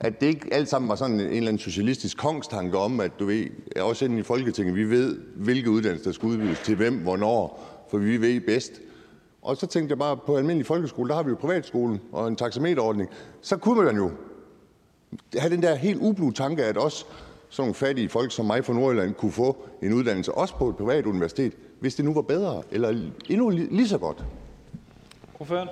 [0.00, 3.26] at det ikke alt sammen var sådan en eller anden socialistisk kongstanke om, at du
[3.26, 3.46] ved,
[3.80, 7.98] også inde i Folketinget, vi ved, hvilke uddannelser der skal udbydes til hvem, hvornår, for
[7.98, 8.72] vi ved bedst.
[9.42, 12.36] Og så tænkte jeg bare, på almindelig folkeskole, der har vi jo privatskolen og en
[12.36, 13.10] taxameterordning.
[13.40, 14.10] Så kunne man jo
[15.38, 17.04] have den der helt ublu tanke, at også
[17.48, 20.76] sådan nogle fattige folk som mig fra Nordjylland kunne få en uddannelse, også på et
[20.76, 24.24] privat universitet, hvis det nu var bedre, eller endnu lige så godt.
[25.40, 25.68] Ordføreren?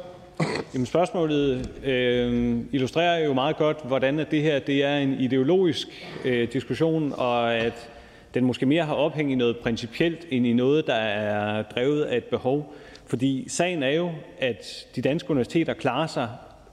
[0.75, 5.89] Jamen spørgsmålet øh, illustrerer jo meget godt, hvordan at det her det er en ideologisk
[6.25, 7.91] øh, diskussion, og at
[8.35, 12.17] den måske mere har ophæng i noget principielt, end i noget, der er drevet af
[12.17, 12.75] et behov.
[13.07, 16.29] Fordi sagen er jo, at de danske universiteter klarer sig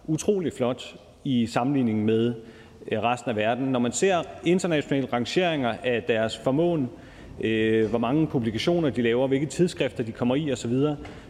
[0.08, 2.34] utrolig flot i sammenligning med
[2.92, 3.66] øh, resten af verden.
[3.66, 6.90] Når man ser internationale rangeringer af deres formåen,
[7.42, 10.74] øh, hvor mange publikationer de laver, hvilke tidsskrifter de kommer i osv.,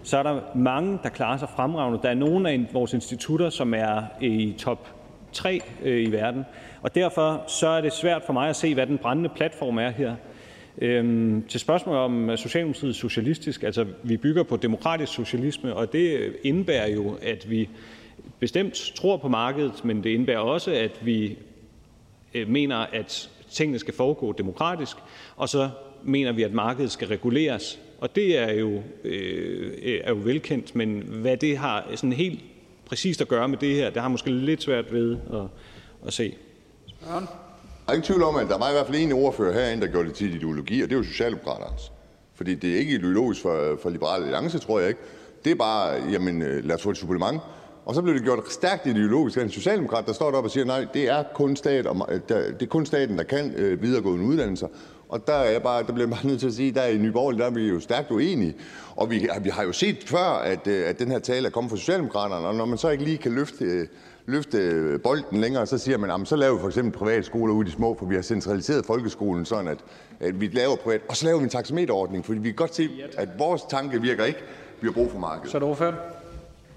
[0.04, 2.00] så er der mange, der klarer sig fremragende.
[2.04, 4.88] Der er nogle af vores institutter, som er i top
[5.32, 6.46] 3 øh, i verden,
[6.82, 9.90] og derfor så er det svært for mig at se, hvad den brændende platform er
[9.90, 10.16] her.
[10.78, 16.36] Øhm, til spørgsmålet om Socialdemokratiet er socialistisk, altså vi bygger på demokratisk socialisme, og det
[16.44, 17.70] indebærer jo, at vi
[18.40, 21.38] bestemt tror på markedet, men det indebærer også, at vi
[22.34, 24.98] øh, mener, at tingene skal foregå demokratisk,
[25.36, 25.70] og så
[26.04, 27.80] mener vi, at markedet skal reguleres.
[28.04, 29.74] Og det er jo, øh,
[30.04, 32.40] er jo velkendt, men hvad det har sådan helt
[32.86, 35.42] præcist at gøre med det her, det har måske lidt svært ved at,
[36.08, 36.36] at se.
[37.08, 39.92] Der er ingen tvivl om, at der var i hvert fald en ordfører herinde, der
[39.92, 41.92] gjorde det til ideologi, og det er jo Socialdemokraternes.
[42.36, 45.02] Fordi det er ikke ideologisk for, for Liberale Alliance, tror jeg ikke.
[45.46, 47.42] Det er bare, jamen øh, lad os få et supplement.
[47.86, 50.66] Og så blev det gjort stærkt ideologisk af en socialdemokrat, der står deroppe og siger,
[50.66, 54.68] nej, det er kun, stat og, det er kun staten, der kan øh, videregående uddannelser.
[55.10, 56.98] Og der, er jeg bare, der bliver jeg bare nødt til at sige, der i
[56.98, 58.56] Nye Borgerlige, der er vi jo stærkt uenige.
[58.96, 61.70] Og vi, vi har jo set før, at, øh, at den her tale er kommet
[61.70, 63.88] fra Socialdemokraterne, og når man så ikke lige kan løfte, øh,
[64.26, 67.68] løfte bolden længere, så siger man, jamen, så laver vi for eksempel private skoler ude
[67.68, 69.78] i de små, for vi har centraliseret folkeskolen sådan, at,
[70.20, 72.90] at vi laver privat, og så laver vi en taxameterordning, fordi vi kan godt se,
[73.18, 74.40] at vores tanke virker ikke,
[74.82, 75.52] vi har brug for markedet.
[75.52, 75.96] Så er det ordføreren.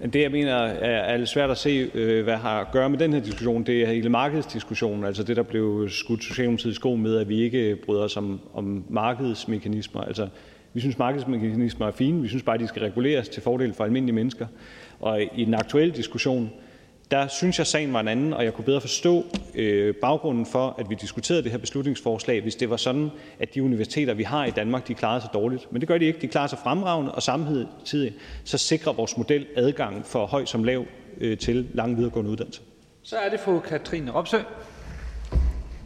[0.03, 3.13] Det, jeg mener er lidt svært at se, øh, hvad har at gøre med den
[3.13, 7.17] her diskussion, det er hele markedsdiskussionen, altså det, der blev skudt Socialdemokratiet i sko med,
[7.17, 10.01] at vi ikke bryder os om, om markedsmekanismer.
[10.01, 10.27] Altså,
[10.73, 12.21] vi synes, markedsmekanismer er fine.
[12.21, 14.47] Vi synes bare, de skal reguleres til fordel for almindelige mennesker.
[14.99, 16.51] Og i den aktuelle diskussion,
[17.11, 19.25] der synes jeg, sagen var en anden, og jeg kunne bedre forstå
[19.55, 23.63] øh, baggrunden for, at vi diskuterede det her beslutningsforslag, hvis det var sådan, at de
[23.63, 25.71] universiteter, vi har i Danmark, de klarede sig dårligt.
[25.71, 26.21] Men det gør de ikke.
[26.21, 28.13] De klarer sig fremragende, og samtidig
[28.43, 30.85] så sikrer vores model adgang for høj som lav
[31.17, 32.61] øh, til lange videregående uddannelser.
[33.03, 34.37] Så er det fru Katrine Ropsø.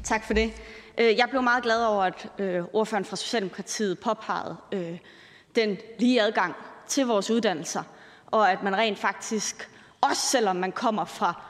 [0.03, 0.51] Tak for det.
[0.97, 4.97] Øh, jeg blev meget glad over, at øh, ordføreren fra Socialdemokratiet påpegede øh,
[5.55, 6.55] den lige adgang
[6.87, 7.83] til vores uddannelser,
[8.27, 9.69] og at man rent faktisk,
[10.01, 11.41] også selvom man kommer fra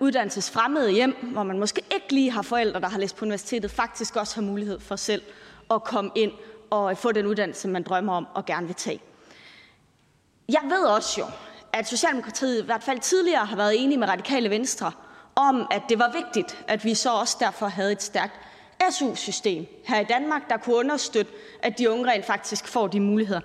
[0.00, 4.16] uddannelsesfremmede hjem, hvor man måske ikke lige har forældre, der har læst på universitetet, faktisk
[4.16, 5.22] også har mulighed for selv
[5.70, 6.32] at komme ind
[6.70, 9.00] og få den uddannelse, man drømmer om og gerne vil tage.
[10.48, 11.26] Jeg ved også jo,
[11.72, 14.92] at Socialdemokratiet i hvert fald tidligere har været enige med Radikale Venstre
[15.36, 18.40] om, at det var vigtigt, at vi så også derfor havde et stærkt
[18.90, 21.32] SU-system her i Danmark, der kunne understøtte,
[21.62, 23.40] at de unge rent faktisk får de muligheder.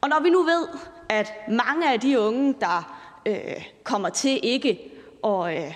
[0.00, 0.68] Og når vi nu ved,
[1.08, 2.95] at mange af de unge, der
[3.26, 4.92] øh, kommer til ikke
[5.24, 5.74] at, øh,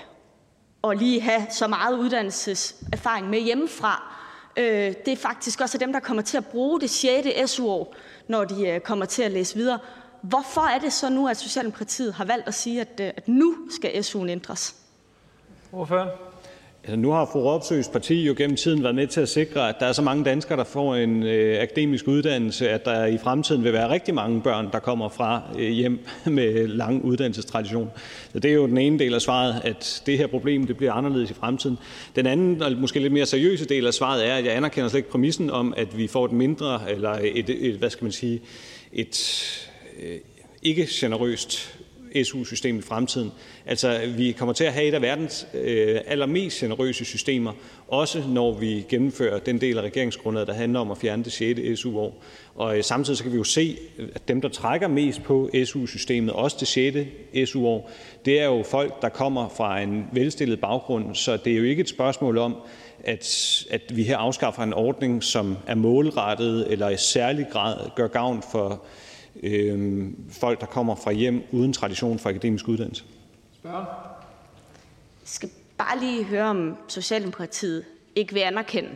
[0.85, 4.17] at lige have så meget uddannelseserfaring med hjemmefra,
[4.57, 7.51] øh, det er faktisk også dem, der kommer til at bruge det 6.
[7.51, 7.95] SU-år,
[8.29, 9.79] når de øh, kommer til at læse videre.
[10.23, 13.57] Hvorfor er det så nu, at Socialdemokratiet har valgt at sige, at, øh, at nu
[13.71, 14.75] skal SU'en ændres?
[15.71, 16.30] Hvorfor?
[16.85, 19.87] Altså, nu har fru parti jo gennem tiden været med til at sikre, at der
[19.87, 23.73] er så mange danskere, der får en øh, akademisk uddannelse, at der i fremtiden vil
[23.73, 27.91] være rigtig mange børn, der kommer fra øh, hjem med lang uddannelsestradition.
[28.33, 30.93] Så det er jo den ene del af svaret, at det her problem det bliver
[30.93, 31.79] anderledes i fremtiden.
[32.17, 34.99] Den anden og måske lidt mere seriøse del af svaret er, at jeg anerkender slet
[34.99, 38.41] ikke præmissen om, at vi får et mindre, eller et, et hvad skal man sige,
[38.93, 39.43] et
[40.03, 40.17] øh,
[40.63, 41.80] ikke generøst
[42.25, 43.33] SU-system i fremtiden.
[43.67, 47.53] Altså, vi kommer til at have et af verdens øh, allermest generøse systemer,
[47.89, 51.81] også når vi gennemfører den del af regeringsgrundlaget, der handler om at fjerne det 6.
[51.81, 52.23] SU-år.
[52.55, 53.77] Og øh, samtidig så kan vi jo se,
[54.15, 57.51] at dem, der trækker mest på SU-systemet, også det 6.
[57.51, 57.91] SU-år,
[58.25, 61.15] det er jo folk, der kommer fra en velstillet baggrund.
[61.15, 62.57] Så det er jo ikke et spørgsmål om,
[63.05, 68.07] at, at vi her afskaffer en ordning, som er målrettet eller i særlig grad gør
[68.07, 68.83] gavn for
[70.31, 73.05] folk, der kommer fra hjem uden tradition for akademisk uddannelse.
[73.65, 73.85] Jeg
[75.25, 77.85] skal bare lige høre, om Socialdemokratiet
[78.15, 78.91] ikke vil anerkende,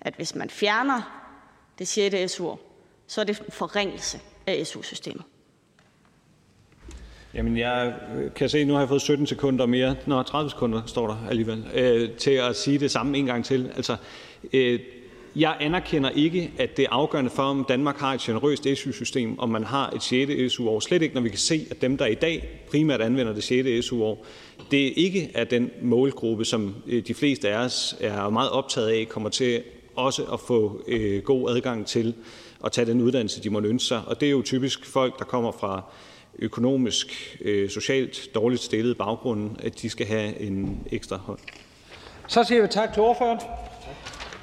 [0.00, 1.26] at hvis man fjerner
[1.78, 2.32] det 6.
[2.32, 2.54] SU,
[3.06, 5.22] så er det en forringelse af SU-systemet.
[7.34, 9.96] Jamen, jeg øh, kan se, nu har jeg fået 17 sekunder mere.
[10.06, 13.72] Nå, 30 sekunder står der alligevel, øh, til at sige det samme en gang til.
[13.76, 13.96] Altså,
[14.52, 14.80] øh,
[15.36, 19.48] jeg anerkender ikke, at det er afgørende for, om Danmark har et generøst SU-system, om
[19.48, 20.52] man har et 6.
[20.52, 20.80] SU-år.
[20.80, 23.86] Slet ikke, når vi kan se, at dem, der i dag primært anvender det 6.
[23.86, 24.26] SU-år,
[24.70, 29.08] det ikke er den målgruppe, som øh, de fleste af os er meget optaget af,
[29.08, 29.62] kommer til
[29.96, 32.14] også at få øh, god adgang til
[32.64, 34.02] at tage den uddannelse, de må ønske sig.
[34.06, 35.82] Og det er jo typisk folk, der kommer fra
[36.38, 41.38] økonomisk, øh, socialt dårligt stillede baggrunden, at de skal have en ekstra hånd.
[42.28, 43.38] Så siger vi tak til ordføreren.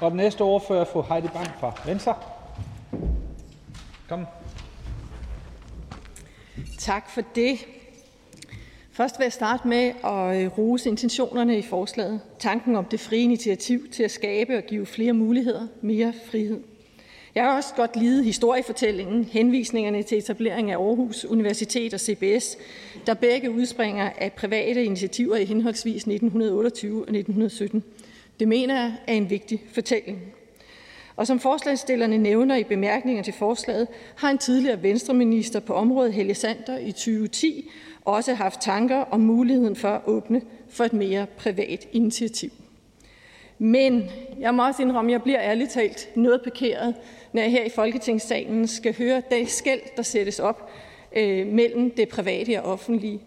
[0.00, 2.14] Og den næste ordfører er fru Heidi Bank fra Venstre.
[4.08, 4.26] Kom.
[6.78, 7.58] Tak for det.
[8.92, 12.20] Først vil jeg starte med at øh, rose intentionerne i forslaget.
[12.38, 16.60] Tanken om det frie initiativ til at skabe og give flere muligheder, mere frihed.
[17.34, 22.56] Jeg har også godt lide historiefortællingen, henvisningerne til etablering af Aarhus Universitet og CBS,
[23.06, 27.84] der begge udspringer af private initiativer i henholdsvis 1928 og 1917.
[28.40, 30.18] Det mener jeg er en vigtig fortælling.
[31.16, 36.34] Og som forslagsstillerne nævner i bemærkninger til forslaget, har en tidligere venstreminister på området, Helge
[36.34, 37.70] Sander, i 2010
[38.04, 42.50] også haft tanker om muligheden for at åbne for et mere privat initiativ.
[43.58, 44.04] Men
[44.40, 46.94] jeg må også indrømme, at jeg bliver ærligt talt noget parkeret,
[47.32, 50.70] når jeg her i Folketingssalen skal høre det skæld, der sættes op
[51.16, 53.20] øh, mellem det private og offentlige.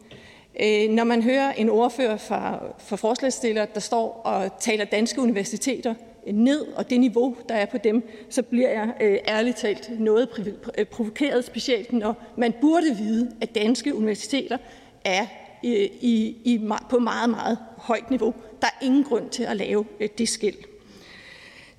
[0.59, 5.93] Øh, når man hører en ordfører fra, fra forslagsstiller, der står og taler danske universiteter
[6.27, 10.29] ned, og det niveau, der er på dem, så bliver jeg øh, ærligt talt noget
[10.77, 14.57] øh, provokeret, specielt når man burde vide, at danske universiteter
[15.05, 15.21] er
[15.65, 18.33] øh, i, i, i, på meget, meget højt niveau.
[18.61, 20.55] Der er ingen grund til at lave øh, det skæld.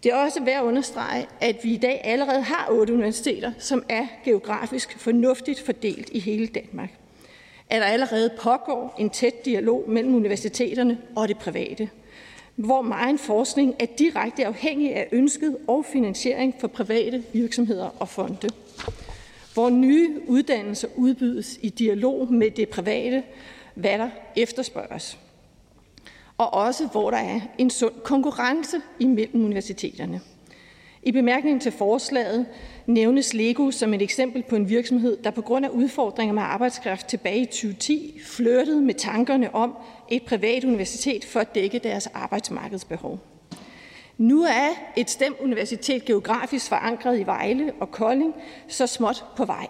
[0.02, 3.84] Det er også værd at understrege, at vi i dag allerede har otte universiteter, som
[3.88, 6.90] er geografisk fornuftigt fordelt i hele Danmark
[7.70, 11.90] at der allerede pågår en tæt dialog mellem universiteterne og det private,
[12.56, 18.48] hvor meget forskning er direkte afhængig af ønsket og finansiering for private virksomheder og fonde,
[19.54, 23.22] hvor nye uddannelser udbydes i dialog med det private,
[23.74, 25.18] hvad der efterspørges,
[26.38, 30.20] og også hvor der er en sund konkurrence imellem universiteterne.
[31.04, 32.46] I bemærkningen til forslaget
[32.86, 37.06] nævnes LEGO som et eksempel på en virksomhed, der på grund af udfordringer med arbejdskraft
[37.06, 39.76] tilbage i 2010 flirtede med tankerne om
[40.10, 43.18] et privat universitet for at dække deres arbejdsmarkedsbehov.
[44.18, 48.34] Nu er et STEM-universitet geografisk forankret i Vejle og Kolding
[48.68, 49.66] så småt på vej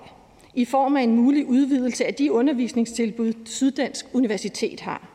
[0.54, 5.11] i form af en mulig udvidelse af de undervisningstilbud, Syddansk Universitet har.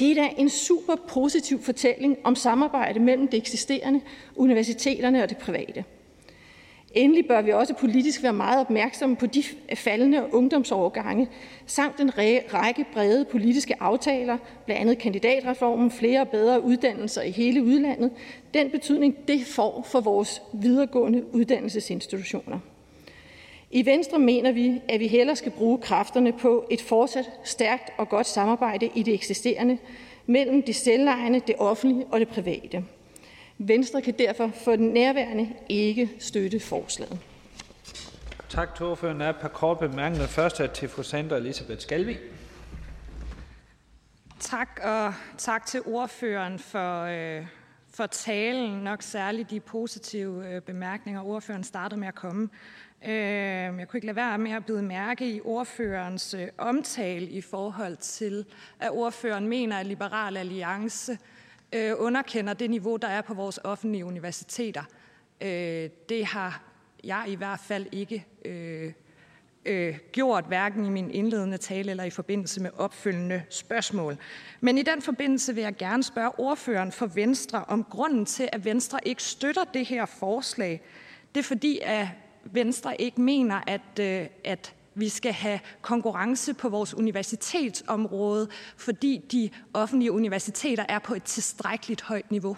[0.00, 4.00] Det er da en super positiv fortælling om samarbejde mellem det eksisterende,
[4.36, 5.84] universiteterne og det private.
[6.94, 9.42] Endelig bør vi også politisk være meget opmærksomme på de
[9.74, 11.28] faldende ungdomsovergange,
[11.66, 17.64] samt en række brede politiske aftaler, blandt andet kandidatreformen, flere og bedre uddannelser i hele
[17.64, 18.10] udlandet,
[18.54, 22.58] den betydning, det får for vores videregående uddannelsesinstitutioner.
[23.70, 28.08] I Venstre mener vi, at vi hellere skal bruge kræfterne på et fortsat stærkt og
[28.08, 29.78] godt samarbejde i det eksisterende
[30.26, 32.84] mellem det selvejende, det offentlige og det private.
[33.58, 37.18] Venstre kan derfor for den nærværende ikke støtte forslaget.
[38.48, 39.20] Tak til ordføreren.
[39.20, 40.26] Der er et par korte bemærkninger.
[40.26, 42.18] Først er til fru Sandra Elisabeth Skalvig.
[44.40, 47.46] Tak, og tak til ordføreren for, øh,
[47.94, 52.48] for talen, nok særligt de positive øh, bemærkninger, ordføreren startede med at komme.
[53.04, 57.40] Øh, jeg kunne ikke lade være med at bide mærke i ordførerens øh, omtale i
[57.40, 58.46] forhold til,
[58.80, 61.18] at ordføreren mener, at Liberal Alliance
[61.72, 64.82] øh, underkender det niveau, der er på vores offentlige universiteter.
[65.40, 66.62] Øh, det har
[67.04, 68.92] jeg i hvert fald ikke øh,
[69.64, 74.16] øh, gjort, hverken i min indledende tale eller i forbindelse med opfølgende spørgsmål.
[74.60, 78.64] Men i den forbindelse vil jeg gerne spørge ordføreren for Venstre om grunden til, at
[78.64, 80.82] Venstre ikke støtter det her forslag.
[81.34, 82.08] Det er fordi, at
[82.52, 89.50] Venstre ikke mener, at, øh, at vi skal have konkurrence på vores universitetsområde, fordi de
[89.74, 92.56] offentlige universiteter er på et tilstrækkeligt højt niveau.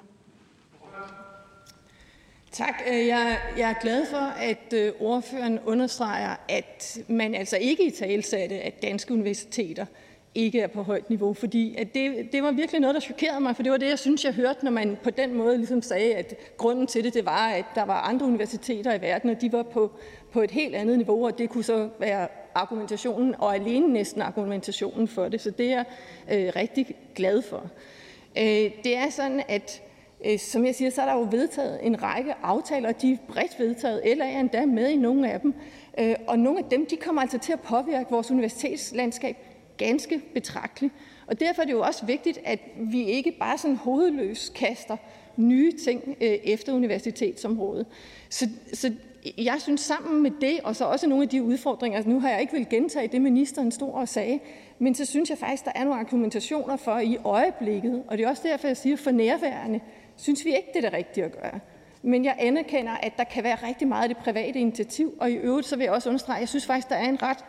[2.53, 2.75] Tak.
[2.89, 7.91] Øh, jeg, jeg er glad for, at øh, ordføreren understreger, at man altså ikke i
[7.91, 9.87] talsatte, at danske universiteter
[10.35, 13.57] ikke er på højt niveau, fordi at det, det var virkelig noget, der chokerede mig,
[13.57, 16.15] for det var det, jeg synes, jeg hørte, når man på den måde ligesom sagde,
[16.15, 19.53] at grunden til det, det var, at der var andre universiteter i verden, og de
[19.53, 19.91] var på,
[20.33, 25.09] på et helt andet niveau, og det kunne så være argumentationen, og alene næsten argumentationen
[25.09, 25.41] for det.
[25.41, 25.85] Så det er
[26.29, 27.71] jeg øh, rigtig glad for.
[28.39, 29.83] Øh, det er sådan, at
[30.25, 33.17] øh, som jeg siger, så er der jo vedtaget en række aftaler, og de er
[33.29, 34.17] bredt vedtaget.
[34.17, 35.55] LA er endda med i nogle af dem.
[35.99, 39.37] Øh, og nogle af dem de kommer altså til at påvirke vores universitetslandskab
[39.77, 40.95] ganske betragteligt.
[41.27, 44.97] Og derfor er det jo også vigtigt, at vi ikke bare sådan hovedløst kaster
[45.37, 47.87] nye ting øh, efter universitetsområdet.
[48.29, 48.93] Så, så
[49.39, 52.31] jeg synes sammen med det, og så også nogle af de udfordringer, altså nu har
[52.31, 54.41] jeg ikke vil gentage det, ministeren stod og sagde,
[54.79, 58.29] men så synes jeg faktisk, der er nogle argumentationer for i øjeblikket, og det er
[58.29, 59.81] også derfor, jeg siger for nærværende,
[60.17, 61.61] synes vi ikke, det er det rigtige at gøre.
[62.03, 65.35] Men jeg anerkender, at der kan være rigtig meget af det private initiativ, og i
[65.35, 67.45] øvrigt så vil jeg også understrege, at jeg synes faktisk, der er en ret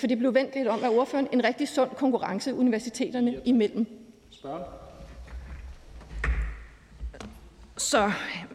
[0.00, 3.86] for det blev vendt lidt om af ordføreren, en rigtig sund konkurrence universiteterne imellem.
[4.30, 4.62] Spørgen.
[7.78, 8.12] Så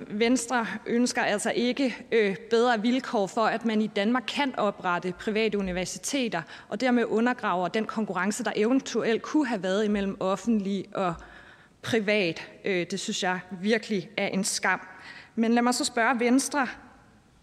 [0.07, 5.57] Venstre ønsker altså ikke øh, bedre vilkår for, at man i Danmark kan oprette private
[5.57, 11.13] universiteter, og dermed undergraver den konkurrence, der eventuelt kunne have været imellem offentlig og
[11.81, 12.47] privat.
[12.65, 14.87] Øh, det synes jeg virkelig er en skam.
[15.35, 16.67] Men lad mig så spørge Venstre,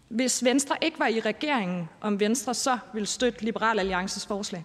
[0.09, 4.63] hvis Venstre ikke var i regeringen, om Venstre så vil støtte Liberal Alliances forslag?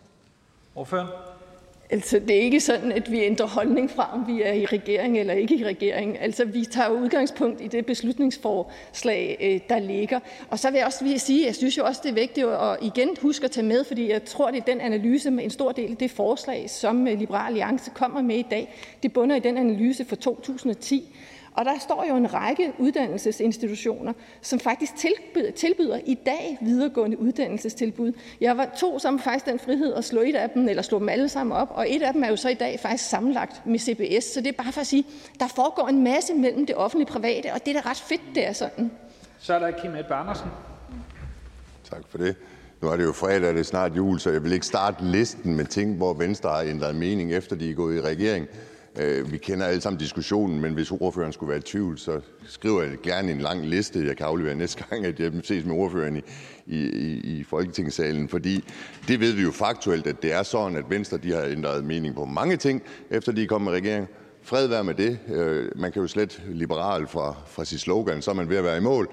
[0.74, 1.06] Ordføren.
[1.90, 5.18] Altså, det er ikke sådan, at vi ændrer holdning fra, om vi er i regering
[5.18, 6.20] eller ikke i regering.
[6.20, 10.20] Altså, vi tager udgangspunkt i det beslutningsforslag, øh, der ligger.
[10.50, 13.08] Og så vil jeg også sige, jeg synes jo også, det er vigtigt at igen
[13.22, 15.90] huske at tage med, fordi jeg tror, det er den analyse med en stor del
[15.90, 18.74] af det forslag, som øh, Liberal Alliance kommer med i dag.
[19.02, 21.16] Det bunder i den analyse fra 2010.
[21.54, 24.12] Og der står jo en række uddannelsesinstitutioner,
[24.42, 28.12] som faktisk tilbyder, tilbyder i dag videregående uddannelsestilbud.
[28.40, 31.08] Jeg var to som faktisk den frihed at slå et af dem, eller slå dem
[31.08, 33.78] alle sammen op, og et af dem er jo så i dag faktisk sammenlagt med
[33.78, 34.24] CBS.
[34.24, 35.04] Så det er bare for at sige,
[35.40, 38.22] der foregår en masse mellem det offentlige og private, og det er da ret fedt,
[38.34, 38.90] det er sådan.
[39.38, 40.48] Så er der Kim Edberg Andersen.
[41.90, 42.36] Tak for det.
[42.82, 45.04] Nu er det jo fredag, og det er snart jul, så jeg vil ikke starte
[45.04, 48.46] listen med ting, hvor Venstre har ændret mening, efter de er gået i regering.
[48.98, 52.82] Øh, vi kender alle sammen diskussionen, men hvis ordføreren skulle være i tvivl, så skriver
[52.82, 56.22] jeg gerne en lang liste, jeg kan aflevere næste gang, at jeg ses med ordføreren
[56.66, 58.28] i, i, i Folketingssalen.
[58.28, 58.64] Fordi
[59.08, 62.14] det ved vi jo faktuelt, at det er sådan, at Venstre de har ændret mening
[62.14, 64.08] på mange ting, efter de er kommet med regeringen.
[64.42, 65.18] Fred være med det.
[65.28, 68.64] Øh, man kan jo slet liberal fra, fra sit slogan, så er man ved at
[68.64, 69.08] være i mål.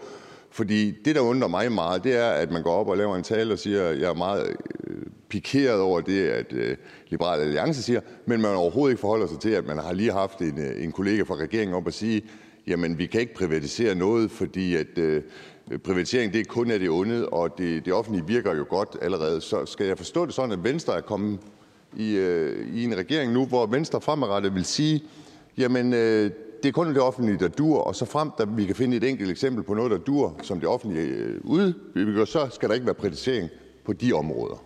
[0.51, 3.23] Fordi det, der undrer mig meget, det er, at man går op og laver en
[3.23, 4.55] tale og siger, at jeg er meget
[4.87, 4.95] øh,
[5.29, 6.77] pikeret over det, at øh,
[7.09, 10.39] Liberal Alliance siger, men man overhovedet ikke forholder sig til, at man har lige haft
[10.39, 12.21] en, øh, en kollega fra regeringen op og sige,
[12.67, 15.23] jamen vi kan ikke privatisere noget, fordi at
[15.83, 19.41] privatisering det kun er det onde, og det, det offentlige virker jo godt allerede.
[19.41, 21.39] Så skal jeg forstå det sådan, at Venstre er kommet
[21.97, 22.17] i,
[22.73, 25.03] i en regering nu, hvor Venstre fremadrettet vil sige,
[25.57, 25.93] jamen
[26.63, 29.03] det er kun det offentlige, der dur, og så frem, at vi kan finde et
[29.03, 32.85] enkelt eksempel på noget, der dur, som det offentlige øh, udbygger, så skal der ikke
[32.85, 33.49] være privatisering
[33.85, 34.63] på de områder.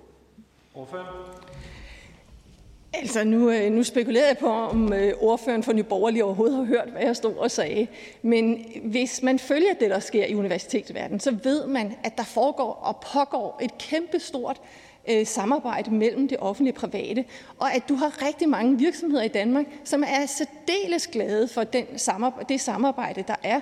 [2.94, 6.64] Altså, nu, øh, nu spekulerer jeg på, om øh, ordføreren for Nye Borgerlige overhovedet har
[6.64, 7.88] hørt, hvad jeg stod og sagde.
[8.22, 12.74] Men hvis man følger det, der sker i universitetsverdenen, så ved man, at der foregår
[12.74, 14.62] og pågår et kæmpestort
[15.10, 17.26] øh, samarbejde mellem det offentlige og private,
[17.60, 21.86] og at du har rigtig mange virksomheder i Danmark, som er særdeles glade for den
[21.98, 23.60] samarbejde, det samarbejde, der er,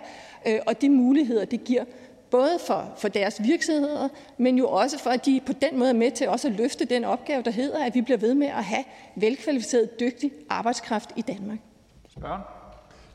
[0.47, 1.83] øh, og de muligheder, det giver
[2.31, 4.07] både for, for deres virksomheder,
[4.37, 6.85] men jo også for, at de på den måde er med til også at løfte
[6.85, 8.83] den opgave, der hedder, at vi bliver ved med at have
[9.15, 11.57] velkvalificeret, dygtig arbejdskraft i Danmark.
[12.09, 12.41] Spørgen?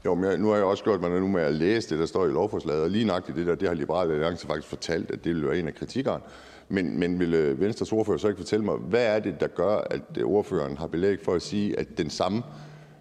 [0.05, 2.07] Jo, men jeg, nu har jeg også gjort mig nu med at læse det, der
[2.07, 5.25] står i lovforslaget, og lige nøjagtigt det der, det har Liberale Alliance faktisk fortalt, at
[5.25, 6.23] det vil være en af kritikerne.
[6.69, 9.77] Men, men vil øh, Venstres ordfører så ikke fortælle mig, hvad er det, der gør,
[9.77, 12.43] at øh, ordføreren har belæg for at sige, at den samme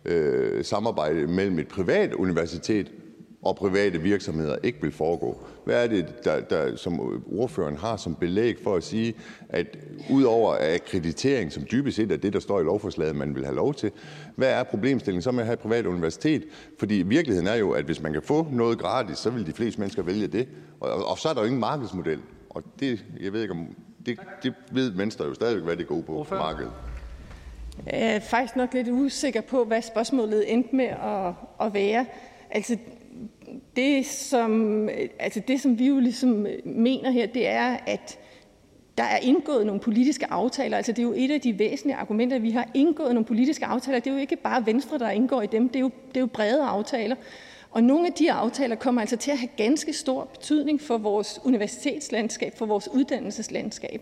[0.06, 2.92] øh, samarbejde mellem et privat universitet
[3.42, 5.38] og private virksomheder ikke vil foregå?
[5.66, 9.14] Hvad er det, der, der, som øh, ordføreren har som belæg for at sige,
[9.50, 9.78] at
[10.10, 13.74] udover akkreditering, som dybest set er det, der står i lovforslaget, man vil have lov
[13.74, 13.92] til,
[14.36, 16.44] hvad er problemstillingen så med at have et privat universitet?
[16.80, 19.80] Fordi virkeligheden er jo, at hvis man kan få noget gratis, så vil de fleste
[19.80, 20.48] mennesker vælge det.
[20.80, 22.20] Og, og så er der jo ingen markedsmodel.
[22.58, 23.76] Og det, jeg ved ikke om,
[24.06, 26.72] det, det ved Venstre jo stadigvæk, hvad det går på på markedet.
[27.86, 32.06] Jeg er faktisk nok lidt usikker på, hvad spørgsmålet endte med at, at være.
[32.52, 32.78] Altså,
[33.76, 34.90] det som,
[35.20, 38.20] altså det, som vi jo ligesom mener her, det er, at
[38.98, 40.78] der er indgået nogle politiske aftaler.
[40.78, 44.00] Altså, det er jo et af de væsentlige argumenter, vi har indgået nogle politiske aftaler.
[44.00, 45.70] Det er jo ikke bare Venstre, der indgår i dem.
[45.70, 47.16] Det er jo, det er jo brede aftaler.
[47.72, 51.40] Og nogle af de aftaler kommer altså til at have ganske stor betydning for vores
[51.44, 54.02] universitetslandskab, for vores uddannelseslandskab.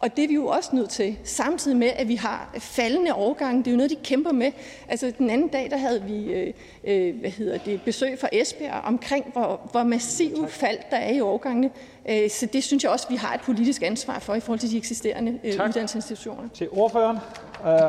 [0.00, 3.58] Og det er vi jo også nødt til, samtidig med, at vi har faldende årgange.
[3.58, 4.52] Det er jo noget, de kæmper med.
[4.88, 6.52] Altså den anden dag, der havde vi øh,
[6.84, 11.20] øh hvad hedder det, besøg fra Esbjerg omkring, hvor, hvor massive fald der er i
[11.20, 11.70] årgangene.
[12.08, 14.70] Øh, så det synes jeg også, vi har et politisk ansvar for i forhold til
[14.70, 16.48] de eksisterende øh, uddannelsesinstitutioner.
[16.54, 17.18] til ordføreren.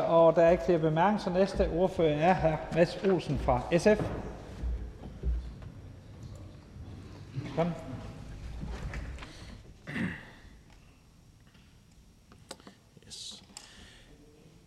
[0.08, 1.40] Og der er ikke flere bemærkninger.
[1.40, 2.76] Næste ordfører er hr.
[2.76, 4.00] Mads Olsen fra SF.
[7.58, 7.72] Kom.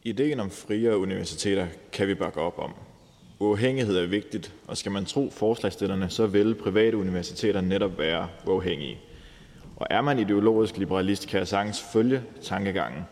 [0.03, 2.73] Ideen om friere universiteter kan vi bakke op om.
[3.39, 8.99] Uafhængighed er vigtigt, og skal man tro forslagstillerne, så vil private universiteter netop være uafhængige.
[9.75, 13.03] Og er man ideologisk liberalist, kan jeg sagtens følge tankegangen.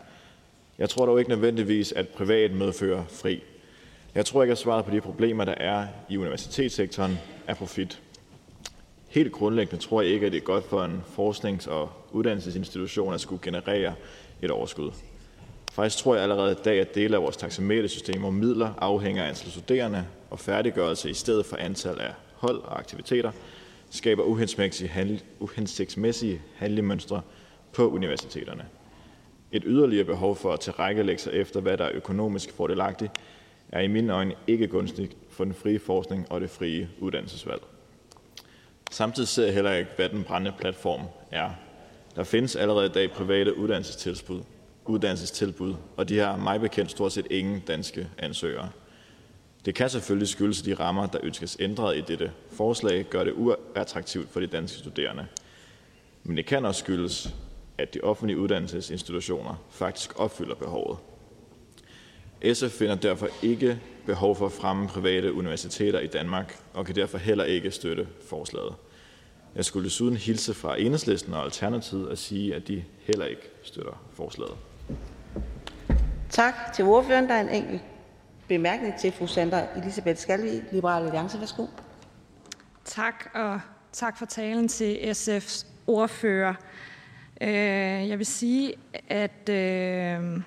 [0.78, 3.42] Jeg tror dog ikke nødvendigvis, at privat medfører fri.
[4.14, 8.02] Jeg tror ikke, at svaret på de problemer, der er i universitetssektoren, er profit.
[9.10, 13.20] Helt grundlæggende tror jeg ikke, at det er godt for en forsknings- og uddannelsesinstitution at
[13.20, 13.94] skulle generere
[14.42, 14.90] et overskud.
[15.72, 19.28] Faktisk tror jeg allerede i dag, at dele af vores taxametersystem, hvor midler afhænger af
[19.28, 23.32] antal studerende og færdiggørelse i stedet for antal af hold og aktiviteter,
[23.90, 27.20] skaber uhensigtsmæssige, handel, uhensigtsmæssige handlemønstre
[27.72, 28.66] på universiteterne.
[29.52, 33.12] Et yderligere behov for at tilrækkelægge sig efter, hvad der er økonomisk fordelagtigt,
[33.68, 37.62] er i mine øjne ikke gunstigt for den frie forskning og det frie uddannelsesvalg.
[38.90, 41.00] Samtidig ser jeg heller ikke, hvad den brændende platform
[41.30, 41.50] er.
[42.16, 44.42] Der findes allerede i dag private uddannelsestilbud,
[44.84, 48.68] uddannelsestilbud, og de har mig bekendt stort set ingen danske ansøgere.
[49.64, 54.30] Det kan selvfølgelig skyldes de rammer, der ønskes ændret i dette forslag, gør det uattraktivt
[54.30, 55.26] for de danske studerende.
[56.24, 57.34] Men det kan også skyldes,
[57.78, 60.98] at de offentlige uddannelsesinstitutioner faktisk opfylder behovet.
[62.44, 67.18] SF finder derfor ikke behov for at fremme private universiteter i Danmark, og kan derfor
[67.18, 68.74] heller ikke støtte forslaget.
[69.54, 74.04] Jeg skulle desuden hilse fra Enhedslisten og Alternativet og sige, at de heller ikke støtter
[74.14, 74.56] forslaget.
[76.30, 77.28] Tak til ordføreren.
[77.28, 77.82] Der er en enkelt
[78.48, 81.40] bemærkning til fru Sandra Elisabeth Skalvig, Liberal Alliance.
[81.40, 81.66] Værsgo.
[82.84, 83.60] Tak, og
[83.92, 86.54] tak for talen til SF's ordfører.
[87.40, 88.74] Øh, jeg vil sige,
[89.08, 90.40] at øh,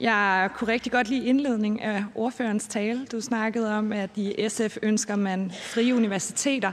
[0.00, 3.06] jeg kunne rigtig godt lide indledning af ordførens tale.
[3.06, 6.72] Du snakkede om, at i SF ønsker man frie universiteter,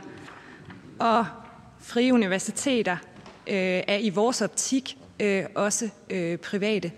[0.99, 1.26] og
[1.80, 2.98] frie universiteter
[3.48, 6.91] øh, er i vores optik øh, også øh, private,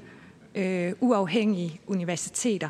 [0.56, 2.70] øh, uafhængige universiteter.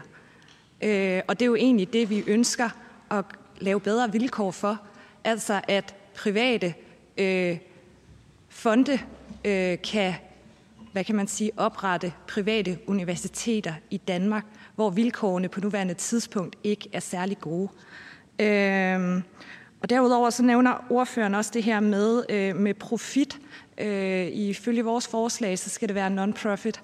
[0.82, 2.70] Øh, og det er jo egentlig det, vi ønsker
[3.12, 3.26] at
[3.60, 4.82] lave bedre vilkår for,
[5.24, 6.74] altså at private
[7.18, 7.58] øh,
[8.50, 9.00] fonde
[9.46, 10.14] øh, kan
[10.94, 14.46] hvad kan man sige, oprette private universiteter i Danmark,
[14.76, 17.70] hvor vilkårene på nuværende tidspunkt ikke er særlig gode.
[18.40, 19.24] Øhm,
[19.82, 23.40] og derudover så nævner ordføreren også det her med, øh, med profit.
[23.78, 26.82] Øh, ifølge vores forslag, så skal det være non-profit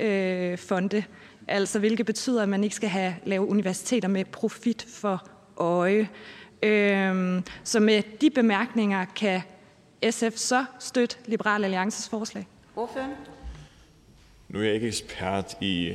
[0.00, 1.04] øh, fonde,
[1.48, 6.08] altså hvilket betyder, at man ikke skal have lave universiteter med profit for øje.
[6.62, 9.42] Øh, så med de bemærkninger kan
[10.10, 12.46] SF så støtte Liberal Alliances forslag.
[12.76, 13.10] Ordføreren?
[14.48, 15.94] Nu er jeg ikke ekspert i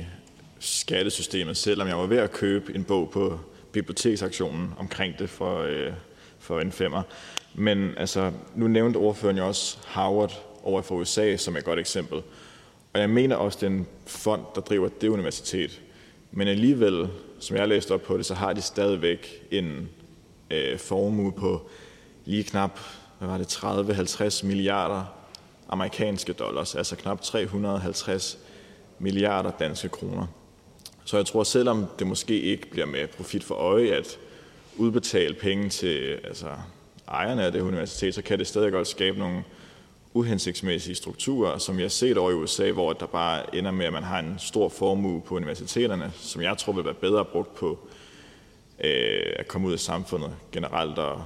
[0.60, 3.40] skattesystemet, selvom jeg var ved at købe en bog på
[3.72, 5.94] biblioteksaktionen omkring det for, øh,
[6.40, 7.02] for en femmer.
[7.56, 12.22] Men altså, nu nævnte ordføreren jo også Harvard over for USA som et godt eksempel.
[12.94, 15.82] Og jeg mener også, det er en fond, der driver det universitet.
[16.32, 17.08] Men alligevel,
[17.40, 19.90] som jeg læste op på det, så har de stadigvæk en
[20.52, 21.70] øh, formue på
[22.26, 22.80] lige knap
[23.20, 23.54] hvad var det,
[24.42, 25.06] 30-50 milliarder
[25.70, 28.38] amerikanske dollars, altså knap 350
[29.00, 30.28] milliarder danske kroner.
[31.06, 34.18] Så jeg tror, selvom det måske ikke bliver med profit for øje at
[34.78, 36.50] udbetale penge til altså,
[37.08, 39.44] ejerne af det universitet, så kan det stadig godt skabe nogle
[40.14, 43.94] uhensigtsmæssige strukturer, som jeg har set over i USA, hvor der bare ender med, at
[43.94, 47.80] man har en stor formue på universiteterne, som jeg tror vil være bedre brugt på
[48.84, 51.24] øh, at komme ud af samfundet generelt og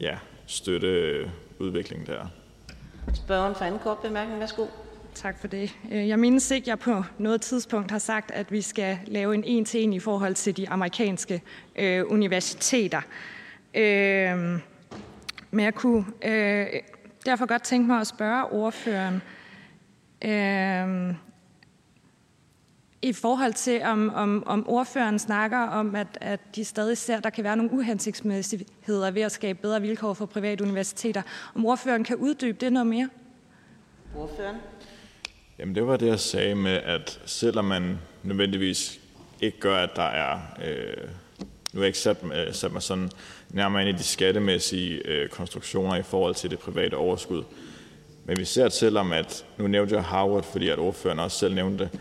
[0.00, 2.26] ja, støtte udviklingen der.
[3.14, 4.40] Spørgeren for anden kort bemærkning.
[4.40, 4.66] Værsgo.
[5.16, 5.78] Tak for det.
[5.92, 9.34] Øh, jeg mindes ikke, at jeg på noget tidspunkt har sagt, at vi skal lave
[9.34, 11.42] en en-til-en i forhold til de amerikanske
[11.76, 13.00] øh, universiteter.
[13.74, 14.38] Øh,
[15.50, 16.66] men jeg kunne øh,
[17.26, 19.22] derfor godt tænke mig at spørge ordføreren,
[20.24, 21.14] øh,
[23.02, 27.24] i forhold til, om, om, om ordføreren snakker om, at, at de stadig ser, at
[27.24, 31.22] der kan være nogle uhensigtsmæssigheder ved at skabe bedre vilkår for private universiteter.
[31.54, 33.08] Om ordføreren kan uddybe det noget mere?
[34.16, 34.56] Ordføreren?
[35.58, 39.00] Jamen det var det, jeg sagde med, at selvom man nødvendigvis
[39.40, 40.38] ikke gør, at der er...
[40.64, 41.08] Øh,
[41.72, 43.10] nu har jeg ikke sat, øh, sat mig sådan
[43.50, 47.42] nærmere ind i de skattemæssige øh, konstruktioner i forhold til det private overskud.
[48.24, 51.54] Men vi ser, at selvom at, nu nævnte jeg Harvard, fordi at ordføreren også selv
[51.54, 52.00] nævnte det,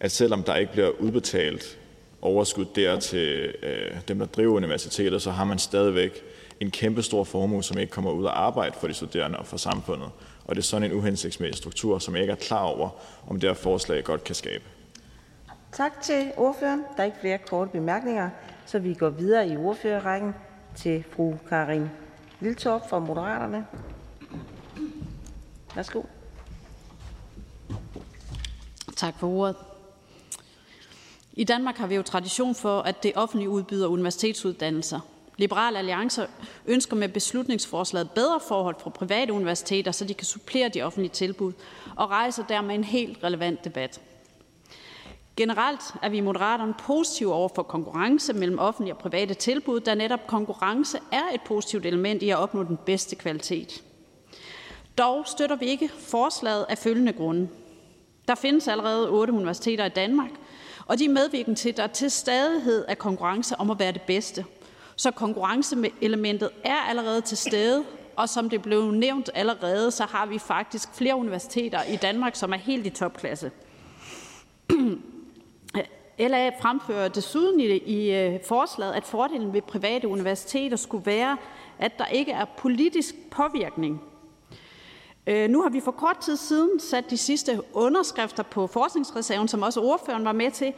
[0.00, 1.78] at selvom der ikke bliver udbetalt
[2.22, 6.22] overskud der til øh, dem, der driver universiteter, så har man stadigvæk
[6.60, 9.56] en kæmpe stor formue, som ikke kommer ud og arbejde for de studerende og for
[9.56, 10.08] samfundet.
[10.46, 12.88] Og det er sådan en uhensigtsmæssig struktur, som jeg ikke er klar over,
[13.28, 14.64] om det her forslag godt kan skabe.
[15.72, 16.84] Tak til ordføreren.
[16.96, 18.30] Der er ikke flere korte bemærkninger,
[18.66, 20.34] så vi går videre i ordførerrækken
[20.76, 21.88] til fru Karin
[22.40, 23.66] Liltorp fra Moderaterne.
[25.74, 26.02] Værsgo.
[28.96, 29.56] Tak for ordet.
[31.32, 35.00] I Danmark har vi jo tradition for, at det offentlige udbyder universitetsuddannelser.
[35.36, 36.26] Liberal Alliance
[36.66, 41.52] ønsker med beslutningsforslaget bedre forhold for private universiteter, så de kan supplere de offentlige tilbud,
[41.96, 44.00] og rejser dermed en helt relevant debat.
[45.36, 49.94] Generelt er vi i Moderaterne positive over for konkurrence mellem offentlige og private tilbud, da
[49.94, 53.82] netop konkurrence er et positivt element i at opnå den bedste kvalitet.
[54.98, 57.48] Dog støtter vi ikke forslaget af følgende grunde.
[58.28, 60.30] Der findes allerede otte universiteter i Danmark,
[60.86, 64.02] og de er medvirkende til, at der til stadighed er konkurrence om at være det
[64.02, 64.44] bedste.
[64.96, 67.84] Så konkurrenceelementet er allerede til stede,
[68.16, 72.52] og som det blev nævnt allerede, så har vi faktisk flere universiteter i Danmark, som
[72.52, 73.50] er helt i topklasse.
[76.18, 81.36] LA fremfører desuden i, i øh, forslaget, at fordelen ved private universiteter skulle være,
[81.78, 84.00] at der ikke er politisk påvirkning
[85.28, 89.62] Øh, nu har vi for kort tid siden sat de sidste underskrifter på forskningsreserven, som
[89.62, 90.72] også ordføreren var med til.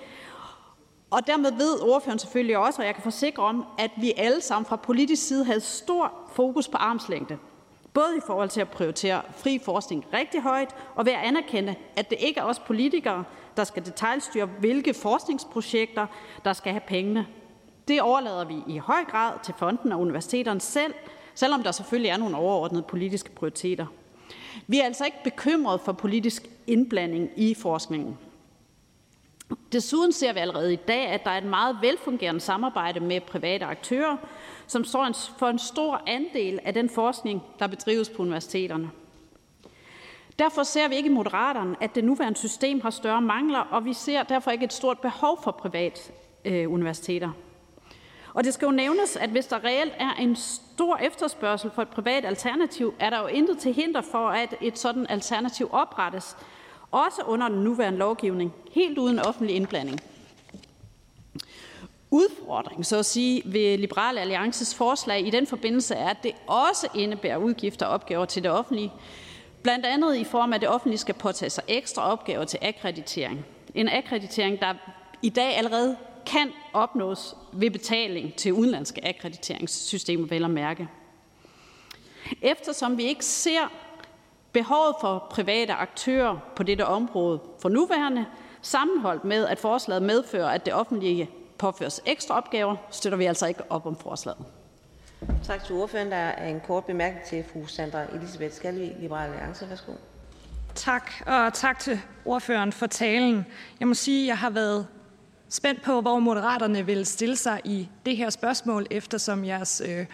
[1.11, 4.67] Og dermed ved ordføreren selvfølgelig også, og jeg kan forsikre om, at vi alle sammen
[4.67, 7.39] fra politisk side havde stor fokus på armslængde.
[7.95, 12.11] Både i forhold til at prioritere fri forskning rigtig højt, og ved at anerkende, at
[12.11, 13.25] det ikke er os politikere,
[13.57, 16.07] der skal detaljstyre, hvilke forskningsprojekter,
[16.45, 17.27] der skal have pengene.
[17.89, 20.95] Det overlader vi i høj grad til fonden og universiteterne selv,
[21.35, 23.87] selvom der selvfølgelig er nogle overordnede politiske prioriteter.
[24.67, 28.19] Vi er altså ikke bekymret for politisk indblanding i forskningen.
[29.73, 33.65] Desuden ser vi allerede i dag, at der er et meget velfungerende samarbejde med private
[33.65, 34.17] aktører,
[34.67, 38.91] som står for en stor andel af den forskning, der bedrives på universiteterne.
[40.39, 43.93] Derfor ser vi ikke i Moderaterne, at det nuværende system har større mangler, og vi
[43.93, 46.13] ser derfor ikke et stort behov for privat
[46.45, 47.31] øh, universiteter.
[48.35, 51.89] Og det skal jo nævnes, at hvis der reelt er en stor efterspørgsel for et
[51.89, 56.37] privat alternativ, er der jo intet til hinder for, at et sådan alternativ oprettes,
[56.91, 60.01] også under den nuværende lovgivning, helt uden offentlig indblanding.
[62.11, 66.89] Udfordringen, så at sige, ved Liberale Alliances forslag i den forbindelse er, at det også
[66.95, 68.93] indebærer udgifter og opgaver til det offentlige,
[69.63, 73.47] blandt andet i form af, at det offentlige skal påtage sig ekstra opgaver til akkreditering.
[73.75, 74.75] En akkreditering, der
[75.23, 75.97] i dag allerede
[76.27, 80.89] kan opnås ved betaling til udenlandske akkrediteringssystemer, vel at mærke.
[82.43, 83.73] Eftersom vi ikke ser
[84.53, 88.27] behovet for private aktører på dette område for nuværende,
[88.63, 93.63] sammenholdt med, at forslaget medfører, at det offentlige påføres ekstra opgaver, støtter vi altså ikke
[93.71, 94.45] op om forslaget.
[95.45, 96.11] Tak til ordføreren.
[96.11, 99.69] Der er en kort bemærkning til fru Sandra Elisabeth Skalvig, Liberale Alliance.
[99.69, 99.93] Værsgo.
[100.75, 103.47] Tak, og tak til ordføreren for talen.
[103.81, 104.87] Jeg må sige, at jeg har været
[105.49, 110.07] spændt på, hvor Moderaterne vil stille sig i det her spørgsmål, eftersom jeres øh,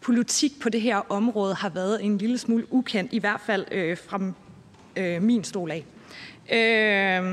[0.00, 3.96] politik på det her område har været en lille smule ukendt, i hvert fald øh,
[4.08, 4.20] fra
[4.96, 5.84] øh, min stol af.
[6.52, 7.24] Øh,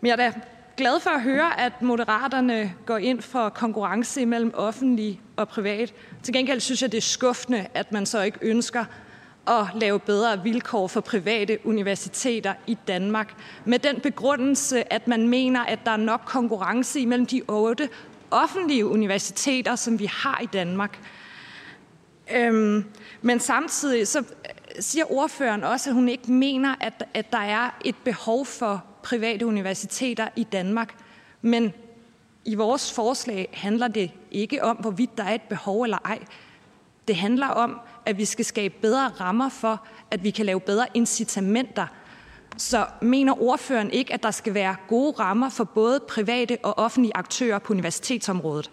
[0.00, 0.32] men jeg er da
[0.76, 5.94] glad for at høre, at Moderaterne går ind for konkurrence mellem offentlig og privat.
[6.22, 8.84] Til gengæld synes jeg, det er skuffende, at man så ikke ønsker
[9.46, 13.34] at lave bedre vilkår for private universiteter i Danmark,
[13.64, 17.88] med den begrundelse, at man mener, at der er nok konkurrence imellem de otte
[18.30, 20.98] offentlige universiteter, som vi har i Danmark.
[22.32, 22.84] Øhm,
[23.22, 24.24] men samtidig så øh,
[24.80, 29.46] siger ordføreren også, at hun ikke mener, at, at der er et behov for private
[29.46, 30.94] universiteter i Danmark.
[31.42, 31.72] Men
[32.44, 36.18] i vores forslag handler det ikke om, hvorvidt der er et behov eller ej.
[37.08, 40.86] Det handler om, at vi skal skabe bedre rammer for, at vi kan lave bedre
[40.94, 41.86] incitamenter.
[42.56, 47.16] Så mener ordføreren ikke, at der skal være gode rammer for både private og offentlige
[47.16, 48.70] aktører på universitetsområdet?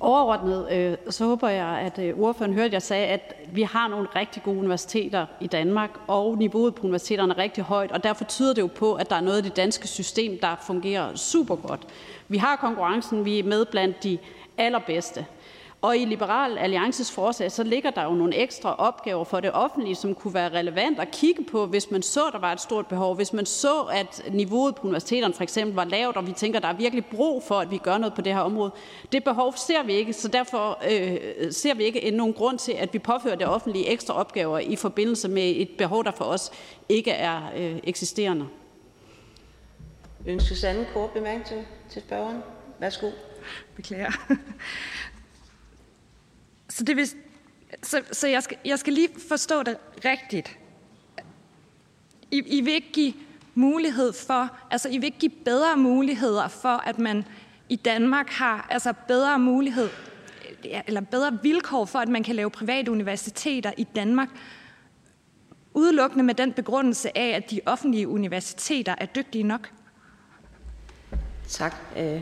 [0.00, 3.88] Overordnet øh, så håber jeg, at øh, ordføreren hørte, at jeg sagde, at vi har
[3.88, 8.24] nogle rigtig gode universiteter i Danmark, og niveauet på universiteterne er rigtig højt, og derfor
[8.24, 11.56] tyder det jo på, at der er noget af det danske system, der fungerer super
[11.56, 11.80] godt.
[12.28, 14.18] Vi har konkurrencen, vi er med blandt de
[14.58, 15.26] allerbedste.
[15.86, 19.94] Og i Liberal Alliances forslag, så ligger der jo nogle ekstra opgaver for det offentlige,
[19.94, 23.16] som kunne være relevant at kigge på, hvis man så, der var et stort behov.
[23.16, 26.68] Hvis man så, at niveauet på universiteterne for eksempel var lavt, og vi tænker, der
[26.68, 28.70] er virkelig brug for, at vi gør noget på det her område.
[29.12, 32.94] Det behov ser vi ikke, så derfor øh, ser vi ikke nogen grund til, at
[32.94, 36.52] vi påfører det offentlige ekstra opgaver i forbindelse med et behov, der for os
[36.88, 38.46] ikke er øh, eksisterende.
[40.26, 42.42] Ønskes anden kort bemærkning til, til spørgeren?
[42.78, 43.10] Værsgo.
[43.76, 44.12] Beklager.
[46.76, 47.08] Så, det vil,
[47.82, 50.58] så, så jeg, skal, jeg skal lige forstå det rigtigt.
[52.30, 53.12] I, I vil ikke give
[53.54, 57.24] mulighed for, altså I vil ikke give bedre muligheder for, at man
[57.68, 59.88] i Danmark har altså bedre mulighed,
[60.86, 64.28] eller bedre vilkår for, at man kan lave private universiteter i Danmark,
[65.74, 69.72] udelukkende med den begrundelse af, at de offentlige universiteter er dygtige nok?
[71.48, 71.74] Tak.
[71.96, 72.20] Øh,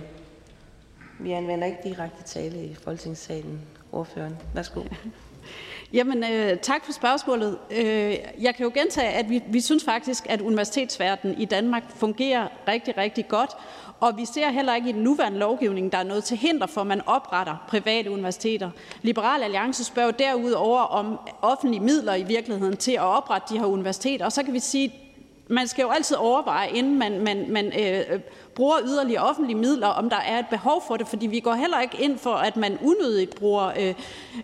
[1.21, 3.61] vi anvender ikke direkte tale i Folketingssalen
[3.95, 4.37] ordføreren.
[4.55, 4.81] Værsgo.
[5.93, 7.59] Jamen, øh, tak for spørgsmålet.
[7.71, 12.49] Øh, jeg kan jo gentage, at vi, vi synes faktisk, at universitetsverdenen i Danmark fungerer
[12.69, 13.51] rigtig, rigtig godt,
[14.01, 16.81] og vi ser heller ikke i den nuværende lovgivning, der er noget til hinder for,
[16.81, 18.71] at man opretter private universiteter.
[19.03, 24.25] Liberal Alliance spørger derudover om offentlige midler i virkeligheden til at oprette de her universiteter,
[24.25, 25.04] og så kan vi sige,
[25.49, 28.21] man skal jo altid overveje, inden man, man, man øh,
[28.55, 31.81] bruger yderligere offentlige midler, om der er et behov for det, fordi vi går heller
[31.81, 33.95] ikke ind for, at man unødigt bruger øh,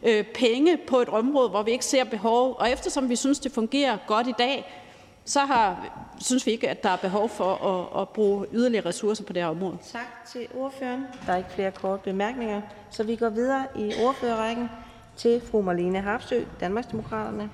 [0.03, 2.57] øh, penge på et område, hvor vi ikke ser behov.
[2.59, 4.77] Og eftersom vi synes, det fungerer godt i dag,
[5.25, 5.89] så har,
[6.21, 9.43] synes vi ikke, at der er behov for at, at bruge yderligere ressourcer på det
[9.43, 9.79] her område.
[9.93, 11.07] Tak til ordføreren.
[11.27, 12.61] Der er ikke flere korte bemærkninger,
[12.91, 14.71] så vi går videre i ordførerrækken
[15.17, 17.51] til fru Marlene Harpsø, Danmarksdemokraterne.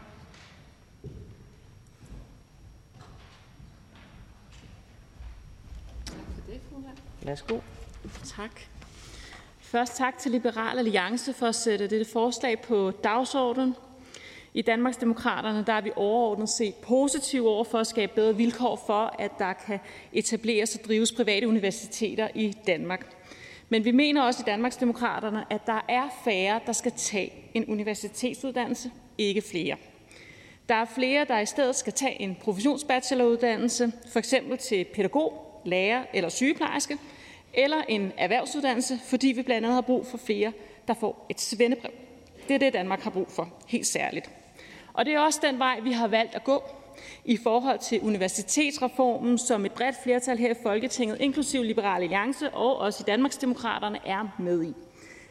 [7.27, 7.59] Værsgo.
[8.37, 8.61] Tak.
[9.61, 13.75] Først tak til Liberal Alliance for at sætte dette forslag på dagsordenen.
[14.55, 19.15] I Danmarksdemokraterne der er vi overordnet set positive over for at skabe bedre vilkår for,
[19.19, 19.79] at der kan
[20.13, 23.07] etableres og drives private universiteter i Danmark.
[23.69, 28.91] Men vi mener også i Danmarksdemokraterne, at der er færre, der skal tage en universitetsuddannelse,
[29.19, 29.77] ikke flere.
[30.69, 36.05] Der er flere, der i stedet skal tage en professionsbacheloruddannelse, for eksempel til pædagog, lærer
[36.15, 36.99] eller sygeplejerske,
[37.57, 40.53] eller en erhvervsuddannelse, fordi vi blandt andet har brug for flere,
[40.89, 41.93] der får et svendebrev.
[42.49, 44.31] Det er det, Danmark har brug for, helt særligt.
[44.93, 46.63] Og det er også den vej, vi har valgt at gå
[47.25, 52.79] i forhold til universitetsreformen, som et bredt flertal her i Folketinget, inklusiv Liberale Alliance og
[52.79, 54.75] også i Danmarksdemokraterne, er med i.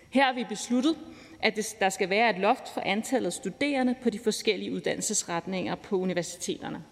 [0.09, 0.97] Her har vi besluttet,
[1.41, 5.97] at der skal være et loft for antallet af studerende på de forskellige uddannelsesretninger på
[5.97, 6.83] universiteterne.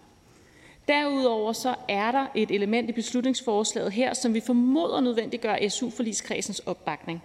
[0.88, 7.22] Derudover så er der et element i beslutningsforslaget her, som vi formoder nødvendiggør SU-forligskredsens opbakning.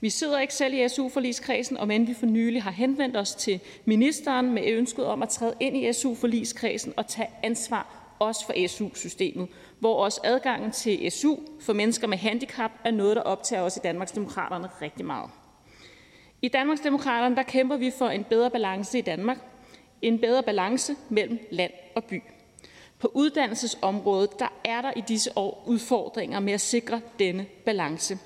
[0.00, 3.60] Vi sidder ikke selv i SU-forligskredsen, og men vi for nylig har henvendt os til
[3.84, 9.48] ministeren med ønsket om at træde ind i SU-forligskredsen og tage ansvar også for SU-systemet,
[9.78, 13.80] hvor også adgangen til SU for mennesker med handicap er noget, der optager os i
[13.84, 15.30] Danmarksdemokraterne rigtig meget.
[16.42, 19.38] I Danmarksdemokraterne der kæmper vi for en bedre balance i Danmark.
[20.02, 22.22] En bedre balance mellem land og by.
[22.98, 28.18] På uddannelsesområdet der er der i disse år udfordringer med at sikre denne balance.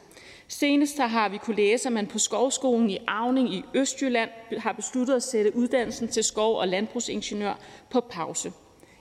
[0.48, 5.14] Senest har vi kunne læse, at man på Skovskolen i Avning i Østjylland har besluttet
[5.14, 7.54] at sætte uddannelsen til skov- og landbrugsingeniør
[7.90, 8.52] på pause.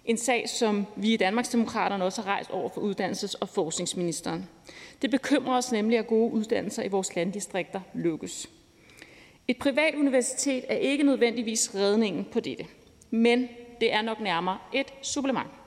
[0.05, 4.49] En sag, som vi i Danmarksdemokraterne også har rejst over for uddannelses- og forskningsministeren.
[5.01, 8.49] Det bekymrer os nemlig, at gode uddannelser i vores landdistrikter lukkes.
[9.47, 12.65] Et privat universitet er ikke nødvendigvis redningen på dette,
[13.09, 13.47] men
[13.81, 15.59] det er nok nærmere et supplement.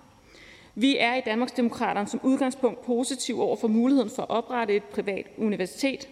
[0.74, 5.26] Vi er i Danmarksdemokraterne som udgangspunkt positiv over for muligheden for at oprette et privat
[5.38, 6.08] universitet,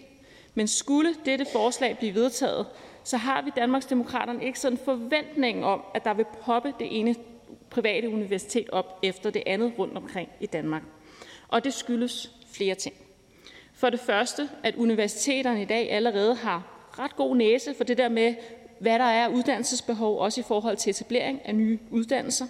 [0.55, 2.67] men skulle dette forslag blive vedtaget,
[3.05, 7.15] så har vi Danmarksdemokraterne ikke sådan forventning om, at der vil poppe det ene
[7.71, 10.83] private universitet op efter det andet rundt omkring i Danmark.
[11.49, 12.95] Og det skyldes flere ting.
[13.75, 18.09] For det første, at universiteterne i dag allerede har ret god næse for det der
[18.09, 18.35] med,
[18.79, 22.47] hvad der er uddannelsesbehov, også i forhold til etablering af nye uddannelser.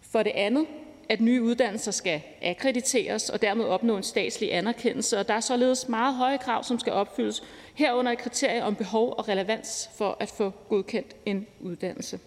[0.00, 0.66] For det andet,
[1.10, 5.88] at nye uddannelser skal akkrediteres og dermed opnå en statslig anerkendelse, og der er således
[5.88, 7.42] meget høje krav, som skal opfyldes,
[7.74, 12.18] herunder et kriterie om behov og relevans for at få godkendt en uddannelse.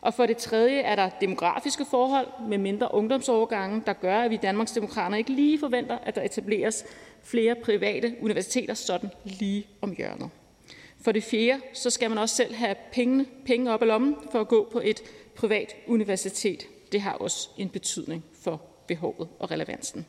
[0.00, 4.36] Og for det tredje er der demografiske forhold med mindre ungdomsovergange, der gør, at vi
[4.36, 6.84] Danmarksdemokrater ikke lige forventer, at der etableres
[7.22, 10.30] flere private universiteter sådan lige om hjørnet.
[11.04, 14.40] For det fjerde, så skal man også selv have penge, penge op i lommen for
[14.40, 15.00] at gå på et
[15.36, 16.66] privat universitet.
[16.94, 20.06] Det har også en betydning for behovet og relevansen.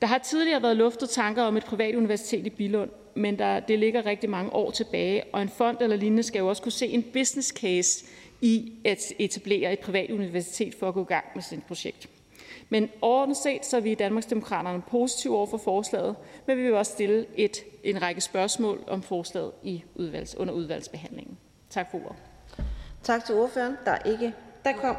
[0.00, 3.78] Der har tidligere været luftet tanker om et privat universitet i Bilund, men der, det
[3.78, 6.86] ligger rigtig mange år tilbage, og en fond eller lignende skal jo også kunne se
[6.86, 8.04] en business case
[8.40, 12.08] i at etablere et privat universitet for at gå i gang med sit projekt.
[12.68, 16.16] Men overordnet set så er vi i Danmarksdemokraterne positive over for forslaget,
[16.46, 21.38] men vi vil også stille et, en række spørgsmål om forslaget i udvalgs, under udvalgsbehandlingen.
[21.70, 22.16] Tak for ordet.
[23.02, 23.76] Tak til ordføreren.
[23.84, 24.32] Der er ikke...
[24.64, 24.96] Der kom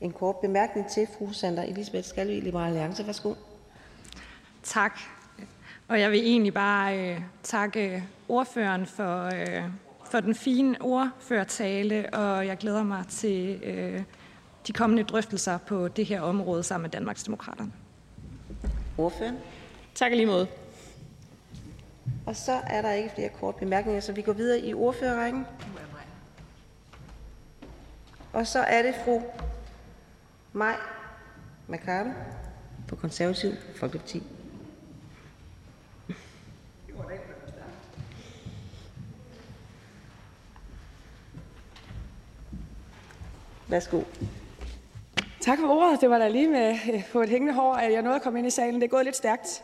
[0.00, 3.06] en kort bemærkning til fru Sandra Elisabeth Skalvig, Liberal Alliance.
[3.06, 3.34] Værsgo.
[4.62, 4.98] Tak.
[5.88, 9.64] Og jeg vil egentlig bare øh, takke ordføreren for, øh,
[10.10, 14.02] for den fine ordførertale, og jeg glæder mig til øh,
[14.66, 17.72] de kommende drøftelser på det her område sammen med Danmarksdemokraterne.
[18.98, 19.36] Ordføreren.
[19.94, 20.46] Tak lige måde.
[22.26, 25.46] Og så er der ikke flere kort bemærkninger, så vi går videre i ordførerrækken.
[28.32, 29.20] Og så er det fru
[30.58, 30.76] Maj
[31.68, 32.10] Mercado
[32.88, 34.22] på Konservativ Folkeparti.
[43.68, 44.00] Værsgo.
[45.40, 46.00] Tak for ordet.
[46.00, 48.38] Det var da lige med øh, på et hængende hår, at jeg nåede at komme
[48.38, 48.74] ind i salen.
[48.74, 49.62] Det er gået lidt stærkt.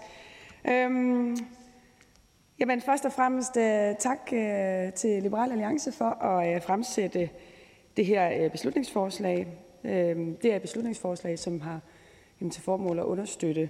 [0.68, 1.36] Øhm,
[2.58, 7.30] jamen først og fremmest øh, tak øh, til Liberal Alliance for at fremsætte
[7.96, 9.63] det her beslutningsforslag.
[9.84, 11.80] Øhm, det er et beslutningsforslag, som har
[12.40, 13.68] jamen, til formål at understøtte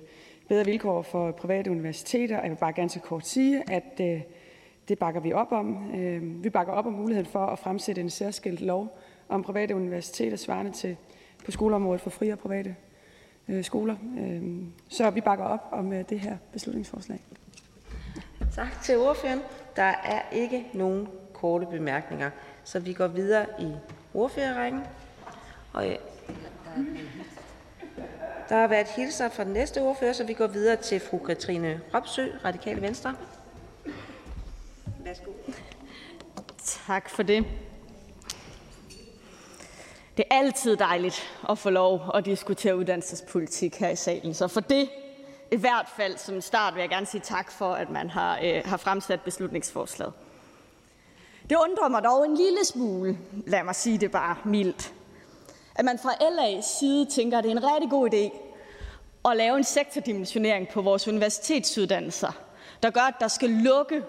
[0.49, 2.41] bedre vilkår for private universiteter.
[2.41, 4.21] Jeg vil bare ganske kort sige, at øh,
[4.89, 5.91] det bakker vi op om.
[5.95, 10.37] Uh, vi bakker op om muligheden for at fremsætte en særskilt lov om private universiteter
[10.37, 10.97] svarende til
[11.45, 12.77] på skoleområdet for frie og private
[13.49, 13.97] øh, skoler.
[14.19, 14.43] Øh,
[14.89, 17.21] så vi bakker op om øh, det her beslutningsforslag.
[18.55, 19.41] Tak til ordføreren.
[19.77, 22.31] Der er ikke nogen korte bemærkninger,
[22.65, 23.73] så vi går videre i
[24.15, 24.81] ordførerrækken.
[25.75, 25.97] Og ja,
[28.49, 31.81] der har været hilser fra den næste ordfører, så vi går videre til fru Katrine
[31.95, 33.15] Ropsø, Radikale Venstre.
[35.05, 35.31] Værsgo.
[36.87, 37.45] Tak for det.
[40.17, 44.35] Det er altid dejligt at få lov at diskutere uddannelsespolitik her i salen.
[44.35, 44.91] Så for det,
[45.51, 48.63] i hvert fald som start, vil jeg gerne sige tak for, at man har, øh,
[48.65, 50.13] har fremsat beslutningsforslaget.
[51.51, 54.93] Det undrer mig dog en lille smule, lad mig sige det bare mildt,
[55.75, 58.39] at man fra LA's side tænker, at det er en rigtig god idé
[59.31, 62.33] at lave en sektordimensionering på vores universitetsuddannelser,
[62.83, 64.03] der gør, at der skal lukke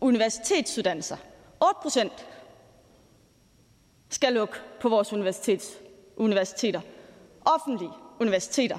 [0.00, 1.16] universitetsuddannelser.
[1.68, 2.26] 8 procent
[4.10, 5.70] skal lukke på vores universitets,
[6.16, 6.80] universiteter.
[7.44, 7.90] Offentlige
[8.20, 8.78] universiteter.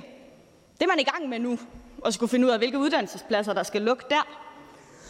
[0.74, 1.60] Det er man i gang med nu,
[2.02, 4.28] og skulle finde ud af, hvilke uddannelsespladser, der skal lukke der.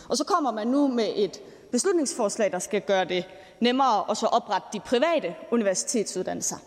[0.09, 1.41] Og så kommer man nu med et
[1.71, 3.25] beslutningsforslag, der skal gøre det
[3.59, 6.57] nemmere at så oprette de private universitetsuddannelser.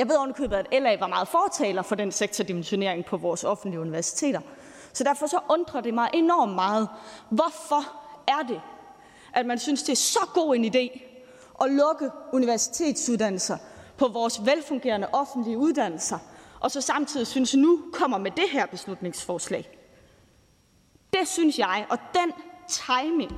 [0.00, 4.40] Jeg ved ovenikøbet, at LA var meget fortaler for den sektordimensionering på vores offentlige universiteter.
[4.92, 6.88] Så derfor så undrer det mig enormt meget,
[7.30, 7.92] hvorfor
[8.28, 8.60] er det,
[9.34, 11.00] at man synes, det er så god en idé
[11.64, 13.56] at lukke universitetsuddannelser
[13.96, 16.18] på vores velfungerende offentlige uddannelser,
[16.60, 19.78] og så samtidig synes, nu kommer med det her beslutningsforslag.
[21.12, 22.32] Det synes jeg, og den
[22.68, 23.32] timing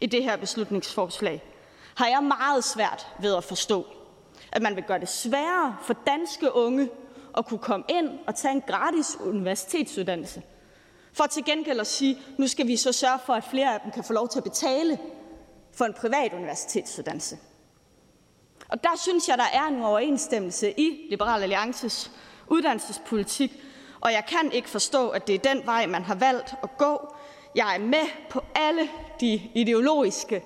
[0.00, 1.42] i det her beslutningsforslag,
[1.96, 3.86] har jeg meget svært ved at forstå.
[4.58, 6.88] At man vil gøre det sværere for danske unge
[7.36, 10.42] at kunne komme ind og tage en gratis universitetsuddannelse.
[11.12, 13.90] For til gengæld at sige, nu skal vi så sørge for, at flere af dem
[13.90, 14.98] kan få lov til at betale
[15.72, 17.38] for en privat universitetsuddannelse.
[18.68, 22.10] Og der synes jeg, der er en overensstemmelse i Liberal Alliances
[22.46, 23.52] uddannelsespolitik,
[24.00, 27.14] og jeg kan ikke forstå, at det er den vej, man har valgt at gå.
[27.54, 28.88] Jeg er med på alle
[29.20, 30.42] de ideologiske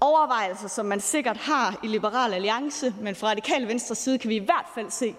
[0.00, 4.36] overvejelser, som man sikkert har i Liberal Alliance, men fra Radikale Venstre side kan vi
[4.36, 5.14] i hvert fald se,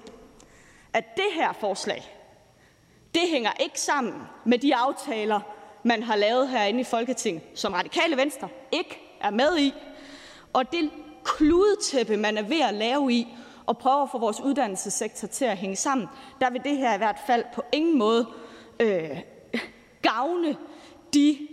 [0.93, 2.15] at det her forslag,
[3.13, 4.13] det hænger ikke sammen
[4.45, 5.39] med de aftaler,
[5.83, 9.73] man har lavet herinde i Folketinget, som Radikale Venstre ikke er med i.
[10.53, 10.89] Og det
[11.23, 13.27] kludetæppe, man er ved at lave i
[13.65, 16.07] og prøve at få vores uddannelsessektor til at hænge sammen,
[16.41, 18.27] der vil det her i hvert fald på ingen måde
[18.79, 19.17] øh,
[20.01, 20.57] gavne
[21.13, 21.47] de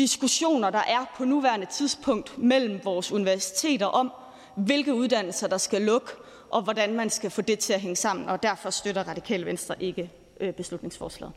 [0.00, 4.12] diskussioner, der er på nuværende tidspunkt mellem vores universiteter om,
[4.56, 6.08] hvilke uddannelser der skal lukke,
[6.50, 8.28] og hvordan man skal få det til at hænge sammen.
[8.28, 10.10] Og derfor støtter Radikale Venstre ikke
[10.40, 11.34] øh, beslutningsforslaget.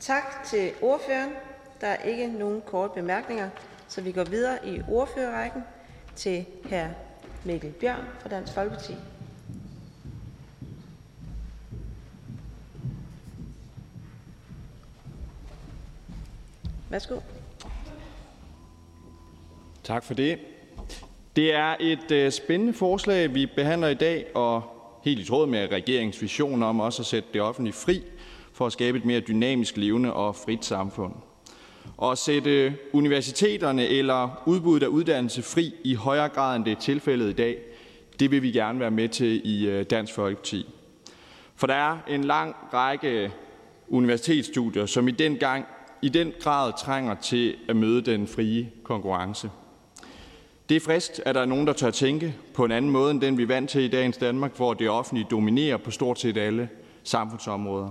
[0.00, 1.30] Tak til ordføreren.
[1.80, 3.50] Der er ikke nogen korte bemærkninger,
[3.88, 5.62] så vi går videre i ordførerrækken
[6.16, 6.86] til hr.
[7.44, 8.94] Mikkel Bjørn fra Dansk Folkeparti.
[16.90, 17.33] Værsgo.
[19.84, 20.38] Tak for det.
[21.36, 24.62] Det er et øh, spændende forslag, vi behandler i dag, og
[25.02, 28.02] helt i tråd med regeringens vision om også at sætte det offentlige fri
[28.52, 31.12] for at skabe et mere dynamisk, levende og frit samfund.
[31.96, 36.80] Og at sætte universiteterne eller udbuddet af uddannelse fri i højere grad, end det er
[36.80, 37.58] tilfældet i dag,
[38.20, 40.66] det vil vi gerne være med til i øh, Dansk Folkeparti.
[41.56, 43.32] For der er en lang række
[43.88, 45.64] universitetsstudier, som i den, gang,
[46.02, 49.50] i den grad trænger til at møde den frie konkurrence.
[50.68, 53.20] Det er frist, at der er nogen, der tør tænke på en anden måde end
[53.20, 56.36] den, vi er vant til i dagens Danmark, hvor det offentlige dominerer på stort set
[56.36, 56.68] alle
[57.02, 57.90] samfundsområder.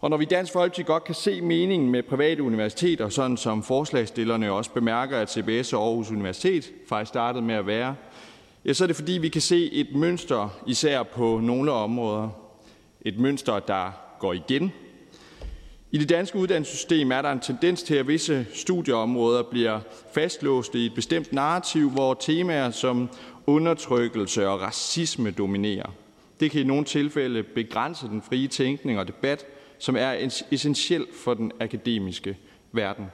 [0.00, 3.62] Og når vi i Dansk Folkeparti godt kan se meningen med private universiteter, sådan som
[3.62, 7.94] forslagstillerne også bemærker, at CBS og Aarhus Universitet faktisk startede med at være,
[8.64, 12.28] ja, så er det fordi, vi kan se et mønster, især på nogle områder.
[13.02, 14.72] Et mønster, der går igen.
[15.96, 19.80] I det danske uddannelsessystem er der en tendens til, at visse studieområder bliver
[20.14, 23.08] fastlåste i et bestemt narrativ, hvor temaer som
[23.46, 25.90] undertrykkelse og racisme dominerer.
[26.40, 29.46] Det kan i nogle tilfælde begrænse den frie tænkning og debat,
[29.78, 32.36] som er essentiel for den akademiske
[32.72, 33.06] verden.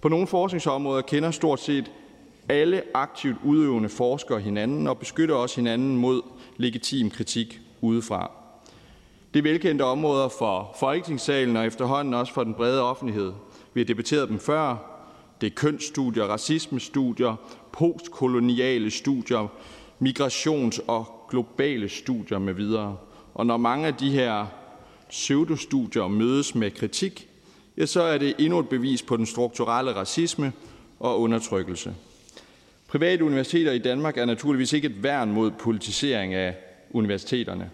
[0.00, 1.90] På nogle forskningsområder kender stort set
[2.48, 6.22] alle aktivt udøvende forskere hinanden og beskytter også hinanden mod
[6.56, 8.39] legitim kritik udefra.
[9.34, 13.32] Det er velkendte områder for Folketingssalen og efterhånden også for den brede offentlighed.
[13.74, 14.76] Vi har debatteret dem før.
[15.40, 17.36] Det er kønsstudier, racismestudier,
[17.72, 19.48] postkoloniale studier,
[20.00, 22.96] migrations- og globale studier med videre.
[23.34, 24.46] Og når mange af de her
[25.08, 27.28] pseudostudier mødes med kritik,
[27.76, 30.52] ja, så er det endnu et bevis på den strukturelle racisme
[31.00, 31.94] og undertrykkelse.
[32.88, 36.56] Private universiteter i Danmark er naturligvis ikke et værn mod politisering af
[36.90, 37.70] universiteterne.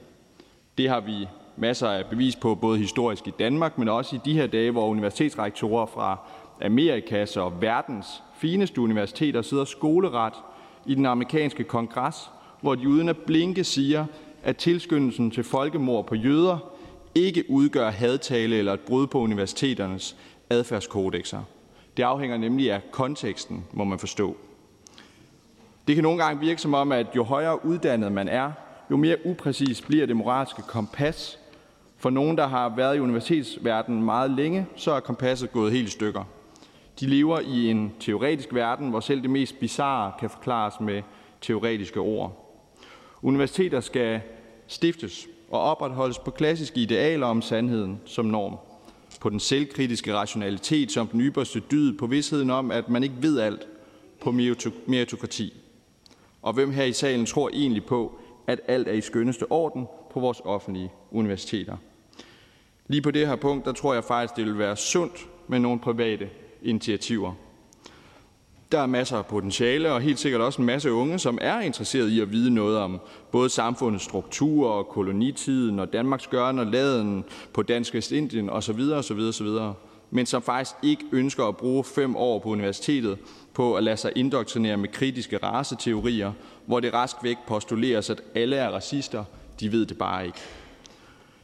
[0.78, 1.26] Det har vi
[1.56, 4.88] masser af bevis på, både historisk i Danmark, men også i de her dage, hvor
[4.88, 6.18] universitetsrektorer fra
[6.62, 8.06] Amerikas og verdens
[8.36, 10.32] fineste universiteter sidder skoleret
[10.86, 12.30] i den amerikanske kongres,
[12.60, 14.06] hvor de uden at blinke siger,
[14.42, 16.58] at tilskyndelsen til folkemord på jøder
[17.14, 20.16] ikke udgør hadtale eller et brud på universiteternes
[20.50, 21.42] adfærdskodexer.
[21.96, 24.36] Det afhænger nemlig af konteksten, må man forstå.
[25.88, 28.52] Det kan nogle gange virke som om, at jo højere uddannet man er,
[28.90, 31.38] jo mere upræcis bliver det moralske kompas.
[31.96, 35.90] For nogen, der har været i universitetsverdenen meget længe, så er kompasset gået helt i
[35.90, 36.24] stykker.
[37.00, 41.02] De lever i en teoretisk verden, hvor selv det mest bizarre kan forklares med
[41.40, 42.52] teoretiske ord.
[43.22, 44.20] Universiteter skal
[44.66, 48.56] stiftes og opretholdes på klassiske idealer om sandheden som norm.
[49.20, 53.40] På den selvkritiske rationalitet som den ypperste dyd, på vidsheden om, at man ikke ved
[53.40, 53.68] alt,
[54.20, 54.30] på
[54.86, 55.54] meritokrati.
[56.42, 60.20] Og hvem her i salen tror egentlig på, at alt er i skønneste orden på
[60.20, 61.76] vores offentlige universiteter?
[62.88, 65.80] Lige på det her punkt, der tror jeg faktisk, det vil være sundt med nogle
[65.80, 66.28] private
[66.62, 67.32] initiativer.
[68.72, 72.08] Der er masser af potentiale, og helt sikkert også en masse unge, som er interesseret
[72.08, 73.00] i at vide noget om
[73.32, 78.80] både samfundets struktur og kolonitiden og Danmarks gørne og laden på Dansk Vestindien osv.
[78.80, 79.18] osv.
[79.18, 79.48] osv.
[80.10, 83.18] Men som faktisk ikke ønsker at bruge fem år på universitetet
[83.54, 86.32] på at lade sig indoktrinere med kritiske raceteorier,
[86.66, 89.24] hvor det rask væk postuleres, at alle er racister,
[89.60, 90.38] de ved det bare ikke.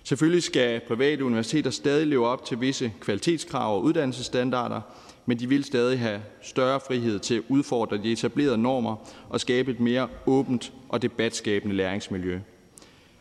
[0.05, 4.81] Selvfølgelig skal private universiteter stadig leve op til visse kvalitetskrav og uddannelsesstandarder,
[5.27, 8.97] men de vil stadig have større frihed til at udfordre de etablerede normer
[9.29, 12.41] og skabe et mere åbent og debatskabende læringsmiljø.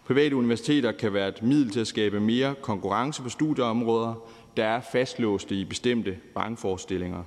[0.06, 4.14] Private universiteter kan være et middel til at skabe mere konkurrence på studieområder,
[4.58, 7.24] der er fastlåste i bestemte rangforestillinger.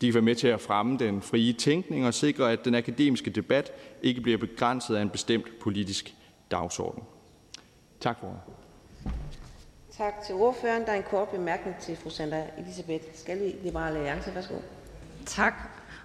[0.00, 3.30] De kan være med til at fremme den frie tænkning og sikre, at den akademiske
[3.30, 3.72] debat
[4.02, 6.14] ikke bliver begrænset af en bestemt politisk
[6.50, 7.02] dagsorden.
[8.00, 8.26] Tak for
[9.98, 10.82] Tak til ordføreren.
[10.82, 14.34] Der er en kort bemærkning til fru Sandra Elisabeth Skalvig, Liberale Alliance.
[14.34, 14.54] Værsgo.
[15.26, 15.54] Tak.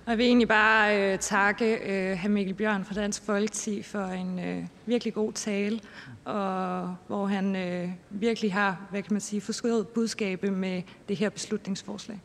[0.05, 2.27] Og jeg vil egentlig bare øh, takke øh, hr.
[2.27, 5.79] Mikkel Bjørn fra Dansk Folkeparti for en øh, virkelig god tale,
[6.25, 11.29] og hvor han øh, virkelig har, hvad kan man sige, forstået budskabet med det her
[11.29, 12.19] beslutningsforslag.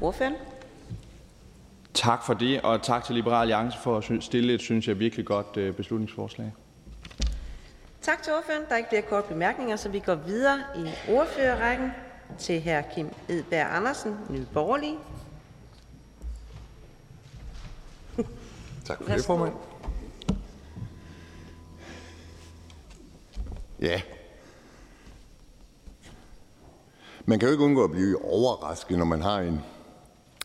[0.00, 0.34] Ordføreren?
[1.94, 5.26] Tak for det, og tak til Liberal Alliance for at stille et, synes jeg, virkelig
[5.26, 6.52] godt øh, beslutningsforslag.
[8.02, 8.64] Tak til ordføreren.
[8.68, 11.90] Der er ikke flere korte bemærkninger, så vi går videre i ordførerrækken
[12.38, 12.94] til hr.
[12.94, 14.98] Kim Edberg Andersen, Nye Borgerlige.
[18.84, 19.52] Tak for det, formand.
[23.80, 24.00] Ja.
[27.24, 29.60] Man kan jo ikke undgå at blive overrasket, når man har en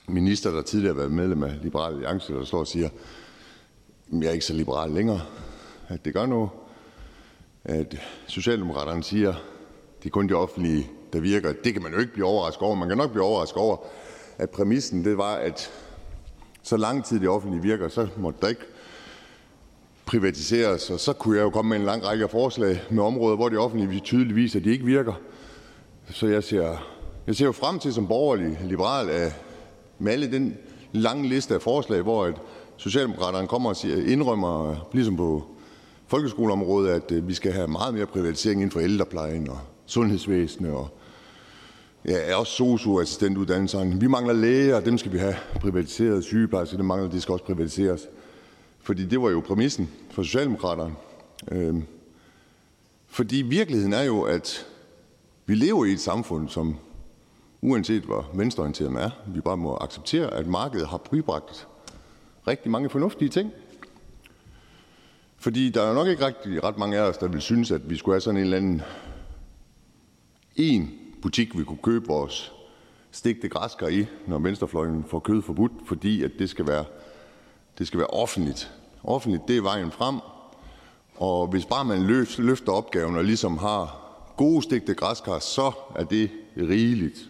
[0.07, 2.89] minister, der tidligere har været medlem af Liberal Alliance, der står og siger,
[4.11, 5.21] jeg er ikke så liberal længere,
[5.87, 6.49] at det gør noget.
[7.65, 7.97] At
[8.27, 9.35] Socialdemokraterne siger, at
[9.99, 11.53] det er kun det offentlige, der virker.
[11.63, 12.75] Det kan man jo ikke blive overrasket over.
[12.75, 13.77] Man kan nok blive overrasket over,
[14.37, 15.71] at præmissen det var, at
[16.63, 18.61] så lang tid det offentlige virker, så måtte der ikke
[20.05, 20.89] privatiseres.
[20.89, 23.59] Og så kunne jeg jo komme med en lang række forslag med områder, hvor det
[23.59, 25.13] offentlige tydeligt viser, at de ikke virker.
[26.09, 26.77] Så jeg ser,
[27.27, 29.41] jeg ser jo frem til som borgerlig liberal at
[29.99, 30.57] med alle den
[30.91, 32.35] lange liste af forslag, hvor at
[32.77, 35.54] Socialdemokraterne kommer og siger, indrømmer, ligesom på
[36.07, 40.97] folkeskoleområdet, at øh, vi skal have meget mere privatisering inden for ældreplejen og sundhedsvæsenet og
[42.07, 43.99] ja, også sosu-assistentuddannelserne.
[43.99, 46.23] Vi mangler læger, og dem skal vi have privatiseret.
[46.23, 48.07] Sygeplejersker, det mangler, de skal også privatiseres.
[48.79, 50.95] Fordi det var jo præmissen for Socialdemokraterne.
[51.51, 51.83] Øhm,
[53.07, 54.65] fordi virkeligheden er jo, at
[55.45, 56.75] vi lever i et samfund, som
[57.61, 61.67] uanset hvor venstreorienteret man er, vi bare må acceptere, at markedet har bibragt
[62.47, 63.51] rigtig mange fornuftige ting.
[65.45, 67.97] Fordi der er nok ikke rigtig ret mange af os, der vil synes, at vi
[67.97, 68.81] skulle have sådan en eller anden
[70.55, 70.91] en
[71.21, 72.51] butik, vi kunne købe vores
[73.11, 76.85] stigte græskar i, når venstrefløjen får kød forbudt, fordi at det skal være
[77.77, 78.71] det skal være offentligt.
[79.03, 80.15] Offentligt, det er vejen frem.
[81.15, 82.03] Og hvis bare man
[82.37, 83.97] løfter opgaven og ligesom har
[84.37, 87.29] gode stigte græskar, så er det rigeligt.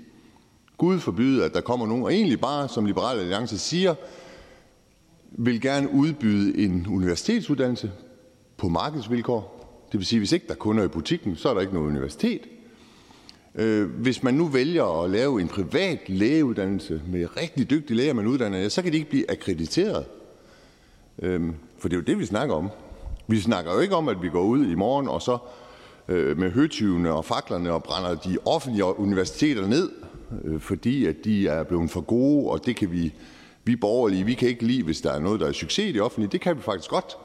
[0.78, 3.96] Gud forbyde, at der kommer nogen, og egentlig bare, som Liberale Alliance siger,
[5.32, 7.92] vil gerne udbyde en universitetsuddannelse
[8.58, 9.56] på markedsvilkår.
[9.92, 11.88] Det vil sige, hvis ikke der er kunder i butikken, så er der ikke noget
[11.88, 12.42] universitet.
[13.56, 18.28] Øh, hvis man nu vælger at lave en privat lægeuddannelse med rigtig dygtige læger, man
[18.28, 20.06] uddanner, så kan de ikke blive akkrediteret.
[21.22, 21.42] Øh,
[21.78, 22.70] for det er jo det, vi snakker om.
[23.28, 25.38] Vi snakker jo ikke om, at vi går ud i morgen og så
[26.08, 29.90] øh, med høtyvene og faklerne og brænder de offentlige universiteter ned,
[30.60, 33.14] fordi at de er blevet for gode, og det kan vi,
[33.64, 36.02] vi borgerlige, vi kan ikke lide, hvis der er noget, der er succes i det
[36.02, 36.32] offentlige.
[36.32, 37.18] Det kan vi faktisk godt.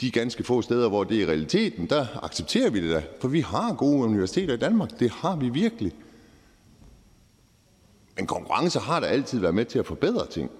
[0.00, 3.40] De ganske få steder, hvor det er realiteten, der accepterer vi det da, for vi
[3.40, 5.00] har gode universiteter i Danmark.
[5.00, 5.92] Det har vi virkelig.
[8.16, 10.50] Men konkurrence har da altid været med til at forbedre ting.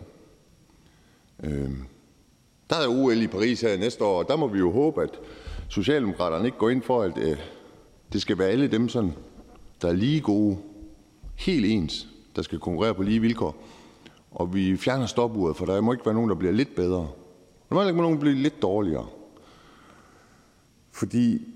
[1.43, 1.85] Øhm,
[2.71, 5.11] der er OL i Paris her næste år, og der må vi jo håbe, at
[5.69, 7.37] Socialdemokraterne ikke går ind for, at øh,
[8.13, 9.13] det skal være alle dem, sådan,
[9.83, 10.59] der er lige gode,
[11.35, 13.57] helt ens, der skal konkurrere på lige vilkår.
[14.31, 17.09] Og vi fjerner stopuret, for der må ikke være nogen, der bliver lidt bedre.
[17.69, 19.07] Der må ikke være nogen, der bliver lidt dårligere.
[20.93, 21.47] Fordi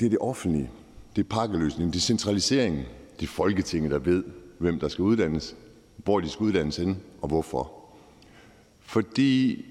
[0.00, 0.70] det er det offentlige,
[1.16, 2.84] det er pakkeløsningen, det er centraliseringen,
[3.20, 4.24] det er Folketinget, der ved,
[4.58, 5.56] hvem der skal uddannes,
[5.96, 7.72] hvor de skal uddannes henne, og hvorfor.
[8.80, 9.64] Fordi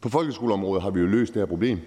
[0.00, 1.78] på folkeskoleområdet har vi jo løst det her problem.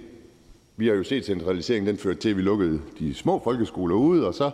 [0.78, 4.28] Vi har jo set centraliseringen, den førte til, at vi lukkede de små folkeskoler ude,
[4.28, 4.52] og så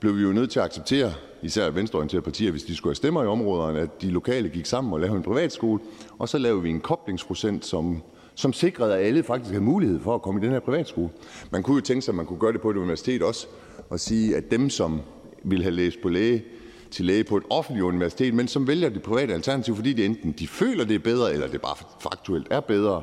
[0.00, 3.22] blev vi jo nødt til at acceptere, især venstreorienterede partier, hvis de skulle have stemmer
[3.22, 5.80] i områderne, at de lokale gik sammen og lavede en privatskole,
[6.18, 8.02] og så lavede vi en koblingsprocent, som,
[8.34, 11.08] som sikrede, at alle faktisk havde mulighed for at komme i den her privatskole.
[11.50, 13.46] Man kunne jo tænke sig, at man kunne gøre det på et universitet også,
[13.90, 15.00] og sige, at dem, som
[15.42, 16.44] ville have læst på læge,
[16.90, 20.32] til læge på et offentligt universitet, men som vælger det private alternativ, fordi de enten
[20.38, 23.02] de føler, det er bedre, eller det bare faktuelt er bedre,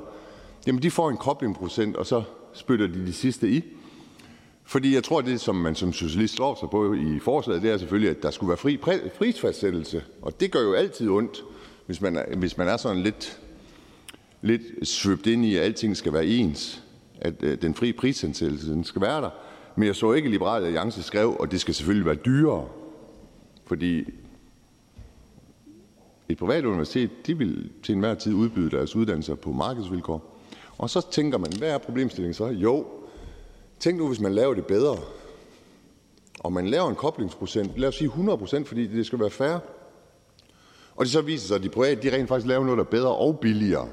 [0.67, 2.23] jamen de får en koblingsprocent, og så
[2.53, 3.63] spytter de de sidste i.
[4.63, 7.77] Fordi jeg tror, det som man som socialist slår sig på i forslaget, det er
[7.77, 8.77] selvfølgelig, at der skulle være fri
[9.17, 10.03] prisfastsættelse.
[10.21, 11.43] Og det gør jo altid ondt,
[11.85, 13.39] hvis man er, hvis man er sådan lidt,
[14.41, 16.83] lidt svøbt ind i, at alting skal være ens.
[17.21, 19.29] At øh, den frie prisfastsættelse den skal være der.
[19.75, 22.67] Men jeg så ikke, at Liberale Alliance skrev, og det skal selvfølgelig være dyrere.
[23.65, 24.05] Fordi
[26.29, 30.37] et privat universitet de vil til enhver tid udbyde deres uddannelser på markedsvilkår.
[30.77, 32.45] Og så tænker man, hvad er problemstillingen så?
[32.45, 32.85] Jo,
[33.79, 34.97] tænk nu, hvis man laver det bedre,
[36.39, 39.59] og man laver en koblingsprocent, lad os sige 100 procent, fordi det skal være fair,
[40.95, 42.89] og det så viser sig, at de private de rent faktisk laver noget, der er
[42.89, 43.87] bedre og billigere,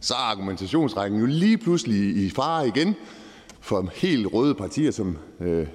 [0.00, 2.94] så er argumentationsrækken jo lige pludselig i fare igen
[3.60, 5.66] for helt røde partier som øh,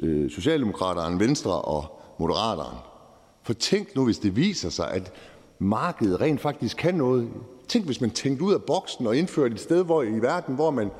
[0.00, 2.78] øh, Socialdemokraterne, Venstre og Moderaterne.
[3.42, 5.12] For tænk nu, hvis det viser sig, at
[5.58, 7.28] markedet rent faktisk kan noget.
[7.68, 10.70] Tænk, hvis man tænkte ud af boksen og indførte et sted hvor, i verden, hvor
[10.70, 10.90] man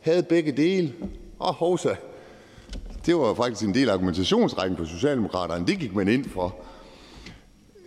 [0.00, 0.94] havde begge dele.
[1.38, 1.94] Og hovsa,
[3.06, 5.66] det var faktisk en del af argumentationsrækken for Socialdemokraterne.
[5.66, 6.54] Det gik man ind for.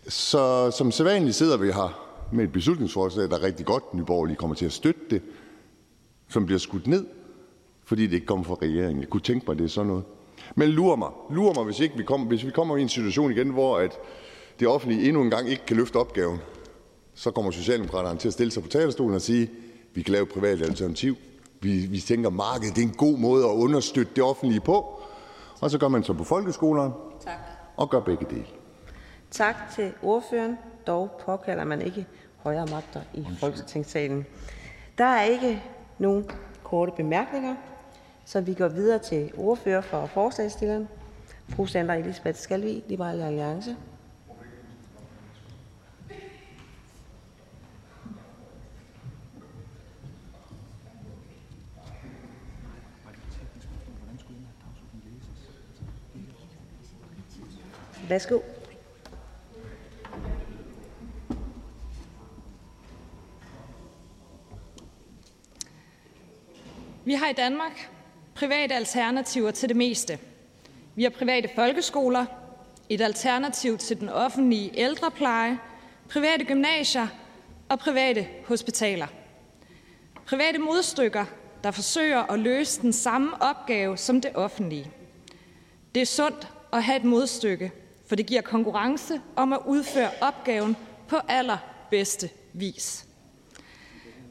[0.08, 3.94] Så som sædvanligt sidder vi her med et beslutningsforslag, der er rigtig godt.
[3.94, 5.22] Nyborg kommer til at støtte det,
[6.28, 7.06] som bliver skudt ned,
[7.84, 9.00] fordi det ikke kommer fra regeringen.
[9.00, 10.04] Jeg kunne tænke mig, det er sådan noget.
[10.56, 13.78] Men lur mig, hvis, ikke vi, kommer, hvis vi kommer i en situation igen, hvor
[13.78, 13.98] at
[14.60, 16.40] det offentlige endnu en gang ikke kan løfte opgaven,
[17.14, 19.50] så kommer Socialdemokraterne til at stille sig på talerstolen og sige,
[19.94, 21.16] vi kan lave et privat alternativ.
[21.62, 25.02] Vi, vi tænker, markedet det er en god måde at understøtte det offentlige på.
[25.62, 26.94] Og så gør man så på folkeskolerne
[27.24, 27.34] tak.
[27.78, 28.46] og gør begge dele.
[29.32, 30.58] Tak til ordføreren.
[30.90, 32.08] Dog påkalder man ikke
[32.38, 34.26] højere magter i Folketingssalen.
[34.98, 35.64] Der er ikke
[35.98, 36.30] nogen
[36.64, 37.56] korte bemærkninger,
[38.26, 40.88] så vi går videre til ordfører for forslagsstilleren,
[41.50, 43.76] fru Sandra Elisabeth Skalvig, Liberal Alliance.
[58.10, 58.40] Værsgo.
[67.06, 67.90] Vi har i Danmark
[68.36, 70.20] private alternativer til det meste.
[70.96, 72.26] Vi har private folkeskoler,
[72.90, 75.60] et alternativ til den offentlige ældrepleje,
[76.10, 77.08] private gymnasier
[77.70, 79.08] og private hospitaler.
[80.26, 81.26] Private modstykker,
[81.64, 84.92] der forsøger at løse den samme opgave som det offentlige.
[85.96, 87.72] Det er sundt at have et modstykke,
[88.08, 90.78] for det giver konkurrence om at udføre opgaven
[91.08, 93.06] på allerbedste vis.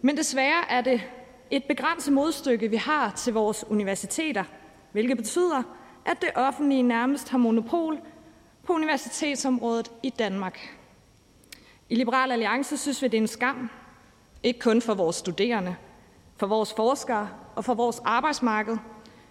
[0.03, 1.01] Men desværre er det
[1.51, 4.45] et begrænset modstykke, vi har til vores universiteter,
[4.93, 5.63] hvilket betyder,
[6.05, 7.99] at det offentlige nærmest har monopol
[8.63, 10.79] på universitetsområdet i Danmark.
[11.89, 13.71] I Liberal Alliance synes vi, det er en skam,
[14.43, 15.77] ikke kun for vores studerende,
[16.37, 18.77] for vores forskere og for vores arbejdsmarked,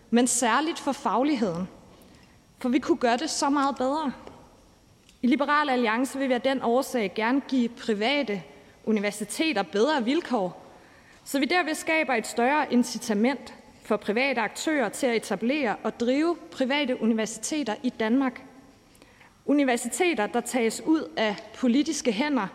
[0.09, 1.67] men særligt for fagligheden.
[2.59, 4.11] For vi kunne gøre det så meget bedre.
[5.21, 8.43] I Liberal Alliance vil vi af den årsag gerne give private
[8.85, 10.66] universiteter bedre vilkår,
[11.27, 16.37] så vi derved skaber et større incitament for private aktører til at etablere og drive
[16.51, 18.41] private universiteter i Danmark.
[19.45, 22.47] Universiteter, der tages ud af politiske hænder,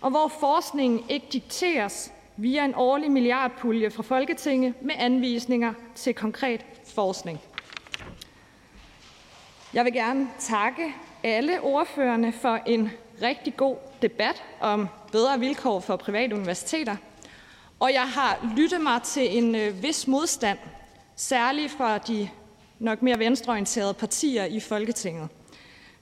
[0.00, 6.66] og hvor forskningen ikke dikteres via en årlig milliardpulje fra Folketinget med anvisninger til konkret
[6.94, 7.40] forskning.
[9.74, 12.90] Jeg vil gerne takke alle ordførerne for en
[13.22, 16.96] rigtig god debat om bedre vilkår for private universiteter.
[17.80, 20.58] Og jeg har lyttet mig til en øh, vis modstand,
[21.16, 22.28] særligt fra de
[22.78, 25.28] nok mere venstreorienterede partier i Folketinget,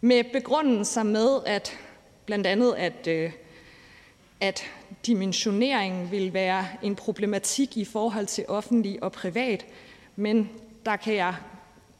[0.00, 1.78] med begrundelser med, at
[2.26, 3.32] blandt andet, at, øh,
[4.40, 4.62] at
[5.06, 9.66] dimensioneringen vil være en problematik i forhold til offentlig og privat.
[10.16, 10.50] Men
[10.86, 11.34] der kan jeg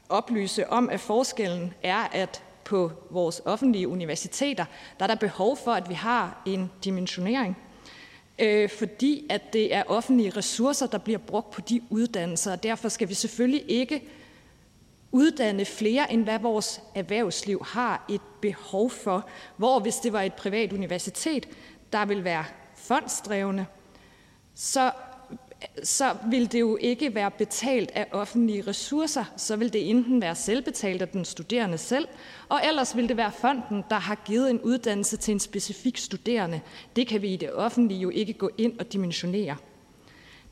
[0.09, 4.65] oplyse om, at forskellen er, at på vores offentlige universiteter,
[4.99, 7.57] der er der behov for, at vi har en dimensionering,
[8.39, 12.89] øh, fordi at det er offentlige ressourcer, der bliver brugt på de uddannelser, og derfor
[12.89, 14.03] skal vi selvfølgelig ikke
[15.13, 19.29] uddanne flere, end hvad vores erhvervsliv har et behov for.
[19.57, 21.49] Hvor hvis det var et privat universitet,
[21.93, 22.45] der vil være
[22.75, 23.67] fondsdrevne,
[24.55, 24.93] så
[25.83, 29.25] så vil det jo ikke være betalt af offentlige ressourcer.
[29.37, 32.09] Så vil det enten være selvbetalt af den studerende selv,
[32.49, 36.61] og ellers vil det være fonden, der har givet en uddannelse til en specifik studerende.
[36.97, 39.57] Det kan vi i det offentlige jo ikke gå ind og dimensionere.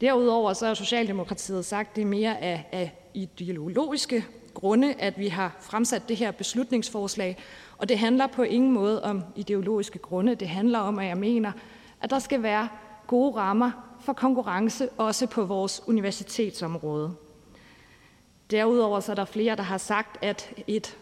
[0.01, 4.24] Derudover så har Socialdemokratiet sagt, at det er mere af, af ideologiske
[4.55, 7.36] grunde, at vi har fremsat det her beslutningsforslag.
[7.78, 10.35] Og det handler på ingen måde om ideologiske grunde.
[10.35, 11.52] Det handler om, at jeg mener,
[12.01, 12.68] at der skal være
[13.06, 13.70] gode rammer
[14.01, 17.14] for konkurrence også på vores universitetsområde.
[18.51, 20.97] Derudover så er der flere, der har sagt, at et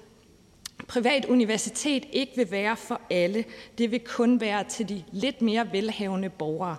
[0.88, 3.44] privat universitet ikke vil være for alle.
[3.78, 6.76] Det vil kun være til de lidt mere velhavende borgere.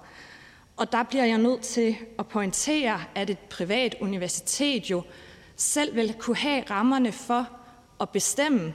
[0.77, 5.03] Og der bliver jeg nødt til at pointere, at et privat universitet jo
[5.55, 7.49] selv vil kunne have rammerne for
[8.01, 8.73] at bestemme,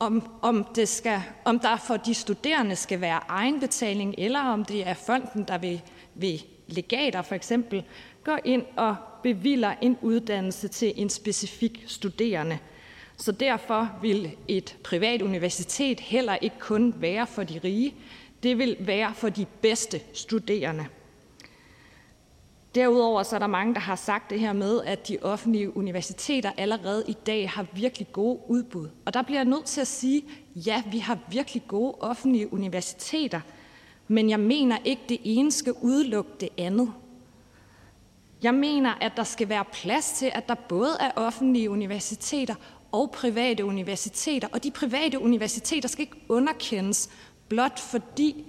[0.00, 4.88] om, om, det skal, om der for de studerende skal være egenbetaling, eller om det
[4.88, 5.82] er fonden, der vil
[6.18, 7.84] vil legater for eksempel
[8.24, 12.58] går ind og bevilger en uddannelse til en specifik studerende.
[13.18, 17.94] Så derfor vil et privat universitet heller ikke kun være for de rige,
[18.42, 20.86] det vil være for de bedste studerende.
[22.74, 26.50] Derudover så er der mange, der har sagt det her med, at de offentlige universiteter
[26.56, 28.88] allerede i dag har virkelig gode udbud.
[29.06, 30.22] Og der bliver jeg nødt til at sige,
[30.54, 33.40] ja, vi har virkelig gode offentlige universiteter,
[34.08, 36.92] men jeg mener ikke, det ene skal udelukke det andet.
[38.42, 42.54] Jeg mener, at der skal være plads til, at der både er offentlige universiteter
[42.92, 47.10] og private universiteter, og de private universiteter skal ikke underkendes,
[47.48, 48.44] blot fordi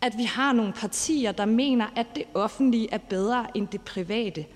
[0.00, 4.46] at vi har nogle partier, der mener, at det offentlige er bedre end det private.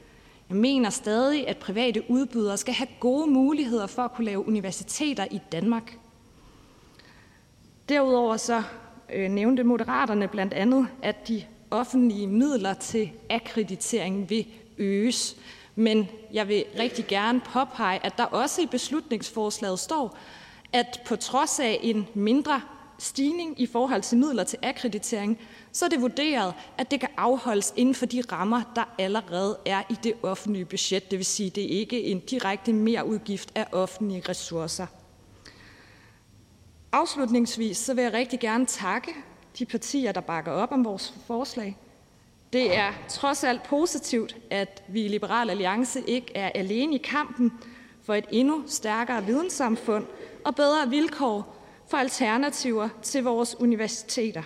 [0.48, 5.26] Jeg mener stadig, at private udbydere skal have gode muligheder for at kunne lave universiteter
[5.30, 5.98] i Danmark.
[7.88, 8.62] Derudover så
[9.12, 14.46] øh, nævnte Moderaterne blandt andet, at de offentlige midler til akkreditering vil
[14.78, 15.36] øges.
[15.74, 20.16] Men jeg vil rigtig gerne påpege, at der også i beslutningsforslaget står,
[20.72, 22.62] at på trods af en mindre
[22.98, 25.38] stigning i forhold til midler til akkreditering,
[25.72, 29.82] så er det vurderet, at det kan afholdes inden for de rammer, der allerede er
[29.90, 31.10] i det offentlige budget.
[31.10, 34.86] Det vil sige, at det ikke er en direkte mere udgift af offentlige ressourcer.
[36.92, 39.10] Afslutningsvis så vil jeg rigtig gerne takke
[39.58, 41.76] de partier, der bakker op om vores forslag.
[42.52, 47.52] Det er trods alt positivt, at vi i Liberal Alliance ikke er alene i kampen
[48.02, 50.06] for et endnu stærkere videnssamfund
[50.44, 51.56] og bedre vilkår
[51.88, 54.42] for alternativer til vores universiteter.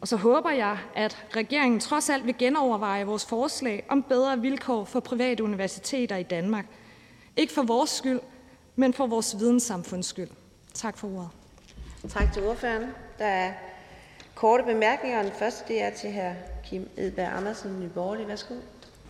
[0.00, 4.84] Og så håber jeg, at regeringen trods alt vil genoverveje vores forslag om bedre vilkår
[4.84, 6.66] for private universiteter i Danmark.
[7.36, 8.20] Ikke for vores skyld,
[8.76, 10.28] men for vores videnssamfunds skyld.
[10.74, 11.30] Tak for ordet.
[12.08, 12.90] Tak til ordføreren.
[13.18, 13.52] Der er
[14.34, 15.22] korte bemærkninger.
[15.22, 16.57] Den første det er til hr.
[16.70, 18.28] Kim Edberg Andersen, Nye Borgerlige.
[18.28, 18.54] Værsgo.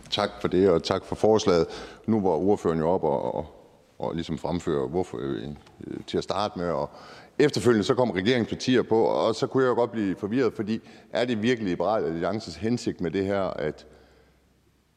[0.09, 1.67] Tak for det, og tak for forslaget.
[2.05, 3.45] Nu var ordføreren jo op og, og,
[3.99, 5.43] og ligesom fremfører hvorfor, øh,
[6.07, 6.89] til at starte med, og
[7.39, 10.81] efterfølgende så kom regeringspartier på, og så kunne jeg jo godt blive forvirret, fordi
[11.11, 13.85] er det virkelig Liberal Alliances hensigt med det her, at,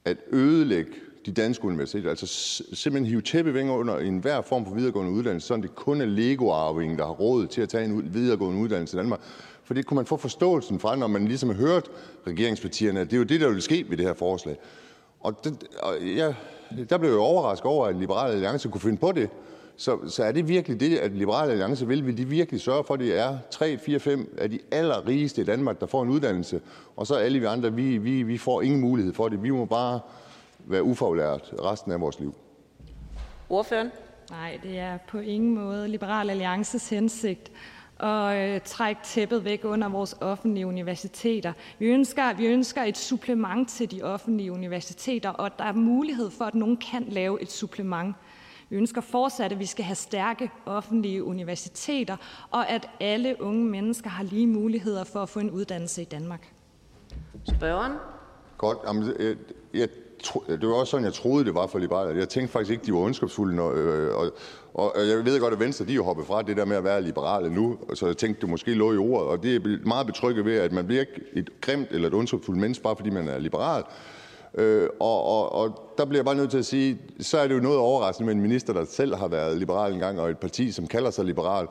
[0.04, 0.90] at ødelægge
[1.26, 2.26] de danske universiteter, altså
[2.72, 7.04] simpelthen hive tæppevinger under enhver form for videregående uddannelse, sådan det kun er Lego-arvingen, der
[7.04, 9.20] har råd til at tage en videregående uddannelse i Danmark.
[9.72, 11.90] For det kunne man få forståelsen fra, når man ligesom har hørt
[12.26, 14.56] regeringspartierne, at det er jo det, der vil ske ved det her forslag.
[15.20, 16.34] Og, det, og jeg,
[16.90, 19.30] der blev jeg overrasket over, at Liberal Alliance kunne finde på det.
[19.76, 22.06] Så, så er det virkelig det, at Liberal Alliance vil?
[22.06, 25.44] Vil de virkelig sørge for, at det er 3, 4, 5 af de allerrigeste i
[25.44, 26.60] Danmark, der får en uddannelse,
[26.96, 29.42] og så alle vi andre, vi, vi, vi får ingen mulighed for det.
[29.42, 30.00] Vi må bare
[30.58, 32.34] være ufaglært resten af vores liv.
[33.48, 33.90] Ordføreren?
[34.30, 37.52] Nej, det er på ingen måde Liberal Alliances hensigt
[38.02, 41.52] at øh, trække tæppet væk under vores offentlige universiteter.
[41.78, 46.44] Vi ønsker, vi ønsker et supplement til de offentlige universiteter, og der er mulighed for,
[46.44, 48.14] at nogen kan lave et supplement.
[48.68, 52.16] Vi ønsker fortsat, at vi skal have stærke offentlige universiteter,
[52.50, 56.52] og at alle unge mennesker har lige muligheder for at få en uddannelse i Danmark.
[57.56, 57.92] Spørgeren?
[58.58, 58.78] Godt.
[58.86, 59.36] Jamen, jeg,
[59.74, 59.88] jeg,
[60.48, 62.18] det var også sådan, jeg troede, det var for liberale.
[62.18, 63.62] Jeg tænkte faktisk ikke, de var ondskabsfulde.
[63.62, 64.32] Øh, og,
[64.74, 67.02] og, jeg ved godt, at Venstre de er hoppet fra det der med at være
[67.02, 69.28] liberale nu, så jeg tænkte, det måske lå i ordet.
[69.28, 72.60] Og det er meget betrygget ved, at man bliver ikke et grimt eller et ondskabsfuldt
[72.60, 73.82] menneske, bare fordi man er liberal.
[74.54, 77.54] Øh, og, og, og der bliver jeg bare nødt til at sige, så er det
[77.54, 80.72] jo noget overraskende med en minister, der selv har været liberal engang, og et parti,
[80.72, 81.66] som kalder sig liberal,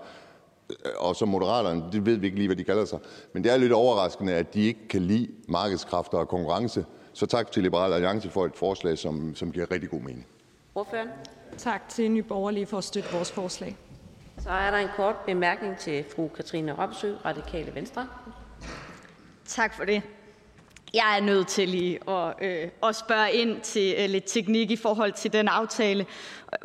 [0.70, 3.00] øh, og som Moderaterne, det ved vi ikke lige, hvad de kalder sig.
[3.34, 6.86] Men det er lidt overraskende, at de ikke kan lide markedskræfter og konkurrence.
[7.14, 10.28] Så tak til Liberal Alliance for et forslag, som, som giver rigtig god mening.
[10.76, 11.10] Ordføreren?
[11.58, 13.78] Tak til Nye Borgerlige for at støtte vores forslag.
[14.40, 18.08] Så er der en kort bemærkning til fru Katrine Robsø, Radikale Venstre.
[19.46, 20.02] Tak for det.
[20.94, 24.76] Jeg er nødt til lige at, øh, at spørge ind til øh, lidt teknik i
[24.76, 26.06] forhold til den aftale,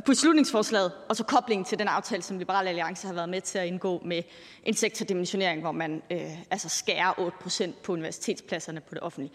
[0.07, 3.67] beslutningsforslaget, og så koblingen til den aftale, som Liberal Alliance har været med til at
[3.67, 4.23] indgå med
[4.65, 9.33] en sektordimensionering, hvor man øh, altså skærer 8 procent på universitetspladserne på det offentlige.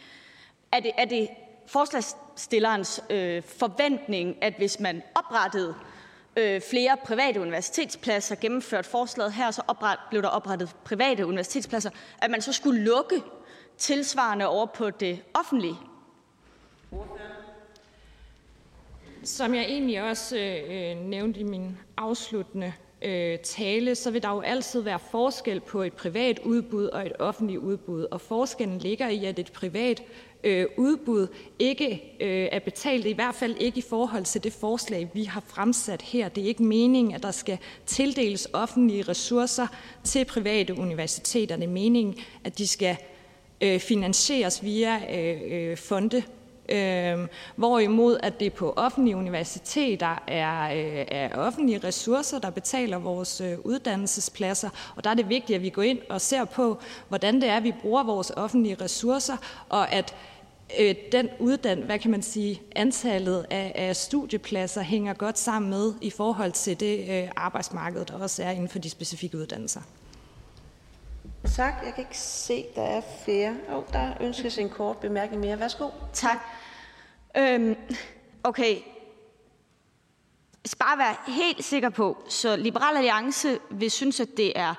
[0.72, 1.30] Er det, er det
[1.66, 5.76] forslagsstillerens øh, forventning, at hvis man oprettede
[6.36, 11.90] øh, flere private universitetspladser, gennemført forslaget her, så opret, blev der oprettet private universitetspladser,
[12.22, 13.22] at man så skulle lukke
[13.78, 15.76] tilsvarende over på det offentlige?
[19.24, 24.30] Som jeg egentlig også øh, øh, nævnte i min afsluttende øh, tale, så vil der
[24.30, 28.06] jo altid være forskel på et privat udbud og et offentligt udbud.
[28.12, 30.04] Og forskellen ligger i, at et privat
[30.44, 31.28] øh, udbud
[31.60, 35.44] ikke øh, er betalt, i hvert fald ikke i forhold til det forslag, vi har
[35.48, 36.30] fremsat her.
[36.30, 39.68] Det er ikke meningen, at der skal tildeles offentlige ressourcer
[40.04, 41.56] til private universiteter.
[41.56, 42.98] Det er meningen, at de skal
[43.62, 46.24] øh, finansieres via øh, øh fonde
[46.72, 53.42] Øhm, hvorimod at det på offentlige universiteter er, øh, er offentlige ressourcer, der betaler vores
[53.42, 54.70] øh, uddannelsespladser.
[54.96, 56.78] Og der er det vigtigt, at vi går ind og ser på,
[57.10, 59.38] hvordan det er, vi bruger vores offentlige ressourcer,
[59.70, 60.16] og at
[60.80, 65.94] øh, den uddan, hvad kan man sige, antallet af, af studiepladser hænger godt sammen med
[66.02, 69.82] i forhold til det øh, arbejdsmarked, der også er inden for de specifikke uddannelser.
[71.56, 71.74] Tak.
[71.86, 73.56] Jeg kan ikke se, der er flere.
[73.70, 75.60] Oh, der ønskes en kort bemærkning mere.
[75.60, 75.90] Værsgo.
[76.14, 76.38] Tak.
[77.38, 77.76] Øhm,
[78.44, 78.76] okay.
[80.64, 84.74] Jeg skal bare være helt sikker på, så Liberal Alliance vil synes, at det er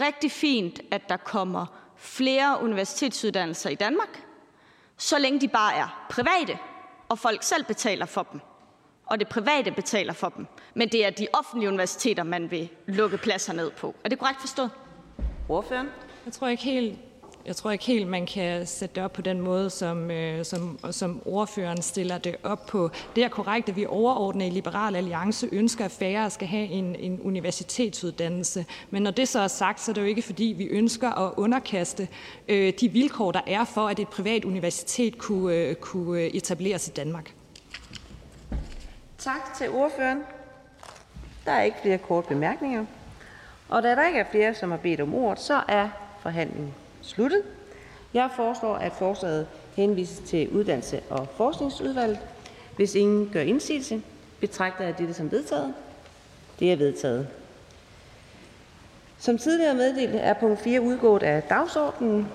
[0.00, 4.24] rigtig fint, at der kommer flere universitetsuddannelser i Danmark,
[5.00, 6.58] så længe de bare er private,
[7.08, 8.40] og folk selv betaler for dem,
[9.06, 10.46] og det private betaler for dem.
[10.74, 13.94] Men det er de offentlige universiteter, man vil lukke pladser ned på.
[14.04, 14.70] Er det korrekt forstået?
[15.48, 15.88] Ordføreren?
[16.24, 16.98] Jeg tror ikke helt,
[17.46, 20.78] jeg tror ikke helt, man kan sætte det op på den måde, som, øh, som,
[20.90, 22.90] som ordføreren stiller det op på.
[23.16, 26.96] Det er korrekt, at vi overordnet i Liberal Alliance ønsker, at færre skal have en,
[26.96, 28.66] en universitetsuddannelse.
[28.90, 31.32] Men når det så er sagt, så er det jo ikke fordi, vi ønsker at
[31.36, 32.08] underkaste
[32.48, 36.90] øh, de vilkår, der er for, at et privat universitet kunne, øh, kunne etableres i
[36.90, 37.34] Danmark.
[39.18, 40.22] Tak til ordføreren.
[41.44, 42.84] Der er ikke flere kort bemærkninger.
[43.68, 45.88] Og da der ikke er flere, som har bedt om ordet, så er
[46.22, 47.42] forhandlingen sluttet.
[48.14, 49.46] Jeg foreslår, at forslaget
[49.76, 52.18] henvises til Uddannelse- og Forskningsudvalget.
[52.76, 54.02] Hvis ingen gør indsigelse,
[54.40, 55.74] betragter jeg dette som vedtaget.
[56.60, 57.28] Det er vedtaget.
[59.18, 62.28] Som tidligere meddelt er punkt 4 udgået af dagsordenen.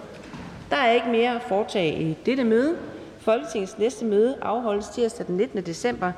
[0.70, 2.78] Der er ikke mere at foretage i dette møde.
[3.20, 5.66] Folketingets næste møde afholdes tirsdag den 19.
[5.66, 6.12] december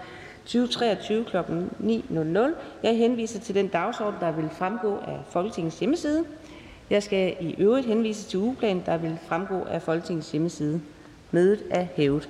[0.46, 1.38] 2023 kl.
[1.38, 2.40] 9.00.
[2.84, 6.26] Jeg henviser til den dagsorden, der vil fremgå af Folketingets hjemmeside.
[6.90, 10.82] Jeg skal i øvrigt henvise til ugeplanen, der vil fremgå af Folketingets hjemmeside.
[11.32, 12.30] Mødet er hævet.